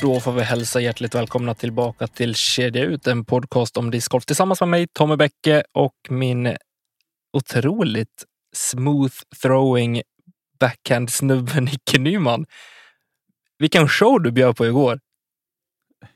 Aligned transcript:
Då 0.00 0.20
får 0.20 0.32
vi 0.32 0.42
hälsa 0.42 0.80
hjärtligt 0.80 1.14
välkomna 1.14 1.54
tillbaka 1.54 2.06
till 2.06 2.34
Kedja 2.34 2.84
ut, 2.84 3.06
en 3.06 3.24
podcast 3.24 3.76
om 3.76 3.90
discgolf 3.90 4.26
tillsammans 4.26 4.60
med 4.60 4.68
mig, 4.68 4.86
Tommy 4.92 5.16
Bäcke 5.16 5.62
och 5.72 5.94
min 6.08 6.56
otroligt 7.32 8.24
smooth 8.56 9.14
throwing 9.42 10.02
backhand-snubbe 10.60 11.60
Nicke 11.60 11.98
Nyman. 11.98 12.46
Vilken 13.58 13.88
show 13.88 14.22
du 14.22 14.30
bjöd 14.30 14.56
på 14.56 14.66
igår. 14.66 15.00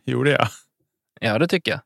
Gjorde 0.04 0.30
jag? 0.30 0.48
Ja, 1.20 1.38
det 1.38 1.48
tycker 1.48 1.70
jag. 1.72 1.80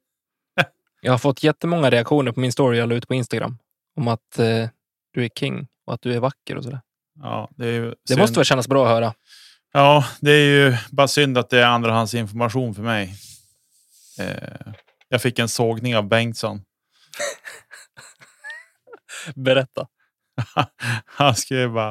Jag 1.00 1.12
har 1.12 1.18
fått 1.18 1.42
jättemånga 1.42 1.90
reaktioner 1.90 2.32
på 2.32 2.40
min 2.40 2.52
story 2.52 2.78
jag 2.78 2.88
la 2.88 2.94
ut 2.94 3.08
på 3.08 3.14
Instagram 3.14 3.58
om 3.96 4.08
att 4.08 4.38
eh, 4.38 4.68
du 5.12 5.24
är 5.24 5.28
king 5.38 5.66
och 5.86 5.94
att 5.94 6.02
du 6.02 6.14
är 6.14 6.20
vacker 6.20 6.56
och 6.56 6.64
sådär. 6.64 6.80
Ja, 7.22 7.50
det, 7.56 7.94
Det 8.08 8.16
måste 8.16 8.38
väl 8.38 8.44
kännas 8.44 8.68
bra 8.68 8.84
att 8.84 8.90
höra. 8.90 9.14
Ja, 9.76 10.04
det 10.20 10.30
är 10.30 10.44
ju 10.44 10.76
bara 10.90 11.08
synd 11.08 11.38
att 11.38 11.50
det 11.50 11.60
är 11.60 11.66
andrahandsinformation 11.66 12.74
för 12.74 12.82
mig. 12.82 13.14
Eh, 14.18 14.72
jag 15.08 15.22
fick 15.22 15.38
en 15.38 15.48
sågning 15.48 15.96
av 15.96 16.08
Bengtsson. 16.08 16.62
Berätta. 19.34 19.86
Han 21.04 21.34
skrev 21.34 21.72
bara. 21.72 21.88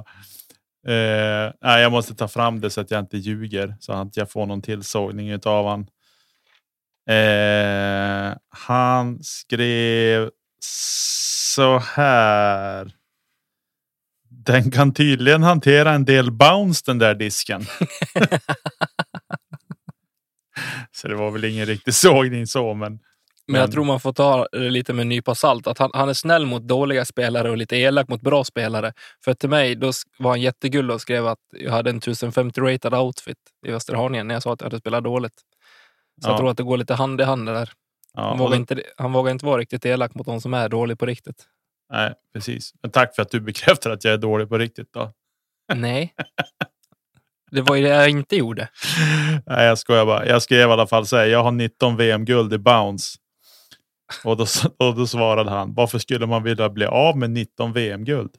Eh, 0.88 1.54
nej, 1.62 1.82
jag 1.82 1.92
måste 1.92 2.16
ta 2.16 2.28
fram 2.28 2.62
det 2.62 2.70
så 2.70 2.82
att 2.82 2.92
jag 2.92 3.00
inte 3.00 3.18
ljuger 3.18 3.76
så 3.80 3.94
att 3.94 4.18
jag 4.18 4.32
får 4.32 4.46
någon 4.46 4.62
till 4.62 4.84
sågning 4.84 5.30
utav 5.30 5.68
han. 5.68 5.88
Eh, 7.18 8.38
han 8.50 9.24
skrev 9.24 10.30
så 10.60 11.80
här. 11.80 12.92
Den 14.46 14.72
kan 14.72 14.94
tydligen 14.94 15.44
hantera 15.44 15.92
en 15.92 16.06
del 16.06 16.32
bounce 16.32 16.84
den 16.86 17.00
där 17.00 17.16
disken. 17.16 17.66
så 20.92 21.08
det 21.08 21.16
var 21.16 21.32
väl 21.32 21.44
ingen 21.46 21.66
riktig 21.66 21.94
sågning 21.94 22.48
så, 22.48 22.74
men. 22.74 23.00
Men 23.48 23.56
jag 23.60 23.64
Men- 23.68 23.72
tror 23.72 23.84
man 23.86 24.00
får 24.00 24.14
ta 24.14 24.48
det 24.52 24.70
lite 24.70 24.94
med 24.94 25.02
en 25.02 25.10
nypa 25.10 25.36
salt. 25.36 25.68
Att 25.68 25.78
han, 25.78 25.90
han 25.94 26.10
är 26.10 26.14
snäll 26.14 26.46
mot 26.46 26.64
dåliga 26.68 27.06
spelare 27.06 27.50
och 27.50 27.58
lite 27.58 27.76
elak 27.78 28.08
mot 28.10 28.22
bra 28.22 28.44
spelare. 28.44 28.94
För 29.26 29.34
till 29.34 29.50
mig 29.50 29.76
då 29.76 29.92
var 30.20 30.30
han 30.32 30.42
jättegullig 30.42 30.94
och 30.96 31.02
skrev 31.02 31.28
att 31.28 31.40
jag 31.52 31.72
hade 31.72 31.90
en 31.90 31.98
1050 31.98 32.62
rated 32.62 32.94
outfit 32.94 33.38
i 33.68 33.72
Västerhaninge 33.72 34.24
när 34.24 34.36
jag 34.36 34.44
sa 34.44 34.54
att 34.54 34.62
jag 34.62 34.66
hade 34.66 34.80
spelat 34.80 35.04
dåligt. 35.04 35.34
Så 36.22 36.28
jag 36.30 36.34
Ja. 36.34 36.38
tror 36.38 36.50
att 36.50 36.58
det 36.58 36.64
går 36.64 36.78
lite 36.78 36.94
hand 36.94 37.22
i 37.22 37.24
hand 37.24 37.46
det 37.48 37.54
där. 37.54 37.72
Ja, 38.14 38.22
Han, 38.30 38.38
vågar 38.38 38.56
inte, 38.58 38.82
han 38.98 39.14
vågar 39.14 39.32
inte 39.32 39.46
vara 39.46 39.58
riktigt 39.62 39.86
elak 39.86 40.16
mot 40.16 40.26
de 40.28 40.42
som 40.42 40.54
är 40.54 40.70
dåliga 40.70 40.96
på 40.98 41.06
riktigt. 41.06 41.46
Nej, 41.90 42.14
precis. 42.34 42.74
Men 42.82 42.92
tack 42.92 43.16
för 43.16 43.22
att 43.22 43.32
du 43.32 43.40
bekräftar 43.40 43.90
att 43.90 44.04
jag 44.04 44.14
är 44.14 44.18
dålig 44.18 44.50
på 44.50 44.58
riktigt. 44.58 44.94
Då. 44.94 45.14
Nej. 45.74 46.14
Det 47.52 47.62
var 47.62 47.76
ju 47.76 47.84
det 47.84 47.90
jag 47.90 48.10
inte 48.10 48.36
gjorde. 48.36 48.70
Nej, 49.46 49.66
jag 49.66 49.78
skojar 49.78 50.06
bara. 50.06 50.26
Jag 50.26 50.42
skrev 50.42 50.70
i 50.70 50.72
alla 50.72 50.88
fall 50.88 51.06
här. 51.12 51.26
Jag 51.26 51.44
har 51.44 51.52
19 51.52 51.98
VM-guld 51.98 52.54
i 52.54 52.58
bounce. 52.58 53.18
Och 54.24 54.38
då, 54.38 54.46
och 54.78 54.96
då 54.96 55.08
svarade 55.08 55.50
han. 55.50 55.74
Varför 55.74 56.00
skulle 56.00 56.26
man 56.26 56.44
vilja 56.44 56.70
bli 56.70 56.86
av 56.86 57.18
med 57.18 57.30
19 57.30 57.74
VM-guld? 57.74 58.32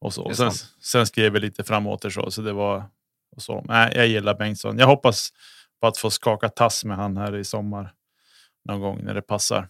Och 0.00 0.14
så. 0.14 0.22
Och 0.22 0.36
sen, 0.36 0.50
sen 0.82 1.06
skrev 1.06 1.34
jag 1.34 1.40
lite 1.40 1.64
framåt 1.64 2.12
så. 2.12 2.30
Så 2.30 2.42
det 2.42 2.52
var 2.52 2.84
och 3.36 3.42
så. 3.42 3.64
Nej, 3.68 3.92
jag 3.96 4.06
gillar 4.06 4.34
Bengtsson. 4.34 4.78
Jag 4.78 4.86
hoppas 4.86 5.32
på 5.80 5.86
att 5.86 5.98
få 5.98 6.10
skaka 6.10 6.48
tass 6.48 6.84
med 6.84 6.96
han 6.96 7.16
här 7.16 7.36
i 7.36 7.44
sommar. 7.44 7.92
Någon 8.64 8.80
gång 8.80 9.04
när 9.04 9.14
det 9.14 9.22
passar. 9.22 9.68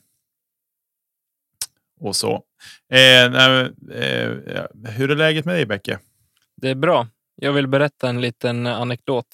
Och 2.02 2.16
så. 2.16 2.42
Eh, 2.92 3.24
eh, 3.24 3.70
hur 4.88 5.10
är 5.10 5.16
läget 5.16 5.44
med 5.44 5.54
dig 5.54 5.66
Bäcke? 5.66 5.98
Det 6.56 6.68
är 6.70 6.74
bra. 6.74 7.06
Jag 7.36 7.52
vill 7.52 7.66
berätta 7.66 8.08
en 8.08 8.20
liten 8.20 8.66
anekdot. 8.66 9.26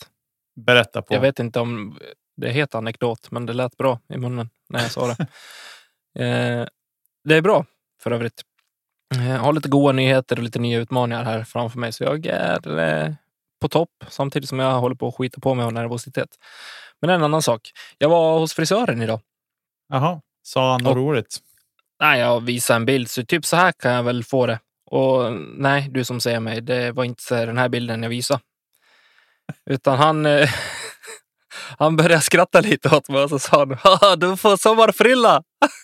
Berätta 0.56 1.02
på. 1.02 1.14
Jag 1.14 1.20
vet 1.20 1.38
inte 1.38 1.60
om 1.60 1.98
det 2.36 2.50
heter 2.50 2.78
anekdot, 2.78 3.30
men 3.30 3.46
det 3.46 3.52
lät 3.52 3.76
bra 3.76 4.00
i 4.08 4.16
munnen 4.18 4.50
när 4.68 4.80
jag 4.80 4.90
sa 4.90 5.06
det. 5.06 5.22
eh, 6.24 6.66
det 7.24 7.34
är 7.34 7.42
bra 7.42 7.64
för 8.02 8.10
övrigt. 8.10 8.42
Eh, 9.14 9.30
Jag 9.30 9.38
har 9.38 9.52
lite 9.52 9.68
goda 9.68 9.92
nyheter 9.92 10.36
och 10.36 10.42
lite 10.42 10.58
nya 10.58 10.78
utmaningar 10.78 11.24
här 11.24 11.44
framför 11.44 11.78
mig, 11.78 11.92
så 11.92 12.04
jag 12.04 12.26
är 12.26 12.78
eh, 12.78 13.12
på 13.60 13.68
topp 13.68 13.90
samtidigt 14.08 14.48
som 14.48 14.58
jag 14.58 14.80
håller 14.80 14.96
på 14.96 15.08
att 15.08 15.14
skita 15.14 15.40
på 15.40 15.54
mig 15.54 15.64
av 15.64 15.72
nervositet. 15.72 16.28
Men 17.00 17.10
en 17.10 17.22
annan 17.22 17.42
sak. 17.42 17.70
Jag 17.98 18.08
var 18.08 18.38
hos 18.38 18.54
frisören 18.54 19.02
idag. 19.02 19.20
Jaha, 19.88 20.20
sa 20.42 20.72
han 20.72 20.82
något 20.82 20.96
roligt? 20.96 21.38
Nej, 22.00 22.20
jag 22.20 22.40
visade 22.40 22.76
en 22.76 22.86
bild, 22.86 23.10
så 23.10 23.24
typ 23.24 23.44
så 23.44 23.56
här 23.56 23.72
kan 23.72 23.92
jag 23.92 24.02
väl 24.02 24.24
få 24.24 24.46
det. 24.46 24.60
Och 24.90 25.32
nej, 25.56 25.88
du 25.90 26.04
som 26.04 26.20
ser 26.20 26.40
mig, 26.40 26.60
det 26.60 26.92
var 26.92 27.04
inte 27.04 27.46
den 27.46 27.58
här 27.58 27.68
bilden 27.68 28.02
jag 28.02 28.10
visade. 28.10 28.40
Utan 29.70 29.98
han, 29.98 30.26
eh, 30.26 30.48
han 31.78 31.96
började 31.96 32.20
skratta 32.20 32.60
lite 32.60 32.96
åt 32.96 33.08
mig 33.08 33.22
och 33.22 33.30
så 33.30 33.38
sa 33.38 33.66
han, 33.82 34.18
du 34.18 34.36
får 34.36 34.56
sommarfrilla. 34.56 35.42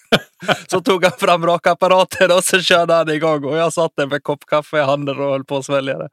så 0.70 0.80
tog 0.80 1.04
han 1.04 1.12
fram 1.19 1.47
rakapparaten 1.47 2.31
och 2.31 2.44
så 2.44 2.60
körde 2.60 2.94
han 2.94 3.08
igång 3.08 3.44
och 3.44 3.56
jag 3.56 3.72
satt 3.72 3.92
där 3.96 4.06
med 4.06 4.14
en 4.14 4.20
kopp 4.20 4.46
kaffe 4.46 4.78
i 4.78 4.82
handen 4.82 5.19
och 5.19 5.31
höll 5.31 5.44
på 5.44 5.56
att 5.56 5.64
svälja 5.64 5.98
det. 5.98 6.08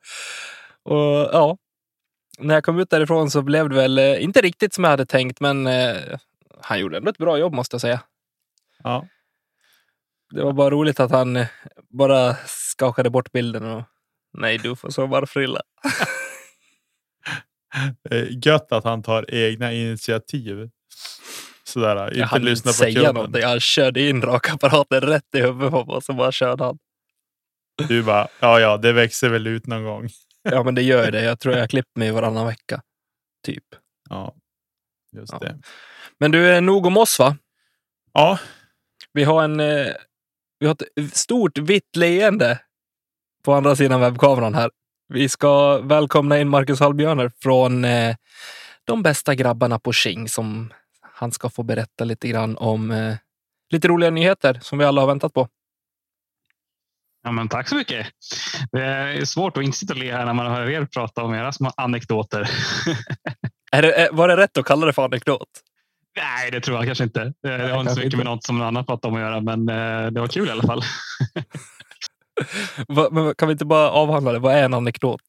Och 0.83 1.29
ja, 1.33 1.57
när 2.39 2.53
jag 2.53 2.63
kom 2.63 2.79
ut 2.79 2.89
därifrån 2.89 3.31
så 3.31 3.41
blev 3.41 3.69
det 3.69 3.75
väl 3.75 3.97
eh, 3.97 4.23
inte 4.23 4.41
riktigt 4.41 4.73
som 4.73 4.83
jag 4.83 4.91
hade 4.91 5.05
tänkt, 5.05 5.39
men 5.39 5.67
eh, 5.67 5.95
han 6.61 6.79
gjorde 6.79 6.97
ändå 6.97 7.09
ett 7.09 7.17
bra 7.17 7.37
jobb 7.37 7.53
måste 7.53 7.73
jag 7.73 7.81
säga. 7.81 7.99
Ja. 8.83 9.05
Det 10.31 10.43
var 10.43 10.53
bara 10.53 10.69
roligt 10.69 10.99
att 10.99 11.11
han 11.11 11.35
eh, 11.35 11.47
bara 11.89 12.35
skakade 12.45 13.09
bort 13.09 13.31
bilden 13.31 13.63
och 13.65 13.83
nej, 14.37 14.57
du 14.57 14.75
får 14.75 14.89
sommarfrilla. 14.89 15.61
Eh, 18.11 18.27
Gött 18.45 18.71
att 18.71 18.83
han 18.83 19.03
tar 19.03 19.33
egna 19.33 19.73
initiativ. 19.73 20.69
Sådär, 21.63 21.95
Jag 21.95 22.11
inte 22.13 22.23
hann 22.25 22.41
lyssna 22.41 22.69
inte 22.69 22.77
på 22.79 22.83
säga 22.83 22.93
kunden. 22.95 23.15
någonting. 23.15 23.43
Han 23.43 23.59
körde 23.59 24.09
in 24.09 24.21
rakapparaten 24.21 25.01
rätt 25.01 25.35
i 25.35 25.41
huvudet 25.41 25.71
på 25.71 25.85
mig 25.85 25.95
och 25.95 26.03
så 26.03 26.13
bara 26.13 26.31
körde 26.31 26.63
han. 26.63 26.77
Du 27.87 28.03
bara, 28.03 28.27
ja 28.39 28.59
ja, 28.59 28.77
det 28.77 28.93
växer 28.93 29.29
väl 29.29 29.47
ut 29.47 29.67
någon 29.67 29.83
gång. 29.83 30.09
Ja, 30.43 30.63
men 30.63 30.75
det 30.75 30.81
gör 30.81 31.05
ju 31.05 31.11
det. 31.11 31.21
Jag 31.23 31.39
tror 31.39 31.55
jag 31.55 31.69
klipper 31.69 31.99
mig 31.99 32.11
varannan 32.11 32.47
vecka. 32.47 32.81
Typ. 33.45 33.63
Ja, 34.09 34.35
just 35.15 35.31
Ja. 35.33 35.39
det. 35.39 35.59
Men 36.19 36.31
du, 36.31 36.47
är 36.47 36.61
nog 36.61 36.85
om 36.85 36.97
oss 36.97 37.19
va? 37.19 37.37
Ja, 38.13 38.39
Vi 39.13 39.23
har 39.23 39.43
en 39.43 39.59
eh, 39.59 39.87
vi 40.61 40.67
har 40.67 40.75
ett 40.95 41.15
stort 41.17 41.57
vitt 41.57 41.95
leende 41.95 42.59
på 43.43 43.53
andra 43.53 43.75
sidan 43.75 44.01
webbkameran 44.01 44.53
här. 44.55 44.71
Vi 45.13 45.29
ska 45.29 45.77
välkomna 45.77 46.39
in 46.39 46.49
Marcus 46.49 46.79
Hallbjörner 46.79 47.31
från 47.41 47.85
eh, 47.85 48.15
de 48.85 49.03
bästa 49.03 49.35
grabbarna 49.35 49.79
på 49.79 49.93
King 49.93 50.29
som 50.29 50.73
han 51.01 51.31
ska 51.31 51.49
få 51.49 51.63
berätta 51.63 52.03
lite 52.03 52.27
grann 52.27 52.57
om 52.57 52.91
eh, 52.91 53.15
lite 53.71 53.87
roliga 53.87 54.09
nyheter 54.09 54.59
som 54.61 54.77
vi 54.77 54.85
alla 54.85 55.01
har 55.01 55.07
väntat 55.07 55.33
på. 55.33 55.47
Ja, 57.23 57.31
men 57.31 57.49
tack 57.49 57.69
så 57.69 57.75
mycket. 57.75 58.07
Det 58.71 58.83
är 58.85 59.25
svårt 59.25 59.57
att 59.57 59.63
inte 59.63 59.77
sitta 59.77 59.93
och 59.93 59.99
le 59.99 60.11
här 60.11 60.25
när 60.25 60.33
man 60.33 60.51
hör 60.51 60.69
er 60.69 60.85
prata 60.85 61.23
om 61.23 61.33
era 61.33 61.51
små 61.51 61.71
anekdoter. 61.77 62.49
Är 63.71 63.81
det, 63.81 63.93
är- 63.93 64.11
var 64.11 64.27
det 64.27 64.37
rätt 64.37 64.57
att 64.57 64.65
kalla 64.65 64.85
det 64.85 64.93
för 64.93 65.05
anekdot? 65.05 65.47
Nej, 66.17 66.51
det 66.51 66.61
tror 66.61 66.77
jag 66.77 66.85
kanske 66.85 67.03
inte. 67.03 67.33
Det, 67.43 67.57
det 67.57 67.71
har 67.71 67.79
inte 67.79 67.93
så 67.93 67.99
mycket 67.99 68.05
inte. 68.05 68.17
med 68.17 68.25
något 68.25 68.43
som 68.43 68.57
någon 68.57 68.67
annan 68.67 68.85
pratar 68.85 69.09
om 69.09 69.15
att 69.15 69.21
göra, 69.21 69.41
men 69.41 69.69
eh, 69.69 70.11
det 70.11 70.19
var 70.19 70.27
kul 70.27 70.47
i 70.47 70.51
alla 70.51 70.63
fall. 70.63 70.81
Men 73.11 73.35
kan 73.35 73.47
vi 73.47 73.51
inte 73.51 73.65
bara 73.65 73.91
avhandla 73.91 74.31
det? 74.31 74.39
Vad 74.39 74.55
är 74.55 74.63
en 74.63 74.73
anekdot? 74.73 75.21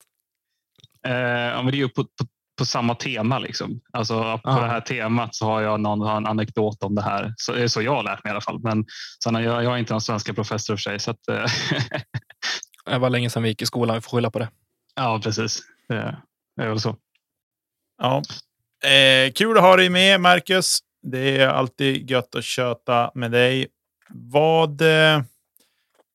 Eh, 1.07 1.13
ja, 1.15 1.63
men 1.63 1.67
det 1.67 1.77
är 1.77 1.79
ju 1.79 1.89
på, 1.89 2.05
på, 2.05 2.27
på 2.59 2.65
samma 2.65 2.95
tema. 2.95 3.39
Liksom. 3.39 3.81
Alltså, 3.93 4.15
på 4.39 4.41
Ja. 4.45 4.61
det 4.61 4.67
här 4.69 4.81
temat 4.81 5.35
så 5.35 5.47
har 5.47 5.61
jag 5.61 5.81
någon 5.81 6.01
har 6.01 6.17
en 6.17 6.27
anekdot 6.27 6.83
om 6.83 6.95
det 6.95 7.03
här. 7.03 7.35
Så, 7.37 7.53
det 7.53 7.63
är 7.63 7.69
så 7.69 7.83
jag 7.83 7.95
har 7.95 8.03
lärt 8.03 8.25
mig 8.25 8.31
i 8.31 8.33
alla 8.33 8.41
fall. 8.41 8.61
Men 8.63 8.85
sen, 9.25 9.35
jag, 9.35 9.65
jag 9.65 9.75
är 9.75 9.77
inte 9.79 9.93
någon 9.95 10.01
svenska 10.01 10.35
professor 10.35 10.77
för 10.77 10.81
sig. 10.81 11.01
Så 11.01 11.11
att, 11.11 11.29
eh, 11.29 11.45
Det 12.87 12.99
var 12.99 13.11
länge 13.11 13.31
sedan 13.31 13.43
vi 13.43 13.49
gick 13.49 13.63
i 13.63 13.67
skolan. 13.67 13.95
Vi 13.97 14.01
får 14.01 14.11
skylla 14.17 14.31
på 14.31 14.39
det. 14.39 14.49
Ja, 14.95 15.21
precis. 15.25 15.63
Det 15.89 16.17
är 16.63 16.69
väl 16.69 16.81
så. 16.81 16.97
Ja. 18.03 18.23
Eh, 18.85 19.33
kul 19.33 19.57
att 19.57 19.63
ha 19.63 19.77
dig 19.77 19.89
med, 19.89 20.21
Marcus. 20.21 20.79
Det 21.03 21.37
är 21.39 21.49
alltid 21.49 22.11
gött 22.11 22.35
att 22.35 22.45
köta 22.45 23.11
med 23.15 23.31
dig. 23.31 23.67
Vad 24.09 24.81
eh, 24.81 25.23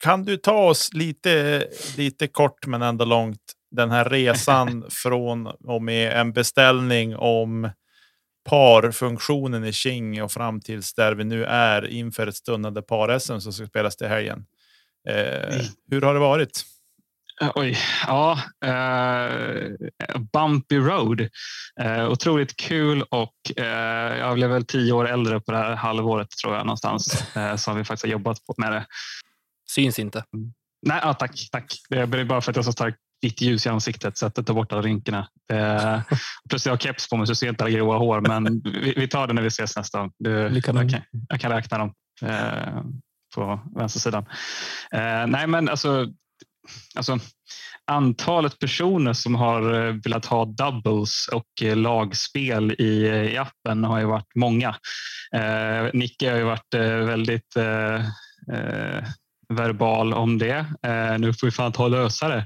kan 0.03 0.23
du 0.23 0.37
ta 0.37 0.69
oss 0.69 0.93
lite, 0.93 1.65
lite 1.97 2.27
kort 2.27 2.67
men 2.67 2.81
ändå 2.81 3.05
långt 3.05 3.41
den 3.71 3.91
här 3.91 4.05
resan 4.05 4.85
från 4.89 5.47
och 5.47 5.81
med 5.81 6.19
en 6.19 6.33
beställning 6.33 7.15
om 7.15 7.69
parfunktionen 8.49 9.65
i 9.65 9.73
King 9.73 10.23
och 10.23 10.31
fram 10.31 10.61
tills 10.61 10.93
där 10.93 11.15
vi 11.15 11.23
nu 11.23 11.45
är 11.45 11.87
inför 11.87 12.27
ett 12.27 12.35
stundande 12.35 12.81
par-SM 12.81 13.39
som 13.39 13.53
ska 13.53 13.67
spelas 13.67 13.95
till 13.95 14.07
helgen. 14.07 14.45
Eh, 15.09 15.61
hur 15.91 16.01
har 16.01 16.13
det 16.13 16.19
varit? 16.19 16.65
Eh, 17.41 17.51
oj, 17.55 17.77
ja. 18.07 18.39
Uh, 18.65 19.75
bumpy 20.33 20.77
road. 20.77 21.21
Uh, 21.81 22.09
otroligt 22.09 22.57
kul 22.57 23.01
och 23.01 23.33
uh, 23.59 23.65
jag 24.17 24.35
blev 24.35 24.49
väl 24.49 24.65
tio 24.65 24.93
år 24.93 25.07
äldre 25.07 25.39
på 25.39 25.51
det 25.51 25.57
här 25.57 25.75
halvåret 25.75 26.27
tror 26.29 26.55
jag 26.55 26.65
någonstans. 26.65 27.23
Uh, 27.37 27.43
har 27.43 27.73
vi 27.73 27.83
faktiskt 27.83 28.11
jobbat 28.11 28.37
med 28.57 28.71
det. 28.71 28.85
Syns 29.69 29.99
inte. 29.99 30.23
Mm. 30.33 30.53
Nej, 30.81 30.99
ja, 31.03 31.13
tack, 31.13 31.49
tack. 31.51 31.73
Det 31.89 31.99
är 31.99 32.23
bara 32.25 32.41
för 32.41 32.51
att 32.51 32.55
jag 32.55 32.63
har 32.63 32.65
så 32.65 32.71
starkt 32.71 32.97
vitt 33.21 33.41
ljus 33.41 33.65
i 33.65 33.69
ansiktet 33.69 34.17
så 34.17 34.25
att 34.25 34.35
det 34.35 34.43
tar 34.43 34.53
bort 34.53 34.71
alla 34.71 34.81
rynkorna. 34.81 35.27
Uh, 35.53 36.01
plus 36.49 36.65
jag 36.65 36.73
har 36.73 36.77
keps 36.77 37.09
på 37.09 37.17
mig 37.17 37.27
så 37.27 37.35
ser 37.35 37.47
jag 37.47 37.53
inte 37.53 37.63
alla 37.63 37.71
gråa 37.71 37.97
hår, 37.97 38.21
men 38.21 38.61
vi, 38.63 38.93
vi, 38.97 39.07
tar 39.07 39.27
det 39.27 39.33
när 39.33 39.41
vi 39.41 39.47
ses 39.47 39.75
nästa 39.75 39.99
gång. 39.99 40.11
Jag, 40.17 40.63
kan, 40.63 40.91
jag 41.29 41.39
kan 41.39 41.51
räkna 41.51 41.77
dem 41.77 41.93
på 43.35 43.59
vänstersidan. 43.75 44.25
nej, 45.27 45.47
men 45.47 45.69
alltså 45.69 46.07
alltså, 46.95 47.19
antalet 47.91 48.59
personer 48.59 49.13
som 49.13 49.35
har 49.35 49.87
eh, 49.87 49.93
velat 50.03 50.25
ha 50.25 50.45
doubles 50.45 51.27
och 51.27 51.63
eh, 51.63 51.75
lagspel 51.75 52.71
i, 52.71 53.07
eh, 53.07 53.33
i 53.33 53.37
appen 53.37 53.83
har 53.83 53.99
ju 53.99 54.05
varit 54.05 54.35
många. 54.35 54.75
Eh, 55.35 55.89
Nicke 55.93 56.29
har 56.29 56.37
ju 56.37 56.43
varit 56.43 56.73
eh, 56.73 56.81
väldigt 56.81 57.55
eh, 57.55 57.95
eh, 58.55 59.03
verbal 59.53 60.13
om 60.13 60.37
det. 60.37 60.65
nu 61.19 61.33
får 61.33 61.47
vi 61.47 61.51
fan 61.51 61.71
ta 61.71 61.83
och 61.83 61.91
lösa 61.91 62.27
det. 62.27 62.45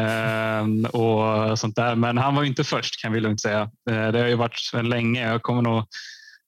Ehm, 0.00 0.84
och 0.84 1.58
sånt 1.58 1.76
där. 1.76 1.94
Men 1.94 2.18
han 2.18 2.34
var 2.34 2.44
inte 2.44 2.64
först 2.64 3.02
kan 3.02 3.12
vi 3.12 3.20
lugnt 3.20 3.40
säga. 3.40 3.70
det 3.86 4.18
har 4.18 4.26
ju 4.26 4.34
varit 4.34 4.70
länge. 4.82 5.28
Jag 5.28 5.42
kommer 5.42 5.62
nog 5.62 5.84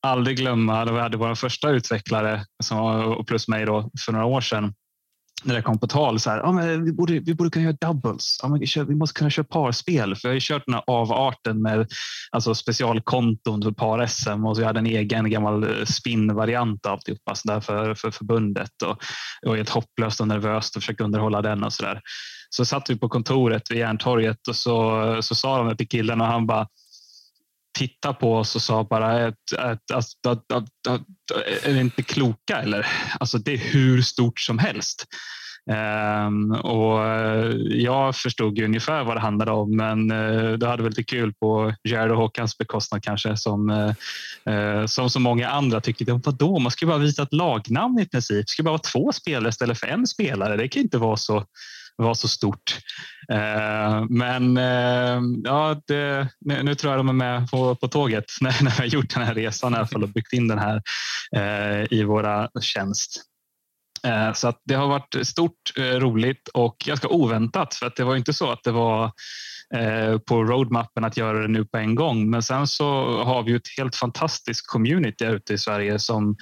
aldrig 0.02 0.36
glömma 0.36 0.84
då 0.84 0.92
vi 0.92 1.00
hade 1.00 1.16
vår 1.16 1.34
första 1.34 1.70
utvecklare 1.70 2.44
som, 2.64 3.24
plus 3.26 3.48
mig 3.48 3.64
då, 3.64 3.90
för 4.04 4.12
några 4.12 4.26
år 4.26 4.40
sedan 4.40 4.74
när 5.44 5.54
det 5.54 5.62
kom 5.62 5.78
på 5.78 5.86
tal, 5.86 6.20
så 6.20 6.30
här, 6.30 6.46
ah, 6.46 6.52
men 6.52 6.84
vi, 6.84 6.92
borde, 6.92 7.18
vi 7.18 7.34
borde 7.34 7.50
kunna 7.50 7.64
göra 7.64 7.76
doubles. 7.80 8.40
Ah, 8.42 8.48
men 8.48 8.60
vi 8.88 8.94
måste 8.94 9.18
kunna 9.18 9.30
köra 9.30 9.44
parspel. 9.44 10.16
För 10.16 10.28
jag 10.28 10.30
har 10.30 10.34
ju 10.34 10.40
kört 10.40 10.62
den 10.66 10.74
här 10.74 10.84
avarten 10.86 11.62
med 11.62 11.86
alltså 12.30 12.54
specialkonton 12.54 13.62
för 13.62 13.70
par-SM 13.70 14.46
och 14.46 14.56
så 14.56 14.62
jag 14.62 14.66
hade 14.66 14.78
en 14.78 14.86
egen 14.86 15.30
gammal 15.30 15.62
spinnvariant 15.62 15.88
spin-variant 15.88 16.86
av 16.86 16.92
alltihopa 16.92 17.34
så 17.34 17.48
där 17.48 17.60
för, 17.60 17.94
för 17.94 18.10
förbundet. 18.10 18.82
Och 18.84 19.04
jag 19.40 19.48
var 19.50 19.56
helt 19.56 19.68
hopplöst 19.68 20.20
och 20.20 20.28
nervöst 20.28 20.76
och 20.76 20.82
försökte 20.82 21.04
underhålla 21.04 21.42
den 21.42 21.64
och 21.64 21.72
så 21.72 21.82
där. 21.82 22.00
Så 22.50 22.64
satt 22.64 22.90
vi 22.90 22.98
på 22.98 23.08
kontoret 23.08 23.70
vid 23.70 23.78
Järntorget 23.78 24.48
och 24.48 24.56
så, 24.56 25.18
så 25.22 25.34
sa 25.34 25.62
de 25.62 25.76
till 25.76 25.88
killen 25.88 26.20
och 26.20 26.26
han 26.26 26.46
bara 26.46 26.66
tittade 27.78 28.14
på 28.14 28.36
oss 28.36 28.56
och 28.56 28.62
sa 28.62 28.84
bara 28.84 29.26
att, 29.26 29.34
att, 29.58 29.90
att, 29.90 30.06
att, 30.26 30.52
att, 30.52 31.02
är 31.64 31.72
ni 31.72 31.80
inte 31.80 32.02
kloka 32.02 32.56
eller? 32.62 32.86
Alltså 33.20 33.38
det 33.38 33.52
är 33.52 33.58
hur 33.58 34.02
stort 34.02 34.40
som 34.40 34.58
helst. 34.58 35.06
Um, 36.26 36.50
och 36.52 37.06
eh, 37.06 37.50
jag 37.68 38.16
förstod 38.16 38.58
ju 38.58 38.64
ungefär 38.64 39.04
vad 39.04 39.16
det 39.16 39.20
handlade 39.20 39.50
om, 39.50 39.76
men 39.76 40.10
eh, 40.10 40.44
uh, 40.44 40.52
det 40.52 40.66
hade 40.66 40.82
väl 40.82 40.90
lite 40.90 41.02
kul 41.02 41.34
på 41.34 41.74
Jared 41.84 42.10
och 42.10 42.16
Håkans 42.16 42.58
bekostnad 42.58 43.02
kanske 43.02 43.36
som, 43.36 43.70
uh, 44.50 44.86
som 44.86 45.10
så 45.10 45.20
många 45.20 45.48
andra 45.48 45.80
tyckte. 45.80 46.20
Vadå, 46.24 46.58
man 46.58 46.70
ska 46.70 46.86
bara 46.86 46.98
visa 46.98 47.22
ett 47.22 47.32
lagnamn 47.32 47.98
i 47.98 48.06
princip. 48.06 48.46
Det 48.46 48.50
ska 48.50 48.62
bara 48.62 48.70
vara 48.70 48.82
två 48.92 49.12
spelare 49.12 49.48
istället 49.48 49.78
för 49.80 49.86
en 49.86 50.06
spelare. 50.06 50.56
Det 50.56 50.68
kan 50.68 50.82
inte 50.82 50.98
vara 50.98 51.16
så 51.16 51.44
var 52.02 52.14
så 52.14 52.28
stort. 52.28 52.78
Eh, 53.32 54.04
men 54.08 54.56
eh, 54.56 55.20
ja, 55.44 55.82
det, 55.86 56.28
nu, 56.40 56.74
tror 56.74 56.92
jag 56.92 57.00
de 57.00 57.08
är 57.08 57.12
med 57.12 57.50
på, 57.50 57.74
på 57.74 57.88
tåget 57.88 58.24
när, 58.40 58.64
när 58.64 58.70
vi 58.70 58.76
har 58.76 58.84
gjort 58.84 59.14
den 59.14 59.22
här 59.22 59.34
resan 59.34 59.74
i 59.74 59.76
alla 59.76 59.86
fall 59.86 60.02
och 60.02 60.08
byggt 60.08 60.32
in 60.32 60.48
den 60.48 60.58
här 60.58 60.82
eh, 61.36 61.86
i 61.90 62.04
våra 62.04 62.50
tjänst. 62.60 63.24
Så 64.34 64.48
att 64.48 64.60
det 64.64 64.74
har 64.74 64.88
varit 64.88 65.26
stort, 65.26 65.72
roligt 65.76 66.48
och 66.48 66.76
ganska 66.84 67.08
oväntat 67.08 67.74
för 67.74 67.86
att 67.86 67.96
det 67.96 68.04
var 68.04 68.16
inte 68.16 68.32
så 68.32 68.50
att 68.50 68.64
det 68.64 68.70
var 68.70 69.12
på 70.18 70.44
roadmappen 70.44 71.04
att 71.04 71.16
göra 71.16 71.42
det 71.42 71.48
nu 71.48 71.64
på 71.64 71.78
en 71.78 71.94
gång. 71.94 72.30
Men 72.30 72.42
sen 72.42 72.66
så 72.66 72.84
har 73.24 73.42
vi 73.42 73.54
ett 73.54 73.68
helt 73.78 73.96
fantastiskt 73.96 74.66
community 74.66 75.24
ute 75.24 75.54
i 75.54 75.58
Sverige 75.58 75.98
som 75.98 76.36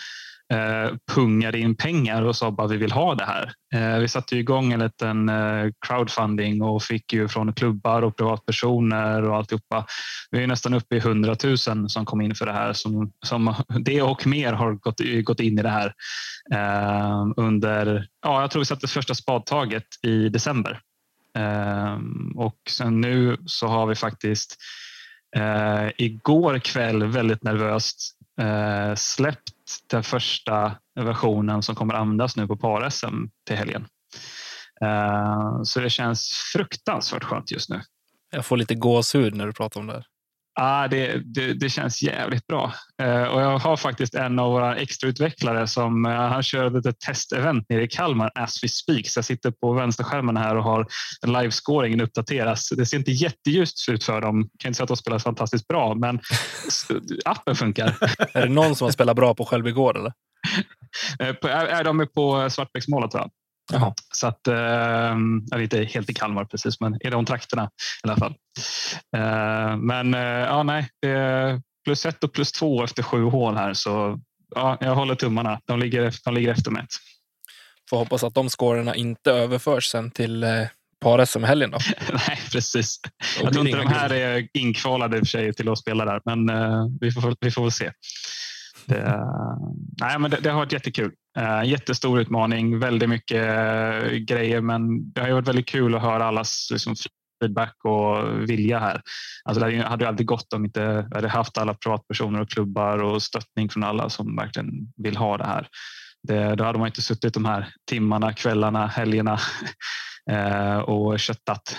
Eh, 0.52 0.90
pungade 1.14 1.58
in 1.58 1.76
pengar 1.76 2.22
och 2.22 2.36
sa 2.36 2.50
bara 2.50 2.66
vi 2.66 2.76
vill 2.76 2.92
ha 2.92 3.14
det 3.14 3.24
här. 3.24 3.52
Eh, 3.74 3.98
vi 3.98 4.08
satte 4.08 4.36
igång 4.36 4.72
en 4.72 4.80
liten 4.80 5.28
eh, 5.28 5.70
crowdfunding 5.86 6.62
och 6.62 6.82
fick 6.82 7.12
ju 7.12 7.28
från 7.28 7.52
klubbar 7.52 8.02
och 8.02 8.16
privatpersoner 8.16 9.22
och 9.22 9.36
alltihopa. 9.36 9.86
Vi 10.30 10.42
är 10.42 10.46
nästan 10.46 10.74
uppe 10.74 10.96
i 10.96 10.98
100 10.98 11.36
000 11.44 11.58
som 11.58 12.04
kom 12.04 12.20
in 12.20 12.34
för 12.34 12.46
det 12.46 12.52
här. 12.52 12.72
Som, 12.72 13.12
som 13.26 13.54
det 13.80 14.02
och 14.02 14.26
mer 14.26 14.52
har 14.52 14.72
gått, 14.72 15.00
gått 15.24 15.40
in 15.40 15.58
i 15.58 15.62
det 15.62 15.68
här 15.68 15.94
under, 17.36 18.08
ja, 18.22 18.40
jag 18.40 18.50
tror 18.50 18.60
vi 18.60 18.66
satte 18.66 18.88
första 18.88 19.14
spadtaget 19.14 19.86
i 20.02 20.28
december. 20.28 20.80
Och 22.34 22.56
sen 22.70 23.00
nu 23.00 23.36
så 23.46 23.66
har 23.66 23.86
vi 23.86 23.94
faktiskt 23.94 24.56
igår 25.96 26.58
kväll 26.58 27.04
väldigt 27.04 27.42
nervöst 27.42 28.16
släppt 28.96 29.55
den 29.90 30.02
första 30.02 30.76
versionen 30.94 31.62
som 31.62 31.74
kommer 31.74 31.94
användas 31.94 32.36
nu 32.36 32.46
på 32.46 32.56
par-SM 32.56 33.26
till 33.46 33.56
helgen. 33.56 33.86
Eh, 34.80 35.62
så 35.62 35.80
det 35.80 35.90
känns 35.90 36.30
fruktansvärt 36.52 37.24
skönt 37.24 37.50
just 37.50 37.70
nu. 37.70 37.82
Jag 38.30 38.46
får 38.46 38.56
lite 38.56 38.74
gåshud 38.74 39.34
när 39.34 39.46
du 39.46 39.52
pratar 39.52 39.80
om 39.80 39.86
det 39.86 39.92
här. 39.92 40.06
Ah, 40.58 40.88
det, 40.88 41.22
det, 41.34 41.54
det 41.54 41.70
känns 41.70 42.02
jävligt 42.02 42.46
bra. 42.46 42.72
Uh, 43.02 43.22
och 43.22 43.40
jag 43.42 43.58
har 43.58 43.76
faktiskt 43.76 44.14
en 44.14 44.38
av 44.38 44.52
våra 44.52 44.76
extrautvecklare 44.76 45.66
som 45.66 46.06
uh, 46.06 46.12
han 46.12 46.42
kör 46.42 46.88
ett 46.88 47.00
testevent 47.00 47.68
nere 47.68 47.82
i 47.82 47.88
Kalmar 47.88 48.30
as 48.34 48.64
we 48.64 48.68
speak. 48.68 49.08
Så 49.08 49.18
jag 49.18 49.24
sitter 49.24 49.50
på 49.50 49.72
vänsterskärmen 49.72 50.36
här 50.36 50.56
och 50.56 50.64
har 50.64 50.86
livescoringen 51.26 52.00
uppdateras. 52.00 52.68
Det 52.68 52.86
ser 52.86 52.96
inte 52.96 53.10
jätteljust 53.10 53.88
ut 53.88 54.04
för 54.04 54.20
dem. 54.20 54.38
Jag 54.38 54.60
kan 54.60 54.68
inte 54.68 54.76
säga 54.76 54.84
att 54.84 54.88
de 54.88 54.96
spelar 54.96 55.18
fantastiskt 55.18 55.68
bra, 55.68 55.94
men 55.94 56.20
appen 57.24 57.56
funkar. 57.56 57.96
är 58.32 58.42
det 58.42 58.52
någon 58.52 58.76
som 58.76 58.84
har 58.84 58.92
spelat 58.92 59.16
bra 59.16 59.34
på 59.34 59.44
själv 59.44 59.66
igår? 59.66 59.98
Eller? 59.98 60.12
Uh, 61.22 61.50
är, 61.50 61.66
är 61.66 61.84
de 61.84 62.06
på 62.14 62.50
Svartbäcksmålet? 62.50 63.14
Va? 63.14 63.30
Jaha. 63.72 63.94
Så 64.12 64.26
att, 64.26 64.48
eh, 64.48 64.54
jag 64.54 65.52
är 65.52 65.60
inte 65.60 65.84
helt 65.84 66.10
i 66.10 66.14
Kalmar 66.14 66.44
precis, 66.44 66.80
men 66.80 67.06
i 67.06 67.10
de 67.10 67.24
trakterna 67.24 67.70
i 68.04 68.08
alla 68.08 68.16
fall. 68.16 68.34
Eh, 69.16 69.76
men 69.76 70.14
eh, 70.14 70.20
ja, 70.20 70.62
nej, 70.62 70.88
plus 71.84 72.06
ett 72.06 72.24
och 72.24 72.32
plus 72.32 72.52
två 72.52 72.84
efter 72.84 73.02
sju 73.02 73.22
hål 73.24 73.56
här, 73.56 73.74
så 73.74 74.20
ja, 74.54 74.78
jag 74.80 74.94
håller 74.94 75.14
tummarna. 75.14 75.60
De 75.64 75.78
ligger, 75.78 76.14
de 76.24 76.34
ligger 76.34 76.52
efter 76.52 76.78
ett. 76.78 76.86
Får 77.90 77.96
hoppas 77.98 78.24
att 78.24 78.34
de 78.34 78.48
scorerna 78.48 78.94
inte 78.94 79.32
överförs 79.32 79.86
sen 79.86 80.10
till 80.10 80.42
eh, 80.42 80.66
par-SM 81.00 81.44
helgen 81.44 81.70
då. 81.70 81.78
nej, 82.12 82.38
precis. 82.52 83.00
Jag 83.42 83.52
tror 83.52 83.66
inte 83.66 83.78
de 83.78 83.86
här 83.86 84.12
är 84.12 84.48
inkvalade 84.54 85.16
i 85.16 85.20
och 85.20 85.26
för 85.26 85.30
sig 85.30 85.54
till 85.54 85.68
att 85.68 85.78
spela 85.78 86.04
där, 86.04 86.20
men 86.24 86.48
eh, 86.48 86.86
vi, 87.00 87.12
får, 87.12 87.36
vi 87.40 87.50
får 87.50 87.62
väl 87.62 87.72
se. 87.72 87.92
Det, 88.86 89.20
nej, 90.00 90.18
men 90.18 90.30
det, 90.30 90.40
det, 90.40 90.50
har 90.50 90.58
varit 90.58 90.72
jättekul. 90.72 91.12
Eh, 91.36 91.64
jättestor 91.64 92.20
utmaning, 92.20 92.78
väldigt 92.78 93.08
mycket 93.08 93.36
eh, 93.36 94.10
grejer, 94.10 94.60
men 94.60 95.12
det 95.12 95.20
har 95.20 95.30
varit 95.30 95.48
väldigt 95.48 95.68
kul 95.68 95.94
att 95.94 96.02
höra 96.02 96.24
allas 96.24 96.68
liksom, 96.72 96.94
feedback 97.42 97.76
och 97.84 98.50
vilja 98.50 98.78
här. 98.78 99.02
Alltså, 99.44 99.64
det 99.64 99.82
hade 99.82 100.04
ju 100.04 100.08
aldrig 100.08 100.26
gått 100.26 100.52
om 100.52 100.64
inte 100.64 101.08
hade 101.14 101.28
haft 101.28 101.58
alla 101.58 101.74
privatpersoner 101.74 102.40
och 102.40 102.50
klubbar 102.50 103.02
och 103.02 103.22
stöttning 103.22 103.68
från 103.68 103.84
alla 103.84 104.10
som 104.10 104.36
verkligen 104.36 104.70
vill 104.96 105.16
ha 105.16 105.36
det 105.36 105.46
här. 105.46 105.68
Det, 106.22 106.54
då 106.54 106.64
hade 106.64 106.78
man 106.78 106.88
inte 106.88 107.02
suttit 107.02 107.34
de 107.34 107.44
här 107.44 107.68
timmarna, 107.90 108.32
kvällarna, 108.32 108.86
helgerna 108.86 109.38
eh, 110.30 110.78
och 110.78 111.20
köttat. 111.20 111.76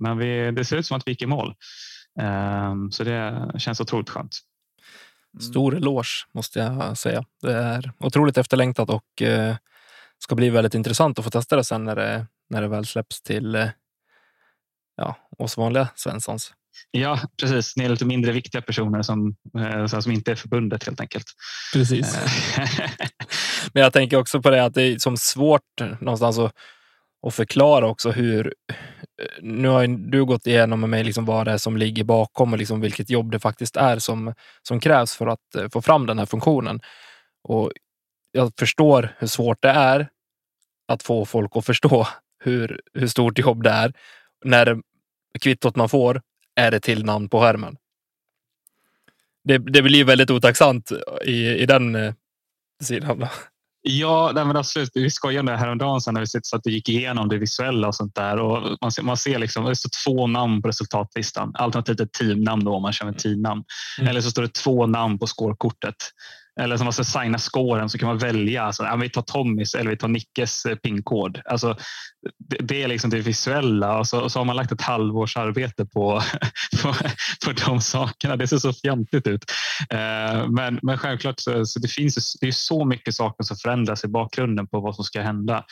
men 0.00 0.18
vi, 0.18 0.50
det 0.50 0.64
ser 0.64 0.76
ut 0.76 0.86
som 0.86 0.96
att 0.96 1.06
vi 1.06 1.10
gick 1.10 1.22
i 1.22 1.26
mål. 1.26 1.54
så 2.90 3.04
det 3.04 3.52
känns 3.58 3.80
otroligt 3.80 4.10
skönt. 4.10 4.36
Mm. 5.34 5.42
Stor 5.42 5.76
eloge 5.76 6.26
måste 6.34 6.58
jag 6.58 6.98
säga. 6.98 7.24
Det 7.42 7.52
är 7.52 7.92
otroligt 7.98 8.38
efterlängtat 8.38 8.90
och 8.90 9.22
eh, 9.22 9.56
ska 10.18 10.34
bli 10.34 10.50
väldigt 10.50 10.74
intressant 10.74 11.18
att 11.18 11.24
få 11.24 11.30
testa 11.30 11.56
det 11.56 11.64
sen 11.64 11.84
när 11.84 11.96
det, 11.96 12.26
när 12.50 12.62
det 12.62 12.68
väl 12.68 12.86
släpps 12.86 13.22
till 13.22 13.54
eh, 13.54 13.68
ja, 14.96 15.16
oss 15.38 15.56
vanliga 15.56 15.88
Svenssons. 15.94 16.52
Ja, 16.90 17.20
precis. 17.40 17.76
Ni 17.76 17.84
är 17.84 17.88
lite 17.88 18.04
mindre 18.04 18.32
viktiga 18.32 18.62
personer 18.62 19.02
som, 19.02 19.36
eh, 19.58 19.86
som 19.86 20.12
inte 20.12 20.30
är 20.30 20.36
förbundet 20.36 20.84
helt 20.84 21.00
enkelt. 21.00 21.26
Precis. 21.72 22.18
Men 23.72 23.82
jag 23.82 23.92
tänker 23.92 24.16
också 24.16 24.42
på 24.42 24.50
det 24.50 24.64
att 24.64 24.74
det 24.74 24.82
är 24.82 24.98
som 24.98 25.16
svårt 25.16 25.80
någonstans 26.00 26.38
att 26.38 26.54
och 27.22 27.34
förklara 27.34 27.86
också 27.86 28.10
hur... 28.10 28.54
Nu 29.40 29.68
har 29.68 30.10
du 30.10 30.24
gått 30.24 30.46
igenom 30.46 30.80
med 30.80 30.90
mig 30.90 31.04
liksom 31.04 31.24
vad 31.24 31.46
det 31.46 31.52
är 31.52 31.58
som 31.58 31.76
ligger 31.76 32.04
bakom 32.04 32.52
och 32.52 32.58
liksom 32.58 32.80
vilket 32.80 33.10
jobb 33.10 33.32
det 33.32 33.40
faktiskt 33.40 33.76
är 33.76 33.98
som, 33.98 34.34
som 34.62 34.80
krävs 34.80 35.16
för 35.16 35.26
att 35.26 35.54
eh, 35.54 35.68
få 35.72 35.82
fram 35.82 36.06
den 36.06 36.18
här 36.18 36.26
funktionen. 36.26 36.80
Och 37.42 37.72
jag 38.32 38.52
förstår 38.58 39.16
hur 39.18 39.26
svårt 39.26 39.62
det 39.62 39.68
är 39.68 40.08
att 40.88 41.02
få 41.02 41.24
folk 41.24 41.56
att 41.56 41.66
förstå 41.66 42.06
hur, 42.44 42.80
hur 42.94 43.06
stort 43.06 43.38
jobb 43.38 43.62
det 43.62 43.70
är 43.70 43.92
när 44.44 44.82
kvittot 45.40 45.76
man 45.76 45.88
får 45.88 46.22
är 46.54 46.70
det 46.70 46.80
till 46.80 47.04
namn 47.04 47.28
på 47.28 47.40
skärmen. 47.40 47.76
Det, 49.44 49.58
det 49.58 49.82
blir 49.82 50.04
väldigt 50.04 50.30
otacksamt 50.30 50.92
i, 51.24 51.48
i 51.48 51.66
den 51.66 51.94
eh, 51.94 52.14
sidan. 52.82 53.26
Ja, 53.82 54.32
nej 54.34 54.44
men 54.44 54.56
absolut. 54.56 54.90
Vi 54.94 55.10
skojade 55.10 55.40
om 55.40 55.46
det 55.46 55.56
häromdagen 55.56 56.00
sen 56.00 56.14
när 56.14 56.20
vi 56.20 56.26
så 56.26 56.56
att 56.56 56.64
det 56.64 56.70
gick 56.70 56.88
igenom 56.88 57.28
det 57.28 57.38
visuella 57.38 57.88
och 57.88 57.94
sånt 57.94 58.14
där. 58.14 58.36
Och 58.36 58.78
man 58.80 58.92
ser, 58.92 59.02
man 59.02 59.16
ser 59.16 59.38
liksom, 59.38 59.64
det 59.64 59.76
står 59.76 59.90
två 60.04 60.26
namn 60.26 60.62
på 60.62 60.68
resultatlistan. 60.68 61.52
Alternativt 61.54 62.00
ett 62.00 62.12
teamnamn 62.12 62.64
då, 62.64 62.74
om 62.74 62.82
man 62.82 62.92
kör 62.92 63.06
med 63.06 63.18
teamnamn. 63.18 63.64
Mm. 63.98 64.10
Eller 64.10 64.20
så 64.20 64.30
står 64.30 64.42
det 64.42 64.54
två 64.54 64.86
namn 64.86 65.18
på 65.18 65.26
scorekortet 65.26 65.96
eller 66.60 66.76
som 66.76 66.84
måste 66.84 67.04
signa 67.04 67.38
scoren 67.38 67.88
så 67.90 67.98
kan 67.98 68.08
man 68.08 68.18
välja. 68.18 68.62
Alltså, 68.62 68.82
ja, 68.82 68.96
vi 68.96 69.10
tar 69.10 69.22
Tommys 69.22 69.74
eller 69.74 69.90
vi 69.90 69.96
tar 69.96 70.08
Nickes 70.08 70.64
eh, 70.64 70.76
pinkod. 70.76 71.40
Alltså, 71.44 71.76
det, 72.38 72.56
det, 72.60 72.82
är 72.82 72.88
liksom 72.88 73.10
det 73.10 73.20
visuella 73.20 73.98
och 73.98 74.06
så, 74.06 74.20
och 74.20 74.32
så, 74.32 74.40
har 74.40 74.44
man 74.44 74.56
lagt 74.56 74.72
ett 74.72 74.82
halvårs 74.82 75.36
arbete 75.36 75.86
på, 75.86 76.22
på, 76.82 76.94
på 77.46 77.52
de 77.66 77.80
sakerna. 77.80 78.36
Det 78.36 78.46
ser 78.46 78.58
så 78.58 78.72
fjantigt 78.72 79.26
ut. 79.26 79.44
Eh, 79.90 80.48
men, 80.48 80.78
men 80.82 80.98
självklart 80.98 81.40
så, 81.40 81.66
så 81.66 81.80
det 81.80 81.88
finns 81.88 82.36
det 82.40 82.46
är 82.46 82.52
så 82.52 82.84
mycket 82.84 83.14
saker 83.14 83.44
som 83.44 83.56
förändras 83.56 84.04
i 84.04 84.08
bakgrunden 84.08 84.66
på 84.66 84.80
vad 84.80 84.94
som 84.94 85.04
ska 85.04 85.20
hända. 85.20 85.64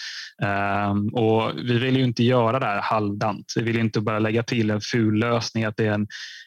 Eh, 0.42 1.20
och 1.22 1.52
vi 1.56 1.78
vill 1.78 1.96
ju 1.96 2.04
inte 2.04 2.24
göra 2.24 2.58
det 2.58 2.66
här 2.66 2.80
halvdant. 2.80 3.52
Vi 3.56 3.62
vill 3.62 3.78
inte 3.78 4.00
bara 4.00 4.18
lägga 4.18 4.42
till 4.42 4.70
en 4.70 4.80
ful 4.80 5.18
lösning 5.18 5.64
att 5.64 5.76
det 5.76 5.86
är 5.86 5.92
en 5.92 6.06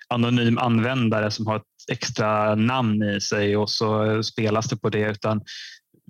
anonym 0.09 0.57
användare 0.57 1.31
som 1.31 1.47
har 1.47 1.55
ett 1.55 1.63
extra 1.91 2.55
namn 2.55 3.03
i 3.03 3.21
sig 3.21 3.57
och 3.57 3.69
så 3.69 4.23
spelas 4.23 4.69
det 4.69 4.77
på 4.77 4.89
det 4.89 5.11
utan 5.11 5.41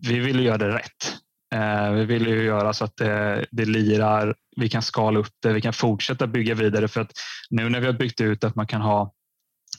vi 0.07 0.19
vill 0.19 0.45
göra 0.45 0.57
det 0.57 0.75
rätt. 0.75 1.15
Eh, 1.55 1.91
vi 1.91 2.05
vill 2.05 2.27
ju 2.27 2.43
göra 2.43 2.73
så 2.73 2.85
att 2.85 2.97
det, 2.97 3.45
det 3.51 3.65
lirar, 3.65 4.35
vi 4.57 4.69
kan 4.69 4.81
skala 4.81 5.19
upp 5.19 5.33
det, 5.41 5.53
vi 5.53 5.61
kan 5.61 5.73
fortsätta 5.73 6.27
bygga 6.27 6.55
vidare 6.55 6.87
för 6.87 7.01
att 7.01 7.11
nu 7.49 7.69
när 7.69 7.79
vi 7.79 7.85
har 7.85 7.93
byggt 7.93 8.21
ut 8.21 8.43
att 8.43 8.55
man 8.55 8.67
kan 8.67 8.81
ha 8.81 9.13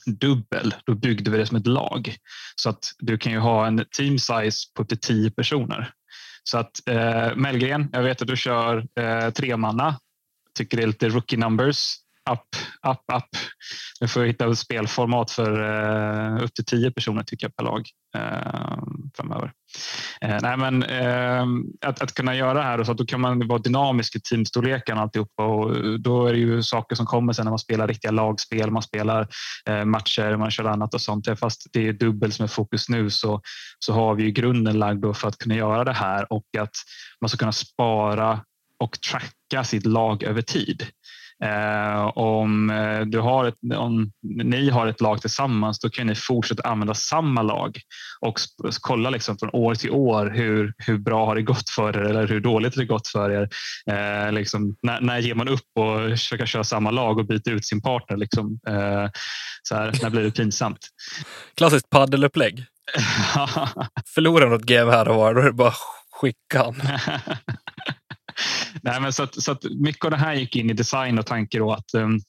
dubbel, 0.05 0.75
då 0.85 0.95
byggde 0.95 1.31
vi 1.31 1.37
det 1.37 1.45
som 1.45 1.57
ett 1.57 1.67
lag. 1.67 2.15
Så 2.55 2.69
att 2.69 2.85
du 2.99 3.17
kan 3.17 3.31
ju 3.31 3.39
ha 3.39 3.67
en 3.67 3.85
team 3.97 4.19
size 4.19 4.57
på 4.75 4.81
upp 4.81 4.89
till 4.89 4.99
tio 4.99 5.31
personer. 5.31 5.93
Så 6.43 6.57
att 6.57 6.87
eh, 6.87 7.35
Mellgren, 7.35 7.89
jag 7.91 8.03
vet 8.03 8.21
att 8.21 8.27
du 8.27 8.37
kör 8.37 8.87
eh, 8.99 9.29
tremanna, 9.29 9.99
tycker 10.57 10.77
det 10.77 10.83
är 10.83 10.87
lite 10.87 11.09
rookie 11.09 11.39
numbers 11.39 11.95
app, 12.29 12.47
app, 12.81 13.11
app. 13.11 13.29
Nu 14.01 14.07
får 14.07 14.21
jag 14.21 14.27
hitta 14.27 14.51
ett 14.51 14.57
spelformat 14.57 15.31
för 15.31 15.61
uh, 15.61 16.43
upp 16.43 16.53
till 16.53 16.65
tio 16.65 16.91
personer 16.91 17.23
tycker 17.23 17.45
jag 17.45 17.55
per 17.55 17.63
lag 17.63 17.87
uh, 18.17 18.83
framöver. 19.17 19.51
Uh, 20.25 20.37
nej, 20.41 20.57
men, 20.57 20.83
att, 21.85 22.01
att 22.01 22.13
kunna 22.13 22.35
göra 22.35 22.53
det 22.53 22.61
här 22.61 22.83
så 22.83 22.91
att 22.91 22.97
då 22.97 23.05
kan 23.05 23.21
man 23.21 23.47
vara 23.47 23.59
dynamisk 23.59 24.15
i 24.15 24.21
teamstorleken 24.21 24.97
och 24.97 25.03
alltihopa 25.03 25.45
och 25.45 25.99
då 25.99 26.27
är 26.27 26.33
det 26.33 26.39
ju 26.39 26.63
saker 26.63 26.95
som 26.95 27.05
kommer 27.05 27.33
sen 27.33 27.45
när 27.45 27.51
man 27.51 27.59
spelar 27.59 27.87
riktiga 27.87 28.11
lagspel, 28.11 28.71
man 28.71 28.81
spelar 28.81 29.27
matcher, 29.85 30.37
man 30.37 30.51
kör 30.51 30.65
annat 30.65 30.93
och 30.93 31.01
sånt. 31.01 31.39
Fast 31.39 31.67
det 31.73 31.87
är 31.87 31.93
dubbelt 31.93 32.33
som 32.33 32.43
är 32.43 32.47
fokus 32.47 32.89
nu 32.89 33.09
så, 33.09 33.41
så 33.79 33.93
har 33.93 34.15
vi 34.15 34.23
ju 34.23 34.31
grunden 34.31 34.79
lagd 34.79 35.15
för 35.15 35.27
att 35.27 35.37
kunna 35.37 35.55
göra 35.55 35.83
det 35.83 35.93
här 35.93 36.33
och 36.33 36.45
att 36.57 36.75
man 37.21 37.29
ska 37.29 37.37
kunna 37.37 37.51
spara 37.51 38.39
och 38.79 39.01
tracka 39.01 39.63
sitt 39.63 39.85
lag 39.85 40.23
över 40.23 40.41
tid. 40.41 40.87
Eh, 41.43 42.05
om, 42.17 42.69
eh, 42.69 43.01
du 43.01 43.19
har 43.19 43.45
ett, 43.45 43.55
om 43.75 44.11
ni 44.43 44.69
har 44.69 44.87
ett 44.87 45.01
lag 45.01 45.21
tillsammans 45.21 45.79
då 45.79 45.89
kan 45.89 46.07
ni 46.07 46.15
fortsätta 46.15 46.69
använda 46.69 46.93
samma 46.93 47.41
lag 47.41 47.79
och 48.19 48.39
kolla 48.81 49.09
liksom 49.09 49.37
från 49.37 49.49
år 49.53 49.75
till 49.75 49.91
år 49.91 50.31
hur, 50.35 50.73
hur 50.77 50.97
bra 50.97 51.25
har 51.25 51.35
det 51.35 51.41
gått 51.41 51.69
för 51.69 51.97
er 51.97 52.01
eller 52.01 52.27
hur 52.27 52.39
dåligt 52.39 52.75
har 52.75 52.81
det 52.81 52.87
gått 52.87 53.07
för 53.07 53.29
er. 53.29 53.49
Eh, 53.91 54.31
liksom, 54.31 54.75
när, 54.81 55.01
när 55.01 55.19
ger 55.19 55.35
man 55.35 55.47
upp 55.47 55.77
och 55.79 56.09
försöker 56.09 56.45
köra 56.45 56.63
samma 56.63 56.91
lag 56.91 57.19
och 57.19 57.25
byta 57.25 57.51
ut 57.51 57.65
sin 57.65 57.81
partner? 57.81 58.17
Liksom, 58.17 58.59
eh, 58.67 59.09
så 59.63 59.75
här, 59.75 59.99
när 60.01 60.09
blir 60.09 60.23
det 60.23 60.31
pinsamt? 60.31 60.79
Klassiskt 61.57 61.89
paddelupplägg. 61.89 62.65
Förlorar 64.13 64.49
något 64.49 64.63
game 64.63 64.91
här 64.91 65.07
och 65.07 65.15
var, 65.15 65.33
då 65.33 65.41
är 65.41 65.45
det 65.45 65.53
bara 65.53 65.73
skicka 66.11 66.63
han. 66.63 66.75
Nej, 68.81 69.01
men 69.01 69.13
så 69.13 69.23
att, 69.23 69.43
så 69.43 69.51
att 69.51 69.63
mycket 69.63 70.05
av 70.05 70.11
det 70.11 70.17
här 70.17 70.33
gick 70.33 70.55
in 70.55 70.69
i 70.69 70.73
design 70.73 71.19
och 71.19 71.25
tanke 71.25 71.59
då 71.59 71.71
att 71.71 71.93
um, 71.93 72.19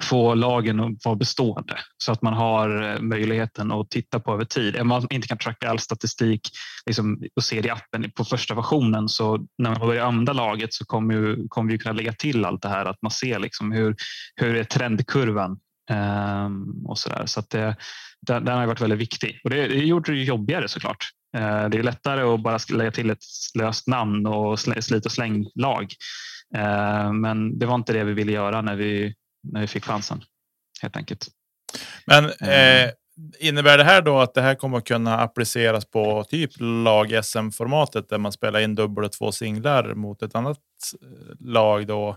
få 0.00 0.34
lagen 0.34 0.80
att 0.80 1.04
vara 1.04 1.14
bestående 1.14 1.78
så 2.04 2.12
att 2.12 2.22
man 2.22 2.34
har 2.34 2.82
eh, 2.82 3.00
möjligheten 3.00 3.72
att 3.72 3.90
titta 3.90 4.20
på 4.20 4.32
över 4.32 4.44
tid. 4.44 4.80
Om 4.80 4.88
man 4.88 5.06
inte 5.10 5.28
kan 5.28 5.38
tracka 5.38 5.70
all 5.70 5.78
statistik 5.78 6.40
liksom, 6.86 7.22
och 7.36 7.44
se 7.44 7.60
det 7.60 7.68
i 7.68 7.70
appen 7.70 8.10
på 8.10 8.24
första 8.24 8.54
versionen 8.54 9.08
så 9.08 9.46
när 9.58 9.70
man 9.70 9.80
börjar 9.80 10.06
använda 10.06 10.32
laget 10.32 10.72
så 10.74 10.84
kommer, 10.84 11.14
ju, 11.14 11.48
kommer 11.48 11.72
vi 11.72 11.78
kunna 11.78 11.92
lägga 11.92 12.12
till 12.12 12.44
allt 12.44 12.62
det 12.62 12.68
här 12.68 12.86
att 12.86 13.02
man 13.02 13.10
ser 13.10 13.38
liksom 13.38 13.72
hur, 13.72 13.96
hur 14.36 14.56
är 14.56 14.64
trendkurvan 14.64 15.58
um, 15.90 16.86
och 16.86 16.98
så 16.98 17.08
där. 17.08 17.26
Så 17.26 17.40
att 17.40 17.50
det, 17.50 17.76
den, 18.20 18.44
den 18.44 18.58
har 18.58 18.66
varit 18.66 18.80
väldigt 18.80 18.98
viktig 18.98 19.40
och 19.44 19.50
det, 19.50 19.68
det 19.68 19.84
gjorde 19.84 20.12
det 20.12 20.22
jobbigare 20.22 20.68
såklart. 20.68 21.10
Eh, 21.34 21.68
det 21.68 21.78
är 21.78 21.82
lättare 21.82 22.22
att 22.22 22.42
bara 22.42 22.58
lägga 22.72 22.90
till 22.90 23.10
ett 23.10 23.24
löst 23.58 23.88
namn 23.88 24.26
och 24.26 24.58
slit 24.60 25.06
och 25.06 25.12
släng-lag. 25.12 25.92
Eh, 26.56 27.12
men 27.12 27.58
det 27.58 27.66
var 27.66 27.74
inte 27.74 27.92
det 27.92 28.04
vi 28.04 28.12
ville 28.12 28.32
göra 28.32 28.62
när 28.62 28.76
vi, 28.76 29.14
när 29.52 29.60
vi 29.60 29.66
fick 29.66 29.84
chansen, 29.84 30.22
helt 30.82 30.96
enkelt. 30.96 31.28
Men 32.06 32.24
eh, 32.24 32.90
innebär 33.38 33.78
det 33.78 33.84
här 33.84 34.02
då 34.02 34.18
att 34.18 34.34
det 34.34 34.42
här 34.42 34.54
kommer 34.54 34.78
att 34.78 34.86
kunna 34.86 35.18
appliceras 35.20 35.84
på 35.84 36.24
typ 36.24 36.50
lag-SM-formatet 36.58 38.08
där 38.08 38.18
man 38.18 38.32
spelar 38.32 38.60
in 38.60 38.74
dubbel 38.74 39.04
och 39.04 39.12
två 39.12 39.32
singlar 39.32 39.94
mot 39.94 40.22
ett 40.22 40.34
annat 40.34 40.60
lag 41.40 41.86
då? 41.86 42.08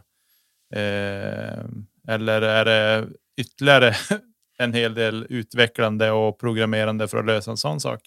Eh, 0.76 1.64
eller 2.08 2.42
är 2.42 2.66
det 2.66 3.08
ytterligare 3.38 3.96
en 4.58 4.74
hel 4.74 4.94
del 4.94 5.26
utvecklande 5.30 6.12
och 6.12 6.40
programmerande 6.40 7.08
för 7.08 7.18
att 7.18 7.26
lösa 7.26 7.52
en 7.52 7.58
sån 7.58 7.80
sak? 7.80 8.02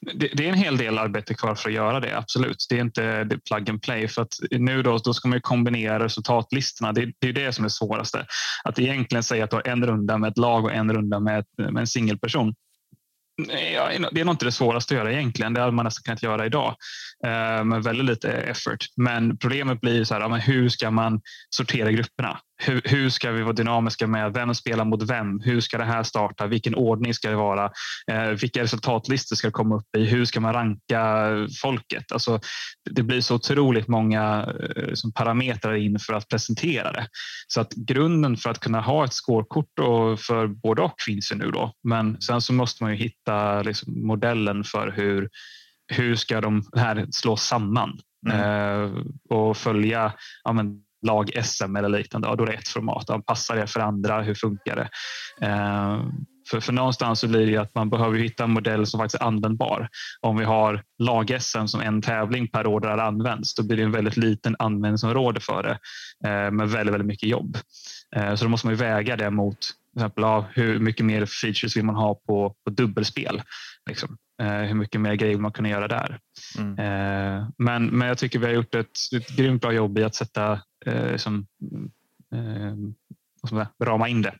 Det, 0.00 0.28
det, 0.32 0.44
är 0.44 0.48
en 0.48 0.58
hel 0.58 0.76
del 0.76 0.98
arbete 0.98 1.34
kvar 1.34 1.54
för 1.54 1.68
att 1.68 1.74
göra 1.74 2.00
det, 2.00 2.18
absolut. 2.18 2.66
Det 2.68 2.76
är 2.76 2.80
inte 2.80 3.24
det 3.24 3.38
plug 3.38 3.70
and 3.70 3.82
play. 3.82 4.08
För 4.08 4.22
att 4.22 4.34
nu 4.50 4.82
då, 4.82 4.98
då 4.98 5.14
ska 5.14 5.28
man 5.28 5.40
kombinera 5.40 6.04
resultatlistorna. 6.04 6.92
Det, 6.92 7.12
det 7.18 7.28
är 7.28 7.32
det 7.32 7.52
som 7.52 7.64
är 7.64 7.68
svåraste. 7.68 8.26
Att 8.64 8.78
egentligen 8.78 9.22
säga 9.22 9.44
att 9.44 9.50
du 9.50 9.56
har 9.56 9.68
en 9.68 9.86
runda 9.86 10.18
med 10.18 10.30
ett 10.30 10.38
lag 10.38 10.64
och 10.64 10.72
en 10.72 10.92
runda 10.92 11.20
med, 11.20 11.44
med 11.56 11.80
en 11.80 11.86
singelperson. 11.86 12.54
Det 14.12 14.20
är 14.20 14.24
nog 14.24 14.34
inte 14.34 14.44
det 14.44 14.52
svåraste 14.52 14.94
att 14.94 14.98
göra 14.98 15.12
egentligen. 15.12 15.54
Det 15.54 15.60
hade 15.60 15.72
man 15.72 15.84
nästan 15.84 16.02
kunnat 16.02 16.22
göra 16.22 16.46
idag 16.46 16.76
eh, 17.26 17.64
med 17.64 17.82
väldigt 17.82 18.06
lite 18.06 18.32
effort. 18.32 18.86
Men 18.96 19.38
problemet 19.38 19.80
blir 19.80 20.04
så 20.04 20.14
här, 20.14 20.38
hur 20.38 20.68
ska 20.68 20.90
man 20.90 21.20
sortera 21.50 21.92
grupperna? 21.92 22.40
Hur, 22.56 22.82
hur, 22.84 23.10
ska 23.10 23.30
vi 23.30 23.42
vara 23.42 23.52
dynamiska 23.52 24.06
med 24.06 24.32
vem 24.32 24.54
spelar 24.54 24.84
mot 24.84 25.10
vem? 25.10 25.40
Hur 25.40 25.60
ska 25.60 25.78
det 25.78 25.84
här 25.84 26.02
starta? 26.02 26.46
Vilken 26.46 26.74
ordning 26.74 27.14
ska 27.14 27.30
det 27.30 27.36
vara? 27.36 27.70
Eh, 28.10 28.28
vilka 28.28 28.62
resultatlistor 28.62 29.36
ska 29.36 29.48
det 29.48 29.52
komma 29.52 29.76
upp 29.76 29.96
i? 29.96 30.04
Hur 30.04 30.24
ska 30.24 30.40
man 30.40 30.52
ranka 30.52 31.30
folket? 31.62 32.12
Alltså, 32.12 32.40
det 32.90 33.02
blir 33.02 33.20
så 33.20 33.34
otroligt 33.34 33.88
många 33.88 34.52
eh, 34.76 35.10
parametrar 35.14 35.74
in 35.74 35.98
för 35.98 36.12
att 36.12 36.28
presentera 36.28 36.92
det. 36.92 37.06
Så 37.48 37.60
att 37.60 37.72
grunden 37.72 38.36
för 38.36 38.50
att 38.50 38.60
kunna 38.60 38.80
ha 38.80 39.04
ett 39.04 39.12
scorekort 39.12 39.78
och 39.78 40.20
för 40.20 40.46
både 40.46 40.82
och 40.82 41.00
finns 41.00 41.32
ju 41.32 41.36
nu 41.36 41.50
då. 41.50 41.72
Men 41.88 42.20
sen 42.20 42.40
så 42.40 42.52
måste 42.52 42.82
man 42.82 42.92
ju 42.92 42.98
hitta 42.98 43.62
liksom 43.62 44.06
modellen 44.06 44.64
för 44.64 44.90
hur 44.96 45.28
hur 45.92 46.16
ska 46.16 46.40
de 46.40 46.62
här 46.76 47.06
slås 47.10 47.42
samman 47.42 47.98
mm. 48.26 48.40
eh, 48.40 49.02
och 49.30 49.56
följa 49.56 50.12
ja, 50.44 50.52
men, 50.52 50.80
lag-SM 51.04 51.76
eller 51.76 51.88
liknande, 51.88 52.28
ja, 52.28 52.34
då 52.34 52.42
är 52.42 52.46
det 52.46 52.52
ett 52.52 52.68
format. 52.68 53.04
Ja, 53.08 53.22
passar 53.26 53.56
det 53.56 53.66
för 53.66 53.80
andra? 53.80 54.22
Hur 54.22 54.34
funkar 54.34 54.76
det? 54.76 54.88
Eh, 55.46 56.00
för, 56.50 56.60
för 56.60 56.72
någonstans 56.72 57.20
så 57.20 57.28
blir 57.28 57.46
det 57.46 57.56
att 57.56 57.74
man 57.74 57.90
behöver 57.90 58.18
hitta 58.18 58.44
en 58.44 58.50
modell 58.50 58.86
som 58.86 59.00
faktiskt 59.00 59.22
är 59.22 59.26
användbar. 59.26 59.88
Om 60.20 60.36
vi 60.36 60.44
har 60.44 60.82
lag-SM 60.98 61.66
som 61.66 61.80
en 61.80 62.02
tävling 62.02 62.48
per 62.48 62.66
år 62.66 62.80
där 62.80 62.96
det 62.96 63.02
används, 63.02 63.54
då 63.54 63.62
blir 63.62 63.76
det 63.76 63.82
en 63.82 63.92
väldigt 63.92 64.16
liten 64.16 64.56
användningsområde 64.58 65.40
för 65.40 65.62
det 65.62 65.78
eh, 66.28 66.50
med 66.50 66.68
väldigt, 66.68 66.94
väldigt 66.94 67.06
mycket 67.06 67.28
jobb. 67.28 67.58
Eh, 68.16 68.34
så 68.34 68.44
då 68.44 68.48
måste 68.48 68.66
man 68.66 68.76
väga 68.76 69.16
det 69.16 69.30
mot 69.30 69.58
till 69.94 70.00
exempel, 70.00 70.22
ja, 70.22 70.48
hur 70.52 70.78
mycket 70.78 71.06
mer 71.06 71.26
features 71.26 71.76
vill 71.76 71.84
man 71.84 71.94
ha 71.94 72.14
på, 72.14 72.54
på 72.64 72.70
dubbelspel? 72.70 73.42
Liksom. 73.88 74.16
Eh, 74.42 74.48
hur 74.48 74.74
mycket 74.74 75.00
mer 75.00 75.14
grejer 75.14 75.38
man 75.38 75.52
kunna 75.52 75.68
göra 75.68 75.88
där. 75.88 76.18
Mm. 76.58 76.78
Eh, 76.78 77.46
men, 77.58 77.86
men 77.86 78.08
jag 78.08 78.18
tycker 78.18 78.38
vi 78.38 78.46
har 78.46 78.52
gjort 78.52 78.74
ett, 78.74 78.98
ett 79.16 79.36
grymt 79.36 79.62
bra 79.62 79.72
jobb 79.72 79.98
i 79.98 80.04
att 80.04 80.14
sätta 80.14 80.60
eh, 80.86 81.16
som, 81.16 81.46
eh, 82.32 83.66
rama 83.84 84.08
in 84.08 84.22
det. 84.22 84.34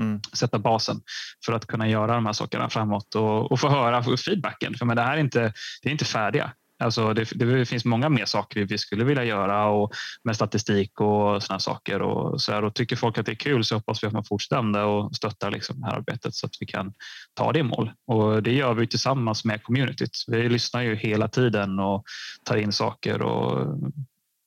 Mm. 0.00 0.20
Sätta 0.32 0.58
basen 0.58 1.00
för 1.46 1.52
att 1.52 1.66
kunna 1.66 1.88
göra 1.88 2.14
de 2.14 2.26
här 2.26 2.32
sakerna 2.32 2.68
framåt 2.68 3.14
och, 3.14 3.52
och 3.52 3.60
få 3.60 3.68
höra 3.68 4.16
feedbacken. 4.16 4.74
För 4.74 4.86
men 4.86 4.96
det 4.96 5.02
här 5.02 5.16
är 5.16 5.20
inte, 5.20 5.52
det 5.82 5.88
är 5.88 5.92
inte 5.92 6.04
färdiga. 6.04 6.52
Alltså 6.80 7.14
det, 7.14 7.30
det 7.34 7.66
finns 7.66 7.84
många 7.84 8.08
mer 8.08 8.24
saker 8.24 8.64
vi 8.64 8.78
skulle 8.78 9.04
vilja 9.04 9.24
göra 9.24 9.66
och 9.66 9.92
med 10.24 10.36
statistik 10.36 11.00
och 11.00 11.42
sådana 11.42 11.58
saker. 11.58 12.02
Och, 12.02 12.40
så 12.40 12.52
här, 12.52 12.64
och 12.64 12.74
tycker 12.74 12.96
folk 12.96 13.18
att 13.18 13.26
det 13.26 13.32
är 13.32 13.36
kul 13.36 13.64
så 13.64 13.74
hoppas 13.74 14.02
vi 14.02 14.06
att 14.06 14.12
man 14.12 14.24
fortsätter 14.24 14.62
med 14.62 14.80
det 14.80 14.84
och 14.84 15.16
stöttar 15.16 15.50
liksom 15.50 15.80
det 15.80 15.86
här 15.86 15.96
arbetet 15.96 16.34
så 16.34 16.46
att 16.46 16.52
vi 16.60 16.66
kan 16.66 16.92
ta 17.34 17.52
det 17.52 17.58
i 17.58 17.62
mål. 17.62 17.92
Och 18.06 18.42
det 18.42 18.52
gör 18.52 18.74
vi 18.74 18.86
tillsammans 18.86 19.44
med 19.44 19.62
communityt. 19.62 20.24
Vi 20.26 20.48
lyssnar 20.48 20.82
ju 20.82 20.96
hela 20.96 21.28
tiden 21.28 21.78
och 21.78 22.04
tar 22.44 22.56
in 22.56 22.72
saker 22.72 23.22
och 23.22 23.78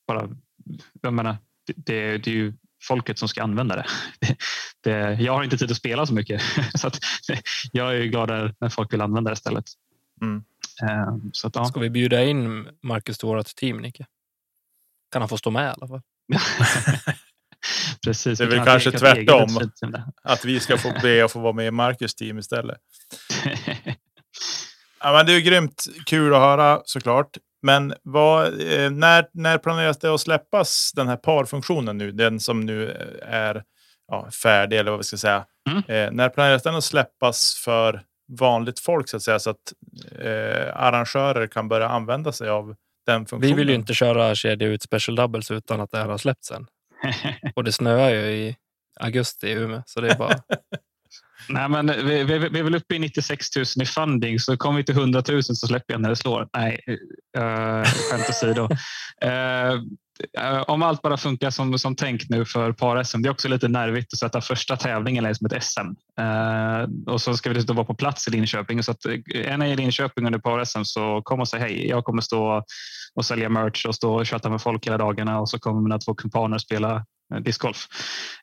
bara, 0.07 0.29
jag 1.01 1.13
menar, 1.13 1.37
det, 1.67 1.73
det, 1.75 2.17
det 2.17 2.31
är 2.31 2.35
ju 2.35 2.53
folket 2.83 3.19
som 3.19 3.27
ska 3.27 3.43
använda 3.43 3.75
det. 3.75 3.85
det. 4.83 5.21
jag 5.21 5.33
har 5.33 5.43
inte 5.43 5.57
tid 5.57 5.71
att 5.71 5.77
spela 5.77 6.05
så 6.05 6.13
mycket 6.13 6.41
så 6.75 6.87
att 6.87 6.99
jag 7.71 7.97
är 7.97 8.03
glad 8.03 8.55
när 8.59 8.69
folk 8.69 8.93
vill 8.93 9.01
använda 9.01 9.31
det 9.31 9.33
istället. 9.33 9.65
Mm. 10.21 10.43
Ehm, 10.81 11.31
så 11.33 11.47
att, 11.47 11.55
ja. 11.55 11.65
Ska 11.65 11.79
vi 11.79 11.89
bjuda 11.89 12.23
in 12.23 12.67
Marcus 12.81 13.17
till 13.17 13.27
vårt 13.27 13.55
team, 13.55 13.77
Nicke? 13.77 14.05
Kan 15.11 15.21
han 15.21 15.29
få 15.29 15.37
stå 15.37 15.51
med 15.51 15.65
i 15.65 15.73
alla 15.77 15.87
fall? 15.87 16.01
Precis, 18.05 18.37
Det 18.37 18.43
är 18.43 18.47
väl 18.47 18.57
kan 18.57 18.65
kanske 18.65 18.91
tvärtom. 18.91 19.71
det. 19.81 20.11
Att 20.23 20.45
vi 20.45 20.59
ska 20.59 20.77
få 20.77 20.93
be 21.01 21.25
att 21.25 21.31
få 21.31 21.39
vara 21.39 21.53
med 21.53 21.67
i 21.67 21.71
Marcus 21.71 22.15
team 22.15 22.39
istället. 22.39 22.77
Ja, 24.99 25.11
men 25.11 25.25
det 25.25 25.31
är 25.31 25.35
ju 25.35 25.41
grymt 25.41 25.85
kul 26.05 26.33
att 26.33 26.39
höra 26.39 26.81
såklart. 26.85 27.37
Men 27.63 27.93
vad, 28.03 28.45
eh, 28.45 28.89
när, 28.91 29.27
när 29.33 29.57
planeras 29.57 29.97
det 29.97 30.13
att 30.13 30.21
släppas 30.21 30.91
den 30.91 31.07
här 31.07 31.17
parfunktionen 31.17 31.97
nu? 31.97 32.11
Den 32.11 32.39
som 32.39 32.59
nu 32.59 32.91
är 33.21 33.63
ja, 34.07 34.31
färdig 34.31 34.79
eller 34.79 34.91
vad 34.91 34.99
vi 34.99 35.03
ska 35.03 35.17
säga. 35.17 35.45
Mm. 35.69 35.83
Eh, 35.87 36.11
när 36.11 36.29
planeras 36.29 36.63
den 36.63 36.75
att 36.75 36.83
släppas 36.83 37.53
för 37.65 38.01
vanligt 38.31 38.79
folk 38.79 39.09
så 39.09 39.17
att 39.17 39.23
säga 39.23 39.39
så 39.39 39.49
att 39.49 39.73
eh, 40.19 40.75
arrangörer 40.75 41.47
kan 41.47 41.67
börja 41.67 41.87
använda 41.87 42.31
sig 42.31 42.49
av 42.49 42.75
den 43.05 43.25
funktionen? 43.25 43.41
Vi 43.41 43.53
vill 43.53 43.69
ju 43.69 43.75
inte 43.75 43.93
köra 43.93 44.35
kedja 44.35 44.67
ut 44.67 44.81
special 44.81 45.15
doubles 45.15 45.51
utan 45.51 45.81
att 45.81 45.91
det 45.91 45.97
här 45.97 46.07
har 46.07 46.17
släppts 46.17 46.51
än. 46.51 46.67
Och 47.55 47.63
det 47.63 47.71
snöar 47.71 48.09
ju 48.09 48.21
i 48.21 48.55
augusti 48.99 49.47
i 49.47 49.51
Umeå, 49.51 49.83
så 49.85 50.01
det 50.01 50.11
är 50.11 50.15
bara... 50.15 50.35
Nej, 51.49 51.69
men 51.69 51.87
vi, 51.87 52.23
vi, 52.23 52.37
vi 52.37 52.59
är 52.59 52.63
väl 52.63 52.75
uppe 52.75 52.95
i 52.95 52.99
96 52.99 53.55
000 53.55 53.65
i 53.81 53.85
funding, 53.85 54.39
så 54.39 54.57
kommer 54.57 54.77
vi 54.77 54.83
till 54.83 54.97
100 54.97 55.23
000 55.29 55.43
så 55.43 55.55
släpper 55.55 55.93
jag 55.93 56.01
när 56.01 56.09
det 56.09 56.15
slår. 56.15 56.49
Nej, 56.53 56.79
uh, 57.37 57.83
skämt 57.83 58.29
åsido. 58.29 58.63
Uh, 58.63 59.81
Eh, 60.37 60.61
om 60.61 60.83
allt 60.83 61.01
bara 61.01 61.17
funkar 61.17 61.49
som, 61.49 61.79
som 61.79 61.95
tänkt 61.95 62.29
nu 62.29 62.45
för 62.45 62.71
par-SM. 62.71 63.21
Det 63.21 63.29
är 63.29 63.31
också 63.31 63.47
lite 63.47 63.67
nervigt 63.67 64.13
att 64.13 64.19
sätta 64.19 64.41
första 64.41 64.75
tävlingen 64.75 65.23
liksom 65.23 65.45
ett 65.45 65.63
SM. 65.63 65.79
Eh, 66.21 67.13
och 67.13 67.21
så 67.21 67.33
ska 67.33 67.49
vi 67.49 67.55
dessutom 67.55 67.75
vara 67.75 67.85
på 67.85 67.93
plats 67.93 68.27
i 68.27 68.31
Linköping. 68.31 68.83
Så 68.83 68.91
att, 68.91 69.05
eh, 69.05 69.13
är 69.33 69.57
ni 69.57 69.71
i 69.71 69.75
Linköping 69.75 70.25
under 70.25 70.39
par-SM 70.39 70.83
så 70.83 71.21
kom 71.21 71.39
och 71.39 71.47
säg 71.47 71.59
hej. 71.59 71.87
Jag 71.87 72.03
kommer 72.03 72.21
stå 72.21 72.63
och 73.15 73.25
sälja 73.25 73.49
merch 73.49 73.85
och 73.85 73.95
stå 73.95 74.19
och 74.19 74.27
chatta 74.27 74.49
med 74.49 74.61
folk 74.61 74.87
hela 74.87 74.97
dagarna 74.97 75.39
och 75.39 75.49
så 75.49 75.59
kommer 75.59 75.81
mina 75.81 75.99
två 75.99 76.13
kumpaner 76.13 76.57
spela 76.57 77.05
eh, 77.33 77.39
discgolf. 77.41 77.87